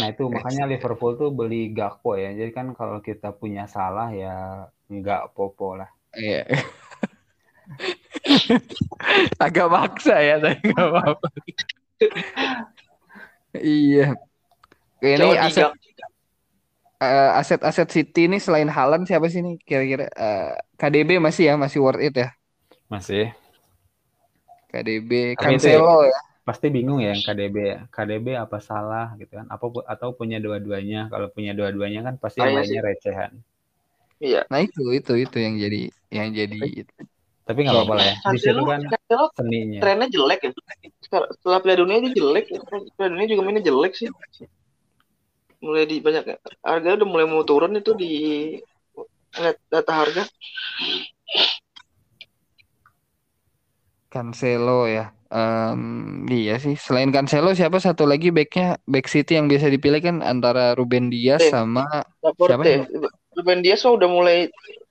nah 0.00 0.08
itu 0.08 0.24
makanya 0.28 0.64
Liverpool 0.64 1.12
tuh 1.16 1.28
beli 1.28 1.68
Gakpo 1.68 2.16
ya 2.16 2.32
jadi 2.32 2.52
kan 2.52 2.72
kalau 2.72 3.00
kita 3.00 3.32
punya 3.36 3.68
salah 3.68 4.08
ya 4.12 4.68
nggak 4.88 5.36
popo 5.36 5.76
lah 5.76 5.88
Iya. 6.16 6.48
Agak 9.44 9.68
maksa 9.68 10.16
ya, 10.20 10.36
tapi 10.40 10.72
nggak 10.72 10.88
apa-apa. 10.88 11.28
Iya. 13.54 14.18
Ini 14.98 15.38
aset. 15.38 15.70
Eh, 17.06 17.30
aset-aset 17.40 17.88
City 17.90 18.26
ini 18.28 18.38
selain 18.40 18.68
Haaland 18.68 19.04
siapa 19.08 19.26
sih 19.32 19.40
nih 19.44 19.56
kira-kira 19.62 20.04
Eh, 20.10 20.52
KDB 20.80 21.20
masih 21.20 21.44
ya 21.50 21.54
masih 21.56 21.78
worth 21.84 22.02
it 22.02 22.14
ya 22.16 22.28
masih 22.88 23.32
KDB 24.72 25.10
Tapi 25.38 25.56
itu 25.56 25.70
Cancelo 25.70 25.96
ya 26.04 26.18
pasti 26.44 26.68
bingung 26.68 27.00
ya 27.00 27.16
yang 27.16 27.24
KDB 27.24 27.56
ya. 27.56 27.78
KDB 27.88 28.26
apa 28.36 28.60
salah 28.60 29.16
gitu 29.16 29.32
kan 29.40 29.48
apa 29.48 29.64
atau 29.88 30.12
punya 30.12 30.36
dua-duanya 30.44 31.08
kalau 31.08 31.32
punya 31.32 31.56
dua-duanya 31.56 32.04
kan 32.04 32.14
pasti 32.20 32.44
yang 32.44 32.52
Kayaknya 32.52 32.60
lainnya 32.60 32.82
recehan 32.84 33.32
Iya. 34.20 34.40
nah 34.52 34.60
itu 34.60 34.82
itu 34.92 35.12
itu 35.24 35.36
yang 35.40 35.54
jadi 35.56 35.80
yang 36.12 36.28
jadi 36.36 36.60
tapi 37.44 37.58
nggak 37.64 37.76
apa-apa 37.76 37.94
lah 37.96 38.06
ya 38.08 38.14
di 38.32 38.38
situ 38.40 38.52
Cancelo, 38.56 38.62
kan 38.68 38.80
Cancelo 38.88 39.24
seninya 39.36 39.80
trennya 39.80 40.08
jelek 40.08 40.40
ya. 40.44 40.50
Setelah 41.04 41.58
Piala 41.60 41.76
Dunia 41.84 41.96
dia 42.00 42.12
jelek. 42.16 42.44
ya. 42.48 42.58
Piala 42.96 43.08
Dunia 43.12 43.26
juga 43.28 43.42
mainnya 43.44 43.62
jelek 43.64 43.92
sih. 43.92 44.08
Mulai 45.64 45.84
di 45.88 45.96
banyak 46.04 46.24
harga 46.60 46.88
udah 47.00 47.08
mulai 47.08 47.24
mau 47.24 47.40
turun 47.42 47.72
itu 47.80 47.96
di 47.96 48.12
lihat 49.34 49.56
data 49.72 49.92
harga. 50.04 50.22
Cancelo 54.12 54.86
ya 54.86 55.10
Em, 55.34 56.22
iya 56.30 56.62
sih 56.62 56.78
selain 56.78 57.10
Cancelo 57.10 57.50
siapa 57.58 57.82
satu 57.82 58.06
lagi 58.06 58.30
backnya 58.30 58.78
back 58.86 59.10
City 59.10 59.34
yang 59.34 59.50
biasa 59.50 59.66
dipilih 59.66 59.98
kan 59.98 60.16
antara 60.22 60.78
Ruben 60.78 61.10
Dias 61.10 61.42
Eh. 61.42 61.50
sama 61.50 61.82
Laporte. 62.22 62.86
Siapa 62.86 63.10
Ruben 63.34 63.58
Dias 63.66 63.82
mah 63.82 63.98
udah 63.98 64.08
mulai 64.14 64.38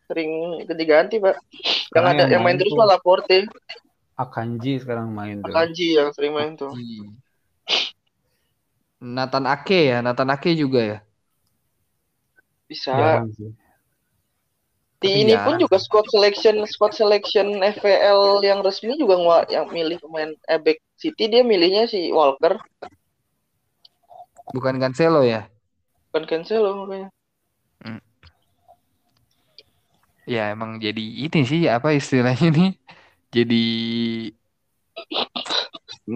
sering 0.04 0.60
ganti-ganti, 0.68 1.24
Pak. 1.24 1.40
Yang 1.96 2.06
ada 2.12 2.24
yang 2.28 2.32
yang 2.36 2.42
main 2.44 2.60
main 2.60 2.60
terus 2.60 2.76
mah 2.76 2.92
Laporte. 2.92 3.48
Akanji 4.20 4.84
sekarang 4.84 5.16
main 5.16 5.40
tuh 5.40 5.48
Akanji 5.48 5.96
yang 5.96 6.12
sering 6.12 6.36
main 6.36 6.60
tuh. 6.60 6.76
Nathan 9.16 9.46
Ake 9.54 9.78
ya 9.92 9.98
Nathan 10.06 10.30
Ake 10.36 10.50
juga 10.62 10.80
ya? 10.92 10.98
Bisa. 12.70 12.92
jarang 12.98 13.28
sih. 13.38 13.52
Di 15.04 15.12
Tapi 15.12 15.20
ini 15.28 15.36
pun 15.46 15.54
juga 15.60 15.78
squad 15.86 16.06
selection 16.14 16.56
squad 16.74 16.94
selection 16.96 17.48
FPL 17.60 18.40
yang 18.50 18.60
resmi 18.64 18.94
juga 19.02 19.16
ngua- 19.22 19.50
yang 19.52 19.66
milih 19.76 19.98
pemain 20.04 20.32
eh, 20.48 20.60
back 20.66 20.80
City 21.02 21.24
dia 21.32 21.44
milihnya 21.44 21.84
si 21.92 22.00
Walker. 22.18 22.54
Bukan 24.54 24.80
Cancelo 24.82 25.22
ya? 25.26 25.50
Bukan 26.10 26.24
Cancelo 26.30 26.70
makanya. 26.80 27.10
ya 30.34 30.40
emang 30.56 30.72
jadi 30.86 31.02
ini 31.28 31.40
sih 31.50 31.62
apa 31.76 31.90
istilahnya 32.00 32.48
nih 32.58 32.70
jadi 33.36 33.56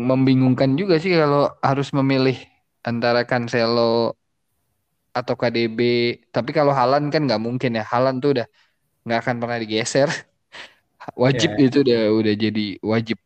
membingungkan 0.10 0.70
juga 0.80 0.96
sih 1.04 1.12
kalau 1.22 1.44
harus 1.68 1.88
memilih 1.98 2.38
antara 2.90 3.22
Cancelo 3.30 3.82
atau 5.18 5.34
KDB 5.42 5.80
tapi 6.36 6.50
kalau 6.58 6.74
Haaland 6.78 7.06
kan 7.14 7.22
nggak 7.28 7.42
mungkin 7.48 7.72
ya. 7.80 7.84
Haaland 7.92 8.18
tuh 8.24 8.30
udah 8.36 8.48
nggak 9.06 9.20
akan 9.24 9.36
pernah 9.42 9.58
digeser. 9.64 10.10
Wajib 11.24 11.52
Ya. 11.52 11.66
itu 11.66 11.78
udah 11.86 12.00
udah 12.20 12.34
jadi 12.46 12.62
wajib. 12.92 13.18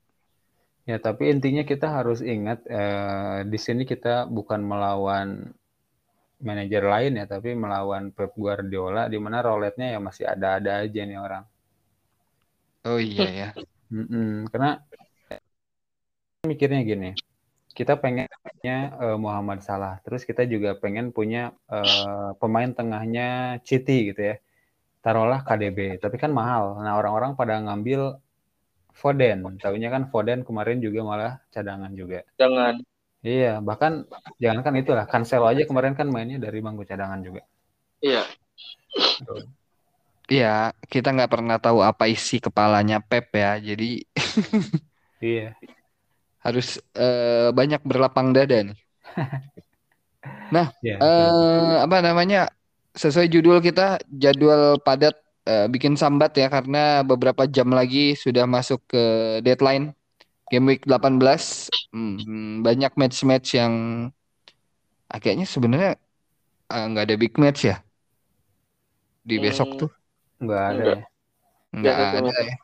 Ya 0.90 0.98
tapi 1.08 1.24
intinya 1.34 1.64
kita 1.72 1.88
harus 1.98 2.20
ingat 2.34 2.60
eh, 2.80 3.40
di 3.52 3.58
sini 3.66 3.84
kita 3.92 4.14
bukan 4.38 4.62
melawan 4.72 5.28
manajer 6.48 6.84
lain 6.94 7.14
ya 7.20 7.26
tapi 7.34 7.50
melawan 7.64 8.04
Pep 8.16 8.32
Guardiola 8.44 9.04
di 9.14 9.18
mana 9.24 9.38
roletnya 9.48 9.88
ya 9.94 10.00
masih 10.08 10.26
ada-ada 10.34 10.72
aja 10.86 11.02
nih 11.10 11.18
orang. 11.26 11.44
Oh 12.86 13.00
iya 13.00 13.26
ya. 13.32 13.46
Mm-mm, 13.92 14.48
karena 14.52 14.80
mikirnya 16.50 16.82
gini, 16.90 17.10
kita 17.72 17.98
pengennya 17.98 18.78
eh, 18.96 19.18
Muhammad 19.18 19.64
Salah. 19.64 20.00
Terus 20.04 20.28
kita 20.28 20.44
juga 20.48 20.76
pengen 20.78 21.16
punya 21.16 21.56
eh, 21.72 22.30
pemain 22.38 22.72
tengahnya 22.72 23.60
Citi 23.64 24.12
gitu 24.12 24.22
ya. 24.34 24.36
Taruhlah 25.02 25.42
KDB, 25.42 25.98
tapi 25.98 26.22
kan 26.22 26.30
mahal. 26.30 26.78
Nah, 26.78 26.94
orang-orang 26.94 27.34
pada 27.34 27.58
ngambil 27.58 28.22
Foden. 28.94 29.42
Tahunya 29.58 29.90
kan 29.90 30.04
Foden 30.14 30.46
kemarin 30.46 30.78
juga 30.78 31.02
malah 31.02 31.34
cadangan 31.50 31.90
juga. 31.98 32.22
Jangan. 32.38 32.78
Iya, 33.22 33.62
bahkan 33.62 34.06
jangankan 34.42 34.82
itulah, 34.82 35.06
Cancelo 35.06 35.46
aja 35.46 35.66
kemarin 35.66 35.94
kan 35.94 36.10
mainnya 36.10 36.42
dari 36.42 36.58
bangku 36.58 36.86
cadangan 36.86 37.22
juga. 37.22 37.46
Iya. 38.02 38.26
Iya, 40.26 40.74
kita 40.90 41.14
nggak 41.14 41.32
pernah 41.34 41.58
tahu 41.62 41.86
apa 41.86 42.10
isi 42.10 42.42
kepalanya 42.42 42.98
Pep 43.02 43.30
ya. 43.34 43.58
Jadi 43.62 44.06
Iya. 45.22 45.54
Harus 46.46 46.68
eh, 46.98 47.50
banyak 47.60 47.82
berlapang 47.90 48.28
dada 48.36 48.58
nih. 48.68 48.78
Iya, 50.84 50.96
betul. 51.32 51.32
Eh, 51.32 51.74
apa 51.86 51.98
namanya? 52.06 52.38
Sesuai 52.92 53.28
judul 53.32 53.58
kita, 53.64 53.98
jadwal 54.12 54.78
padat 54.84 55.16
eh, 55.48 55.66
bikin 55.74 55.96
sambat 55.96 56.32
ya 56.36 56.48
karena 56.52 57.02
beberapa 57.08 57.44
jam 57.48 57.72
lagi 57.72 58.14
sudah 58.20 58.44
masuk 58.46 58.80
ke 58.92 59.02
deadline 59.46 59.96
game 60.52 60.66
week 60.70 60.84
18. 60.90 61.72
Hmm, 61.92 62.64
banyak 62.66 62.92
match-match 63.00 63.48
yang 63.60 63.74
ah, 65.12 65.18
kayaknya 65.22 65.46
sebenarnya 65.56 65.90
eh, 66.74 66.84
nggak 66.92 67.06
ada 67.08 67.16
big 67.24 67.34
match 67.44 67.60
ya 67.70 67.76
di 69.30 69.36
besok 69.44 69.70
Hmm, 69.70 69.80
tuh. 69.80 69.90
Nggak 70.44 70.62
ada 70.70 70.84
Enggak. 70.84 70.96
ya. 70.96 71.02
Nggak 71.78 71.98
Biasa 71.98 72.04
ada 72.14 72.32
cuma 72.34 72.42
ya. 72.50 72.56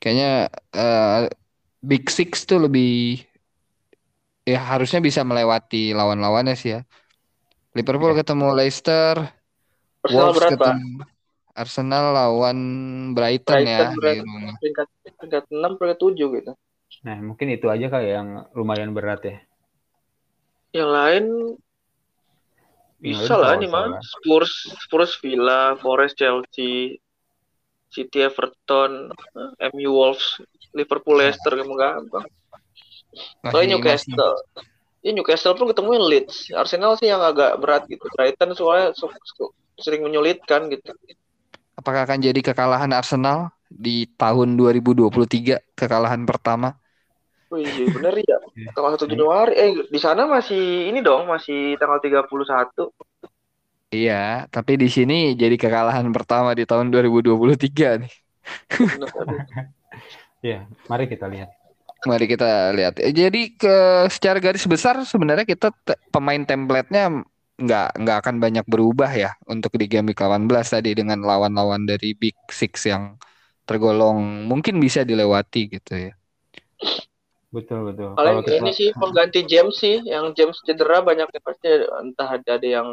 Kayaknya 0.00 0.26
eh, 0.76 1.08
Big 1.84 2.08
Six 2.08 2.48
tuh 2.48 2.64
lebih 2.64 3.20
ya 4.44 4.60
harusnya 4.60 5.00
bisa 5.04 5.20
melewati 5.20 5.92
lawan-lawannya 5.92 6.56
sih 6.56 6.70
ya. 6.76 6.80
Liverpool 7.76 8.14
Iya. 8.14 8.24
ketemu 8.24 8.46
Leicester, 8.54 9.14
Arsenal 10.04 10.14
Wolves 10.14 10.36
berat, 10.38 10.50
Pak. 10.50 10.56
ketemu 10.56 10.88
Arsenal 11.54 12.04
lawan 12.10 12.58
Brighton 13.14 13.62
ya 13.62 13.92
Brighton 13.92 13.92
berat. 14.00 14.14
di 14.14 14.20
rumah. 14.24 14.54
Peringkat 14.58 14.88
peringkat 15.20 15.44
6, 15.52 15.72
peringkat 15.78 15.98
7 16.00 16.26
gitu. 16.40 16.52
Nah, 17.04 17.16
mungkin 17.20 17.46
itu 17.52 17.66
aja 17.68 17.86
kali 17.90 18.08
yang 18.10 18.28
lumayan 18.56 18.90
berat 18.96 19.20
ya. 19.26 19.36
Yang 20.74 20.90
lain 20.90 21.24
Yang 23.04 23.20
bisa 23.20 23.34
lah 23.36 23.54
nih 23.60 23.68
mah. 23.68 24.00
Spurs, 24.00 24.52
Spurs, 24.80 25.12
Villa, 25.20 25.76
Forest, 25.76 26.16
Chelsea, 26.16 26.96
City, 27.92 28.18
Everton, 28.24 29.12
eh, 29.60 29.70
MU, 29.70 29.92
Wolves, 29.92 30.40
Liverpool, 30.76 31.16
Ya, 31.18 31.30
Leicester 31.30 31.52
kamu 31.56 31.74
gampang. 31.78 32.26
Soalnya 33.48 33.78
Newcastle. 33.78 34.34
Ya 35.04 35.10
Newcastle 35.12 35.54
pun 35.58 35.66
ketemuin 35.70 36.02
Leeds. 36.10 36.50
Arsenal 36.56 36.96
sih 37.00 37.08
yang 37.12 37.22
agak 37.22 37.60
berat 37.62 37.82
gitu. 37.92 38.04
Brighton 38.14 38.50
soalnya 38.56 38.92
sering 39.78 40.02
menyulitkan 40.06 40.70
gitu. 40.72 40.90
apakah 41.78 42.06
akan 42.06 42.18
jadi 42.22 42.40
kekalahan 42.42 42.90
Arsenal 42.94 43.50
di 43.70 44.06
tahun 44.20 44.48
2023 44.58 45.58
kekalahan 45.78 46.22
pertama? 46.26 46.78
Iya 47.54 47.86
bener 47.94 48.14
ya. 48.28 48.38
Iya. 48.58 48.70
Tanggal 48.74 48.92
1 48.98 49.06
Nah, 49.06 49.12
Januari. 49.12 49.52
Eh 49.62 49.70
di 49.94 49.98
sana 50.04 50.22
masih 50.34 50.90
ini 50.90 50.98
dong, 51.08 51.22
masih 51.32 51.56
tanggal 51.80 51.98
31. 52.04 52.90
Iya, 53.94 54.14
tapi 54.54 54.72
di 54.82 54.88
sini 54.96 55.14
jadi 55.40 55.54
kekalahan 55.62 56.06
pertama 56.16 56.50
di 56.58 56.64
tahun 56.70 56.86
2023 56.92 57.86
nih. 58.02 58.12
Bener. 58.78 59.10
Iya, 60.44 60.68
mari 60.92 61.04
kita 61.08 61.24
lihat. 61.32 61.48
Mari 62.04 62.28
kita 62.28 62.68
lihat. 62.76 63.00
Eh, 63.00 63.16
Jadi 63.16 63.56
ke 63.56 64.04
secara 64.12 64.36
garis 64.36 64.68
besar 64.68 65.00
sebenarnya 65.08 65.48
kita 65.48 65.72
te- 65.72 65.96
pemain 66.12 66.44
template-nya 66.44 67.24
nggak 67.54 67.88
nggak 68.02 68.16
akan 68.20 68.36
banyak 68.44 68.66
berubah 68.68 69.08
ya 69.08 69.32
untuk 69.48 69.72
di 69.80 69.88
game 69.88 70.12
week 70.12 70.20
18 70.20 70.68
tadi 70.68 70.92
dengan 70.92 71.22
lawan-lawan 71.24 71.88
dari 71.88 72.12
Big 72.12 72.36
Six 72.52 72.84
yang 72.84 73.16
tergolong 73.64 74.44
mungkin 74.44 74.76
bisa 74.76 75.00
dilewati 75.00 75.80
gitu 75.80 76.12
ya. 76.12 76.12
Betul, 77.48 77.88
betul. 77.88 78.12
Kalau 78.12 78.20
Paling 78.20 78.42
kita 78.44 78.58
ini 78.60 78.70
sih 78.76 78.88
pengganti 78.92 79.40
James 79.48 79.74
sih, 79.80 79.96
yang 80.04 80.34
James 80.36 80.58
cedera 80.60 81.00
banyak 81.00 81.30
yang 81.30 81.44
pasti 81.46 81.68
entah 82.04 82.28
ada, 82.36 82.50
ada 82.60 82.68
yang 82.68 82.88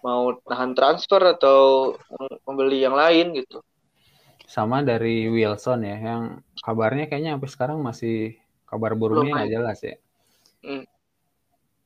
mau 0.00 0.32
nahan 0.48 0.72
transfer 0.72 1.20
atau 1.36 1.92
membeli 2.46 2.86
yang 2.86 2.94
lain 2.96 3.36
gitu. 3.36 3.60
Sama 4.46 4.86
dari 4.86 5.26
Wilson 5.26 5.82
ya, 5.82 5.96
yang 5.98 6.22
kabarnya 6.62 7.10
kayaknya 7.10 7.34
sampai 7.34 7.50
sekarang 7.50 7.78
masih 7.82 8.38
kabar 8.70 8.94
burungnya 8.94 9.42
nggak 9.42 9.52
jelas 9.52 9.78
ya. 9.82 9.96
Hmm. 10.62 10.84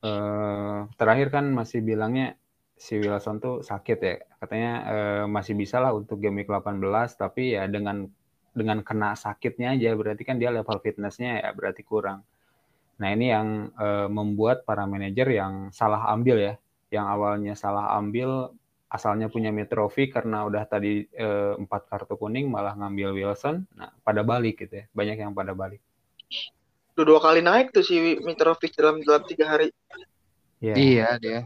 Eh, 0.01 0.79
terakhir 0.97 1.29
kan 1.29 1.45
masih 1.53 1.85
bilangnya 1.85 2.37
si 2.77 2.97
Wilson 3.01 3.41
tuh 3.41 3.65
sakit 3.65 3.99
ya. 4.01 4.17
Katanya 4.41 4.73
eh, 4.89 5.25
masih 5.29 5.57
bisa 5.57 5.81
lah 5.81 5.93
untuk 5.93 6.21
game 6.21 6.45
week 6.45 6.49
18 6.49 6.81
tapi 7.17 7.57
ya 7.57 7.65
dengan 7.69 8.09
dengan 8.53 8.83
kena 8.85 9.15
sakitnya 9.15 9.77
aja 9.79 9.95
berarti 9.95 10.23
kan 10.27 10.37
dia 10.41 10.51
level 10.51 10.81
fitnessnya 10.81 11.45
ya 11.45 11.51
berarti 11.53 11.85
kurang. 11.85 12.25
Nah, 13.01 13.09
ini 13.13 13.33
yang 13.33 13.73
eh, 13.77 14.09
membuat 14.09 14.69
para 14.69 14.85
manajer 14.85 15.29
yang 15.33 15.73
salah 15.73 16.13
ambil 16.13 16.37
ya. 16.37 16.55
Yang 16.93 17.07
awalnya 17.07 17.55
salah 17.57 17.97
ambil 17.97 18.53
asalnya 18.91 19.31
punya 19.31 19.55
Mitrovic 19.55 20.11
karena 20.11 20.43
udah 20.45 20.67
tadi 20.67 21.07
eh, 21.07 21.55
empat 21.55 21.87
kartu 21.87 22.19
kuning 22.19 22.51
malah 22.51 22.75
ngambil 22.75 23.15
Wilson. 23.15 23.63
Nah, 23.79 23.95
pada 24.03 24.27
balik 24.27 24.67
gitu 24.67 24.83
ya. 24.83 24.85
Banyak 24.91 25.17
yang 25.23 25.33
pada 25.33 25.55
balik. 25.55 25.79
Udah 26.99 27.05
dua 27.07 27.21
kali 27.23 27.41
naik 27.41 27.71
tuh 27.71 27.87
si 27.87 28.19
Mitrovic 28.21 28.75
dalam 28.75 28.99
dalam 29.07 29.23
tiga 29.25 29.57
hari. 29.57 29.71
Ya, 30.59 30.75
Iya 30.75 31.09
dia. 31.23 31.41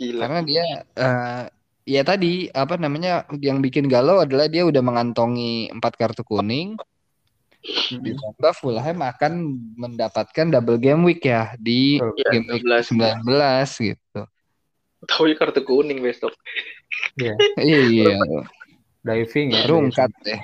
Gila. 0.00 0.20
Karena 0.26 0.40
dia 0.42 0.64
eh 0.96 1.44
ya 1.84 2.02
tadi 2.02 2.48
apa 2.48 2.80
namanya 2.80 3.28
yang 3.44 3.60
bikin 3.60 3.86
galau 3.86 4.24
adalah 4.24 4.48
dia 4.48 4.64
udah 4.64 4.80
mengantongi 4.80 5.68
empat 5.68 6.00
kartu 6.00 6.24
kuning 6.24 6.80
ditambah 7.88 8.52
Fulham 8.60 9.00
akan 9.00 9.32
mendapatkan 9.76 10.46
double 10.52 10.76
game 10.76 11.00
week 11.04 11.24
ya 11.24 11.56
di. 11.56 11.96
Iya, 11.96 12.28
game 12.40 12.60
week 12.60 12.64
16. 12.64 12.92
19 13.24 13.88
gitu. 13.88 14.20
Tahu 15.04 15.24
ya 15.30 15.36
kartu 15.36 15.60
kuning 15.62 16.00
besok. 16.00 16.32
Iya. 17.14 17.34
Iya, 17.58 18.14
Diving 19.02 19.48
ya. 19.54 19.66
rungkat 19.66 20.10
deh. 20.22 20.40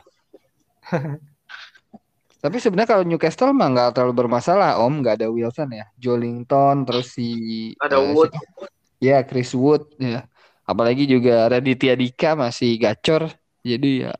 Tapi 2.40 2.56
sebenarnya 2.56 2.88
kalau 2.88 3.04
Newcastle 3.04 3.52
mah 3.52 3.68
nggak 3.70 3.90
terlalu 3.94 4.14
bermasalah 4.24 4.80
Om, 4.80 5.04
nggak 5.04 5.14
ada 5.20 5.28
Wilson 5.28 5.70
ya, 5.76 5.86
Jolinton 5.94 6.88
terus 6.88 7.12
si 7.12 7.28
Ada 7.76 8.00
eh, 8.00 8.11
Wood. 8.16 8.30
siapa? 8.32 8.66
ya 9.00 9.18
Chris 9.24 9.52
Wood 9.52 9.84
ya, 10.00 10.24
apalagi 10.64 11.04
juga 11.04 11.48
Raditya 11.48 11.92
Dika 11.96 12.32
masih 12.36 12.76
gacor, 12.80 13.28
jadi 13.61 14.08
ya 14.08 14.12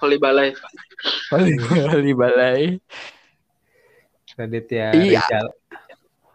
Kali 0.00 0.16
balai. 0.16 0.56
paling 1.28 1.56
kali 1.60 2.12
balai. 2.16 2.62
Raditya 4.34 4.90
Iya. 4.96 5.22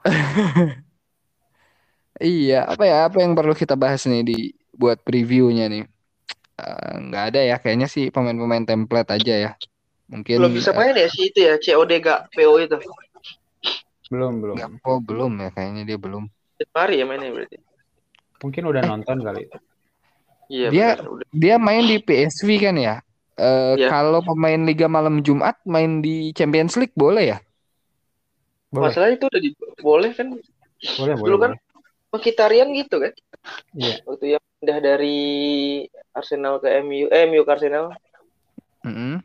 Iya, 2.20 2.68
apa 2.68 2.84
ya 2.84 3.08
apa 3.08 3.18
yang 3.24 3.32
perlu 3.32 3.56
kita 3.56 3.80
bahas 3.80 4.04
nih 4.04 4.22
di 4.28 4.38
buat 4.76 5.00
previewnya 5.00 5.72
nih? 5.72 5.84
Eh, 6.60 6.94
nggak 7.08 7.24
ada 7.32 7.40
ya, 7.40 7.56
kayaknya 7.56 7.88
sih 7.88 8.12
pemain-pemain 8.12 8.68
template 8.68 9.16
aja 9.16 9.34
ya. 9.48 9.52
Mungkin 10.12 10.36
Belum 10.44 10.52
bisa 10.52 10.76
main 10.76 10.92
ya 10.92 11.08
si 11.08 11.32
itu 11.32 11.40
ya, 11.48 11.56
COD 11.56 11.92
gak 12.04 12.20
PO 12.36 12.54
itu. 12.60 12.76
Belum, 14.12 14.42
belum. 14.42 14.56
nggak 14.58 14.70
oh, 14.84 15.00
belum 15.00 15.32
ya, 15.40 15.50
kayaknya 15.56 15.84
dia 15.88 15.98
belum. 16.02 16.28
Mari 16.76 17.00
ya 17.00 17.06
mainnya 17.08 17.32
berarti. 17.32 17.56
Mungkin 18.44 18.64
udah 18.68 18.82
nonton 18.84 19.18
kali. 19.24 19.48
Iya 20.50 20.68
Dia 20.74 20.88
benar. 20.98 21.08
Udah. 21.08 21.28
dia 21.32 21.56
main 21.56 21.84
di 21.88 21.98
PSV 22.04 22.50
kan 22.60 22.76
ya. 22.76 22.96
Eh, 23.40 23.74
Iya. 23.80 23.88
Kalau 23.88 24.20
pemain 24.20 24.60
Liga 24.68 24.92
Malam 24.92 25.24
Jumat 25.24 25.56
main 25.64 26.04
di 26.04 26.36
Champions 26.36 26.76
League 26.76 26.96
boleh 27.00 27.32
ya? 27.32 27.38
Boleh, 28.76 28.92
Masalahnya 28.92 29.16
itu 29.16 29.26
udah 29.32 29.42
di, 29.42 29.50
boleh 29.80 30.12
kan? 30.12 30.28
boleh, 31.00 31.16
boleh. 31.16 31.28
Dulu 31.32 31.38
kan 31.40 31.52
boleh. 31.56 31.69
Mkhitaryan 32.10 32.70
gitu 32.74 32.96
kan? 33.02 33.14
Iya. 33.78 33.96
Waktu 34.06 34.26
yang 34.38 34.44
pindah 34.60 34.80
dari 34.82 35.20
Arsenal 36.14 36.58
ke 36.58 36.68
MU, 36.82 37.06
eh 37.14 37.30
MU 37.30 37.42
ke 37.46 37.52
Arsenal 37.54 37.94
Mm-mm. 38.84 39.22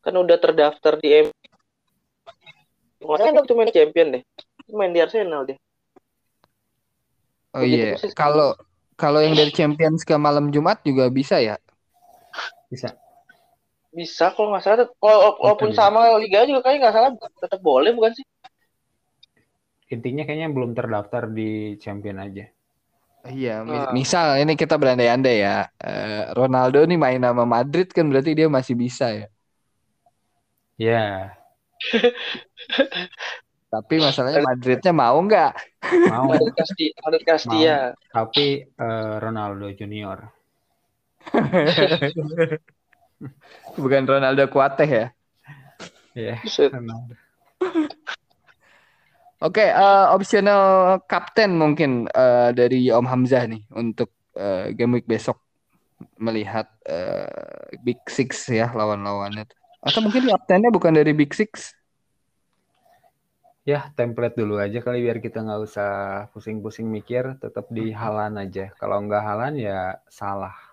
kan 0.00 0.14
udah 0.14 0.38
terdaftar 0.40 0.96
di 1.02 1.28
MU. 1.28 1.34
Masalahnya 3.04 3.40
waktu 3.44 3.54
main 3.54 3.70
champion 3.70 4.08
deh. 4.14 4.22
Main 4.72 4.92
di 4.92 5.00
Arsenal 5.00 5.44
deh. 5.48 5.58
Oh 7.56 7.64
iya, 7.64 7.96
persis. 7.96 8.12
kalau 8.12 8.52
kalau 8.98 9.24
yang 9.24 9.32
dari 9.32 9.48
Champions 9.54 10.04
ke 10.04 10.12
malam 10.20 10.52
Jumat 10.52 10.84
juga 10.84 11.08
bisa 11.08 11.40
ya? 11.40 11.56
Bisa. 12.68 12.92
Bisa 13.88 14.34
kalau 14.36 14.52
nggak 14.52 14.62
salah. 14.66 14.86
Kalau 15.00 15.18
walaupun 15.40 15.72
sama 15.72 16.12
liga 16.20 16.44
juga 16.44 16.68
kayaknya 16.68 16.90
nggak 16.90 16.94
salah 16.98 17.10
tetap 17.16 17.60
boleh 17.64 17.96
bukan 17.96 18.12
sih? 18.12 18.26
Intinya 19.88 20.22
kayaknya 20.28 20.48
belum 20.52 20.76
terdaftar 20.76 21.32
di 21.32 21.76
champion 21.80 22.20
aja. 22.20 22.44
Iya, 23.28 23.66
mi- 23.66 23.76
Ah. 23.76 23.92
misal 23.92 24.26
ini 24.40 24.54
kita 24.54 24.78
berandai-andai 24.78 25.36
ya, 25.42 25.66
eh, 25.82 26.30
Ronaldo 26.32 26.80
nih 26.86 26.96
main 26.96 27.20
sama 27.20 27.44
Madrid 27.44 27.88
kan 27.92 28.06
berarti 28.08 28.32
dia 28.36 28.48
masih 28.48 28.74
bisa 28.78 29.10
ya. 29.10 29.26
Ya, 30.78 31.34
Tapi 33.68 34.00
masalahnya 34.00 34.40
Madridnya 34.40 34.92
mau 34.96 35.18
nggak? 35.20 35.52
Mau, 36.08 36.24
Madrid 36.32 36.54
Casti 36.56 36.84
Madrid 37.04 37.24
Castilla 37.28 37.92
tapi 38.08 38.64
eh, 38.64 39.14
Ronaldo 39.20 39.68
Junior. 39.76 40.18
Bukan 43.76 44.02
Ronaldo 44.08 44.48
Kuateh 44.48 44.88
ya. 44.88 45.06
Iya. 46.16 46.40
Ronaldo. 46.72 47.14
Oke, 49.38 49.62
eh, 49.62 50.06
optional 50.10 50.98
kapten 51.06 51.54
mungkin 51.54 52.10
eh, 52.10 52.50
dari 52.50 52.90
Om 52.90 53.06
Hamzah 53.06 53.46
nih 53.46 53.62
untuk 53.70 54.10
eh, 54.34 54.74
game 54.74 54.98
week 54.98 55.06
besok 55.06 55.38
melihat 56.18 56.66
eh, 56.82 57.78
Big 57.82 58.02
Six 58.10 58.50
ya 58.50 58.74
lawan-lawannya. 58.74 59.46
Atau 59.78 60.02
mungkin 60.02 60.26
kaptennya 60.26 60.74
bukan 60.74 60.90
dari 60.90 61.14
Big 61.14 61.30
Six? 61.30 61.78
Ya, 63.62 63.92
template 63.94 64.34
dulu 64.34 64.58
aja 64.58 64.80
kali 64.80 65.04
biar 65.04 65.20
kita 65.20 65.44
nggak 65.44 65.60
usah 65.60 65.90
pusing-pusing 66.32 66.88
mikir, 66.88 67.36
tetap 67.36 67.68
di 67.68 67.92
Halan 67.92 68.40
aja. 68.40 68.72
Kalau 68.74 69.04
nggak 69.04 69.22
Halan 69.22 69.54
ya 69.60 70.00
salah. 70.08 70.67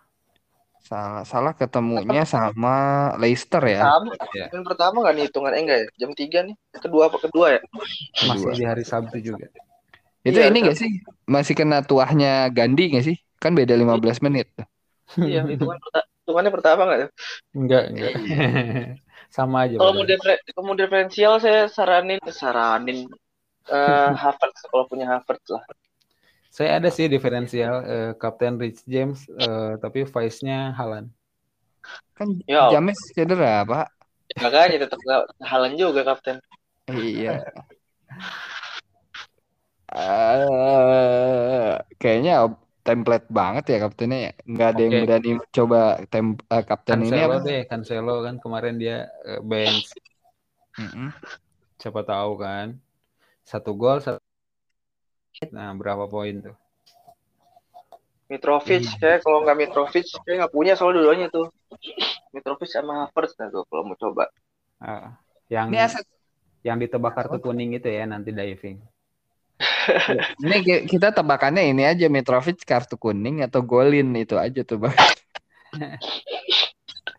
Salah, 0.86 1.26
salah 1.26 1.54
ketemunya 1.58 2.22
sama 2.30 2.74
Leicester 3.18 3.64
ya. 3.66 3.82
Pertama, 3.90 4.12
Iya. 4.38 4.46
yang 4.54 4.66
pertama 4.70 4.96
nggak 5.02 5.14
nih 5.18 5.24
hitungan 5.26 5.52
eh 5.58 5.62
enggak 5.66 5.80
ya? 5.82 5.88
Jam 6.02 6.12
3 6.14 6.40
nih. 6.46 6.56
Kedua 6.78 7.04
apa 7.10 7.18
kedua 7.26 7.48
ya? 7.58 7.62
Masih 8.30 8.46
Kedua. 8.46 8.54
di 8.54 8.64
hari 8.70 8.84
Sabtu 8.86 9.18
juga. 9.18 9.46
Itu 10.22 10.38
Iya, 10.38 10.50
ini 10.54 10.58
nggak 10.62 10.78
sih? 10.78 10.92
Masih 11.26 11.54
kena 11.58 11.82
tuahnya 11.82 12.50
Gandhi 12.54 12.94
nggak 12.94 13.06
sih? 13.10 13.18
Kan 13.42 13.58
beda 13.58 13.74
15 13.74 14.22
menit. 14.22 14.48
Iya, 15.18 15.42
hitungan 15.50 15.78
perta- 15.82 16.08
hitungannya 16.22 16.52
pertama 16.54 16.82
nggak 16.86 17.00
ya? 17.02 17.08
Enggak, 17.58 17.84
enggak. 17.94 18.12
Sama 19.36 19.68
aja. 19.68 19.76
Kalau 19.82 19.94
mau 19.98 20.06
mau 20.66 20.76
diferensial 20.78 21.34
saya 21.44 21.68
saranin 21.68 22.22
saranin 22.30 23.00
eh 23.70 24.10
Havertz 24.22 24.62
kalau 24.70 24.86
punya 24.86 25.06
Havertz 25.10 25.50
lah. 25.50 25.64
Saya 26.56 26.80
ada 26.80 26.88
sih 26.88 27.12
diferensial 27.12 27.76
eh, 27.84 28.12
Kapten 28.16 28.56
Rich 28.56 28.88
James, 28.88 29.28
eh, 29.28 29.76
tapi 29.84 30.08
vice-nya 30.08 30.72
Halan. 30.72 31.12
Kan 32.16 32.40
Ya. 32.48 32.72
James 32.72 32.96
cedera, 33.12 33.68
Pak. 33.68 33.92
Makanya 34.40 34.88
tetap 34.88 35.00
nggak 35.04 35.24
halan 35.44 35.74
juga 35.76 36.02
kapten. 36.08 36.40
Iya. 36.88 37.44
Eh, 39.96 41.74
kayaknya 42.00 42.50
template 42.88 43.28
banget 43.28 43.76
ya 43.76 43.78
kaptennya 43.86 44.20
ya. 44.32 44.34
Nggak 44.48 44.68
ada 44.72 44.82
yang 44.82 44.94
Oke. 44.96 45.04
berani 45.06 45.32
coba 45.54 45.80
tem 46.08 46.26
eh, 46.40 46.64
kapten 46.66 47.00
ini 47.06 47.20
apa? 47.22 47.38
deh, 47.44 47.62
Cancelo 47.70 48.16
kan 48.26 48.36
kemarin 48.42 48.76
dia 48.82 49.12
eh, 49.28 49.44
bench. 49.44 49.92
Mm-mm. 50.80 51.12
Siapa 51.78 52.02
tahu 52.02 52.42
kan. 52.42 52.80
Satu 53.46 53.78
gol, 53.78 54.02
satu... 54.02 54.25
Nah, 55.52 55.72
berapa 55.76 56.06
poin 56.08 56.36
tuh? 56.40 56.56
Mitrovic, 58.26 58.82
Hmm. 58.90 58.98
saya 58.98 59.18
kalau 59.22 59.46
nggak 59.46 59.58
Mitrovic, 59.58 60.06
saya 60.10 60.34
nggak 60.42 60.54
punya 60.54 60.74
soal 60.74 60.98
dua-duanya 60.98 61.30
tuh. 61.30 61.54
Mitrovic 62.34 62.70
sama 62.74 63.06
Havertz 63.06 63.38
nah 63.38 63.48
tuh 63.54 63.64
kalau 63.70 63.84
mau 63.86 63.98
coba. 64.00 64.28
Ah, 64.82 65.16
yang 65.48 65.70
Ini 65.70 65.80
aset 65.86 66.06
yang 66.66 66.82
ditebak 66.82 67.14
kartu 67.14 67.38
kuning 67.38 67.78
itu 67.78 67.86
ya 67.86 68.10
nanti 68.10 68.34
diving. 68.34 68.82
ini 70.44 70.58
ki- 70.66 70.86
kita 70.90 71.14
tebakannya 71.14 71.70
ini 71.70 71.86
aja 71.86 72.10
Mitrovic 72.10 72.66
kartu 72.66 72.98
kuning 72.98 73.46
atau 73.46 73.62
golin 73.62 74.10
itu 74.18 74.36
aja 74.36 74.62
tuh, 74.66 74.82
Bang. 74.82 74.98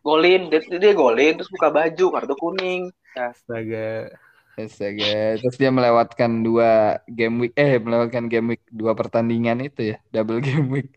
Golin, 0.03 0.51
dia, 0.51 0.61
dia 0.63 0.93
golin 0.95 1.35
terus 1.39 1.51
buka 1.51 1.71
baju 1.71 2.07
kartu 2.15 2.35
kuning. 2.39 2.83
Astaga. 3.15 4.11
Astaga, 4.57 5.37
terus 5.37 5.57
dia 5.61 5.69
melewatkan 5.69 6.31
dua 6.41 6.97
game 7.05 7.45
week 7.45 7.53
eh 7.61 7.77
melewatkan 7.77 8.25
game 8.33 8.57
week 8.57 8.63
dua 8.73 8.97
pertandingan 8.97 9.61
itu 9.61 9.93
ya, 9.93 9.97
double 10.09 10.41
game 10.47 10.69
week. 10.73 10.97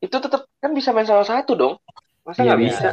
Itu 0.00 0.16
tetap 0.24 0.48
kan 0.56 0.72
bisa 0.72 0.96
main 0.96 1.04
salah 1.04 1.28
satu 1.28 1.52
dong. 1.52 1.74
Masa 2.24 2.40
Iya, 2.40 2.56
nggak 2.56 2.60
bisa. 2.64 2.88
bisa? 2.88 2.90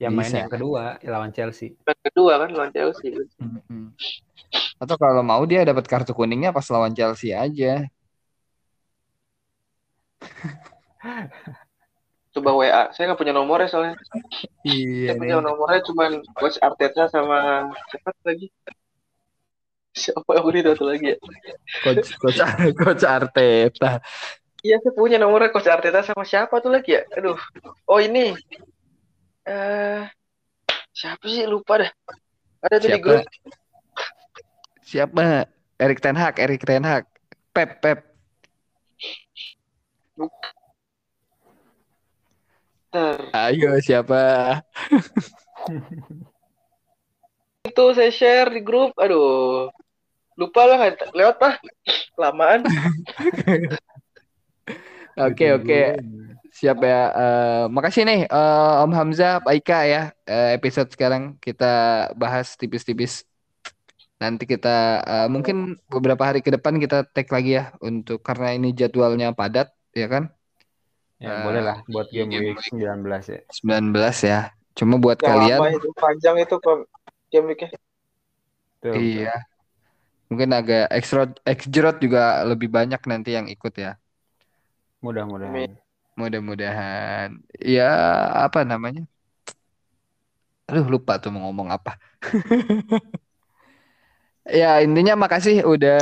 Yang 0.00 0.12
main 0.16 0.24
Bisa. 0.32 0.38
yang 0.40 0.50
kedua 0.56 0.84
lawan 1.04 1.30
Chelsea. 1.36 1.68
Yang 1.84 2.00
kedua 2.08 2.32
kan 2.40 2.48
lawan 2.56 2.72
Chelsea. 2.72 3.08
Atau 4.80 4.96
kalau 4.96 5.20
mau 5.20 5.44
dia 5.44 5.60
dapat 5.68 5.84
kartu 5.84 6.16
kuningnya 6.16 6.48
pas 6.56 6.64
lawan 6.72 6.96
Chelsea 6.96 7.36
aja. 7.36 7.84
Coba 12.40 12.56
WA. 12.56 12.82
Saya 12.96 13.12
nggak 13.12 13.20
punya 13.20 13.36
nomornya 13.36 13.68
soalnya. 13.68 13.94
Iya 14.64 15.12
Saya 15.12 15.20
punya 15.20 15.34
nomornya 15.44 15.80
cuma 15.84 16.04
coach 16.40 16.56
Arteta 16.64 17.04
sama 17.12 17.68
siapa 17.92 18.10
lagi? 18.24 18.48
Siapa 19.92 20.30
yang 20.32 20.46
ini 20.48 20.60
satu 20.64 20.84
lagi 20.88 21.06
ya? 21.12 21.16
coach 21.84 22.08
coach 22.16 22.40
coach 22.80 23.04
Arteta. 23.04 24.00
Iya, 24.64 24.76
saya 24.80 24.92
punya 24.96 25.20
nomornya 25.20 25.52
coach 25.52 25.68
Arteta 25.68 26.00
sama 26.00 26.24
siapa 26.24 26.64
tuh 26.64 26.72
lagi 26.72 26.96
ya? 26.96 27.04
Aduh. 27.12 27.36
Oh 27.84 28.00
ini. 28.00 28.32
Eh 29.44 30.02
siapa 30.96 31.24
sih 31.28 31.44
lupa 31.44 31.84
dah. 31.84 31.90
Ada 32.64 32.76
tuh 32.80 32.88
di 32.88 32.96
Siapa? 32.96 33.04
grup. 33.04 33.24
Siapa? 34.84 35.22
Erik 35.80 36.00
Ten 36.00 36.16
Hag, 36.16 36.36
Erik 36.40 36.64
Ten 36.64 36.84
Hag. 36.84 37.04
Pep, 37.52 37.80
Pep. 37.80 37.98
Ntar. 42.90 43.30
Ayo 43.30 43.78
siapa? 43.78 44.18
Itu 47.62 47.94
saya 47.94 48.10
share 48.10 48.50
di 48.50 48.60
grup. 48.66 48.90
Aduh. 48.98 49.70
Lupa 50.34 50.66
lah 50.66 50.90
lewat 51.14 51.38
pak. 51.38 51.54
Kelamaan. 52.18 52.66
Oke, 55.20 55.52
oke. 55.52 56.00
Siap 56.48 56.80
ya. 56.80 57.00
Eh, 57.12 57.64
makasih 57.68 58.08
nih 58.08 58.20
eh, 58.24 58.82
Om 58.82 58.92
Hamzah, 58.94 59.44
Pak 59.44 59.52
Ika 59.52 59.78
ya. 59.84 60.02
Eh, 60.24 60.56
episode 60.56 60.88
sekarang 60.88 61.36
kita 61.44 62.08
bahas 62.16 62.56
tipis-tipis. 62.56 63.28
Nanti 64.16 64.48
kita 64.48 65.04
eh, 65.04 65.28
mungkin 65.28 65.76
beberapa 65.92 66.24
hari 66.24 66.40
ke 66.40 66.48
depan 66.48 66.80
kita 66.80 67.04
tag 67.04 67.28
lagi 67.28 67.60
ya 67.60 67.74
untuk 67.84 68.24
karena 68.24 68.56
ini 68.56 68.72
jadwalnya 68.72 69.36
padat 69.36 69.68
ya 69.92 70.08
kan? 70.08 70.32
Ya, 71.20 71.28
Eh, 71.28 71.42
boleh 71.44 71.62
lah 71.68 71.76
buat 71.92 72.06
game 72.08 72.30
game 72.32 72.46
week 72.48 72.60
19 72.64 73.24
ya. 73.28 73.40
19 73.52 74.16
ya. 74.24 74.40
Cuma 74.78 74.96
buat 74.96 75.18
Yang 75.20 75.28
kalian 75.28 75.60
itu 75.76 75.88
panjang 76.00 76.36
itu 76.40 76.56
game 77.30 77.46
week-nya. 77.52 77.68
Tuh, 78.80 78.96
iya. 78.96 79.30
Mungkin 80.30 80.50
agak 80.54 80.82
extra 80.94 81.22
exjrot 81.52 81.96
juga 82.04 82.46
lebih 82.50 82.68
banyak 82.76 83.00
nanti 83.10 83.30
yang 83.36 83.46
ikut 83.50 83.74
ya. 83.84 83.98
Mudah-mudahan. 85.04 85.80
Mudah-mudahan. 86.18 87.28
Ya, 87.74 87.84
apa 88.46 88.60
namanya? 88.70 89.02
Aduh, 90.68 90.86
lupa 90.94 91.12
tuh 91.22 91.30
mau 91.34 91.42
ngomong 91.50 91.68
apa. 91.76 91.90
Ya, 94.48 94.66
intinya 94.84 95.14
makasih 95.22 95.62
udah 95.72 95.96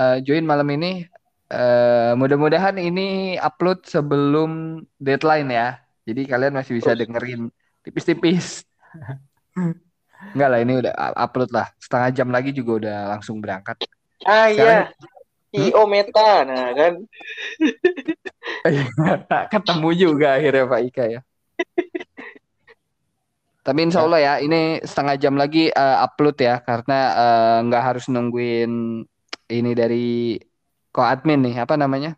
eh, 0.00 0.16
join 0.26 0.44
malam 0.50 0.68
ini. 0.74 0.86
Eh, 1.52 2.12
mudah-mudahan 2.16 2.80
ini 2.80 3.36
upload 3.36 3.84
sebelum 3.84 4.80
deadline 4.96 5.52
ya. 5.52 5.68
Jadi 6.08 6.24
kalian 6.24 6.56
masih 6.56 6.80
bisa 6.80 6.96
dengerin 6.96 7.52
tipis-tipis. 7.84 8.64
Enggak 10.32 10.48
lah, 10.48 10.58
ini 10.64 10.80
udah 10.80 10.92
upload 11.12 11.52
lah. 11.52 11.68
Setengah 11.76 12.08
jam 12.16 12.28
lagi 12.32 12.56
juga 12.56 12.72
udah 12.80 12.98
langsung 13.12 13.44
berangkat. 13.44 13.84
Ah 14.24 14.48
Sekarang- 14.48 14.88
iya. 15.52 15.68
IO 15.68 15.84
Meta. 15.84 16.48
Nah 16.48 16.72
kan. 16.72 16.92
Ketemu 19.52 19.88
juga 19.92 20.40
akhirnya 20.40 20.64
Pak 20.64 20.80
Ika 20.88 21.04
ya. 21.04 21.20
Tapi 23.62 23.78
insya 23.86 24.02
Allah 24.02 24.18
ya, 24.18 24.34
ini 24.42 24.82
setengah 24.82 25.14
jam 25.20 25.36
lagi 25.38 25.68
eh, 25.70 25.96
upload 26.02 26.34
ya, 26.40 26.64
karena 26.64 26.98
eh, 27.14 27.56
nggak 27.68 27.82
harus 27.84 28.08
nungguin 28.08 29.04
ini 29.52 29.70
dari 29.76 30.34
koadmin 30.92 31.40
nih, 31.50 31.64
apa 31.64 31.74
namanya? 31.74 32.14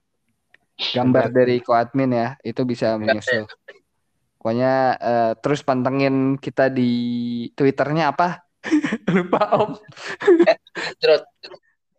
Gambar 0.75 1.31
dari 1.31 1.63
koadmin 1.63 2.11
ya, 2.11 2.29
itu 2.43 2.67
bisa 2.67 2.99
menyusul. 2.99 3.47
Pokoknya 4.37 4.99
eh, 5.01 5.33
terus 5.41 5.65
pantengin 5.65 6.37
kita 6.37 6.69
di 6.69 6.91
Twitternya 7.57 8.13
apa? 8.13 8.45
Lupa 9.15 9.41
Om. 9.57 9.71
Jerot. 11.01 11.25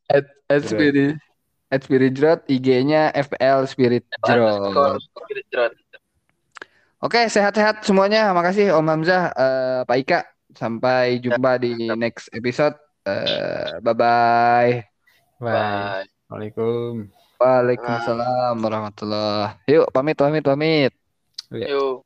At, 0.05 0.25
at 0.53 0.61
Spirit, 0.61 1.17
at 1.73 1.81
Spirit 1.81 2.13
Jrot, 2.13 2.45
IG-nya 2.45 3.09
FL 3.17 3.65
Spirit. 3.65 4.05
Jerot. 4.21 5.73
Oke, 7.01 7.25
sehat-sehat 7.29 7.81
semuanya. 7.81 8.29
Makasih 8.33 8.77
Om 8.77 8.87
Hamzah, 8.93 9.23
eh, 9.33 9.79
Pak 9.85 9.97
Ika. 10.05 10.19
Sampai 10.55 11.19
jumpa 11.19 11.57
di 11.57 11.89
next 11.97 12.29
episode. 12.31 12.77
Eh, 13.05 13.81
bye-bye. 13.81 14.85
Bye. 15.41 15.53
Bye. 15.53 16.14
Waalaikumsalam. 16.25 17.37
Waalaikumsalam 17.37 18.55
warahmatullahi 18.57 19.61
Yuk, 19.69 19.93
pamit, 19.93 20.17
pamit, 20.17 20.41
pamit. 20.41 20.91
Ya. 21.53 21.69
Yuk. 21.69 22.01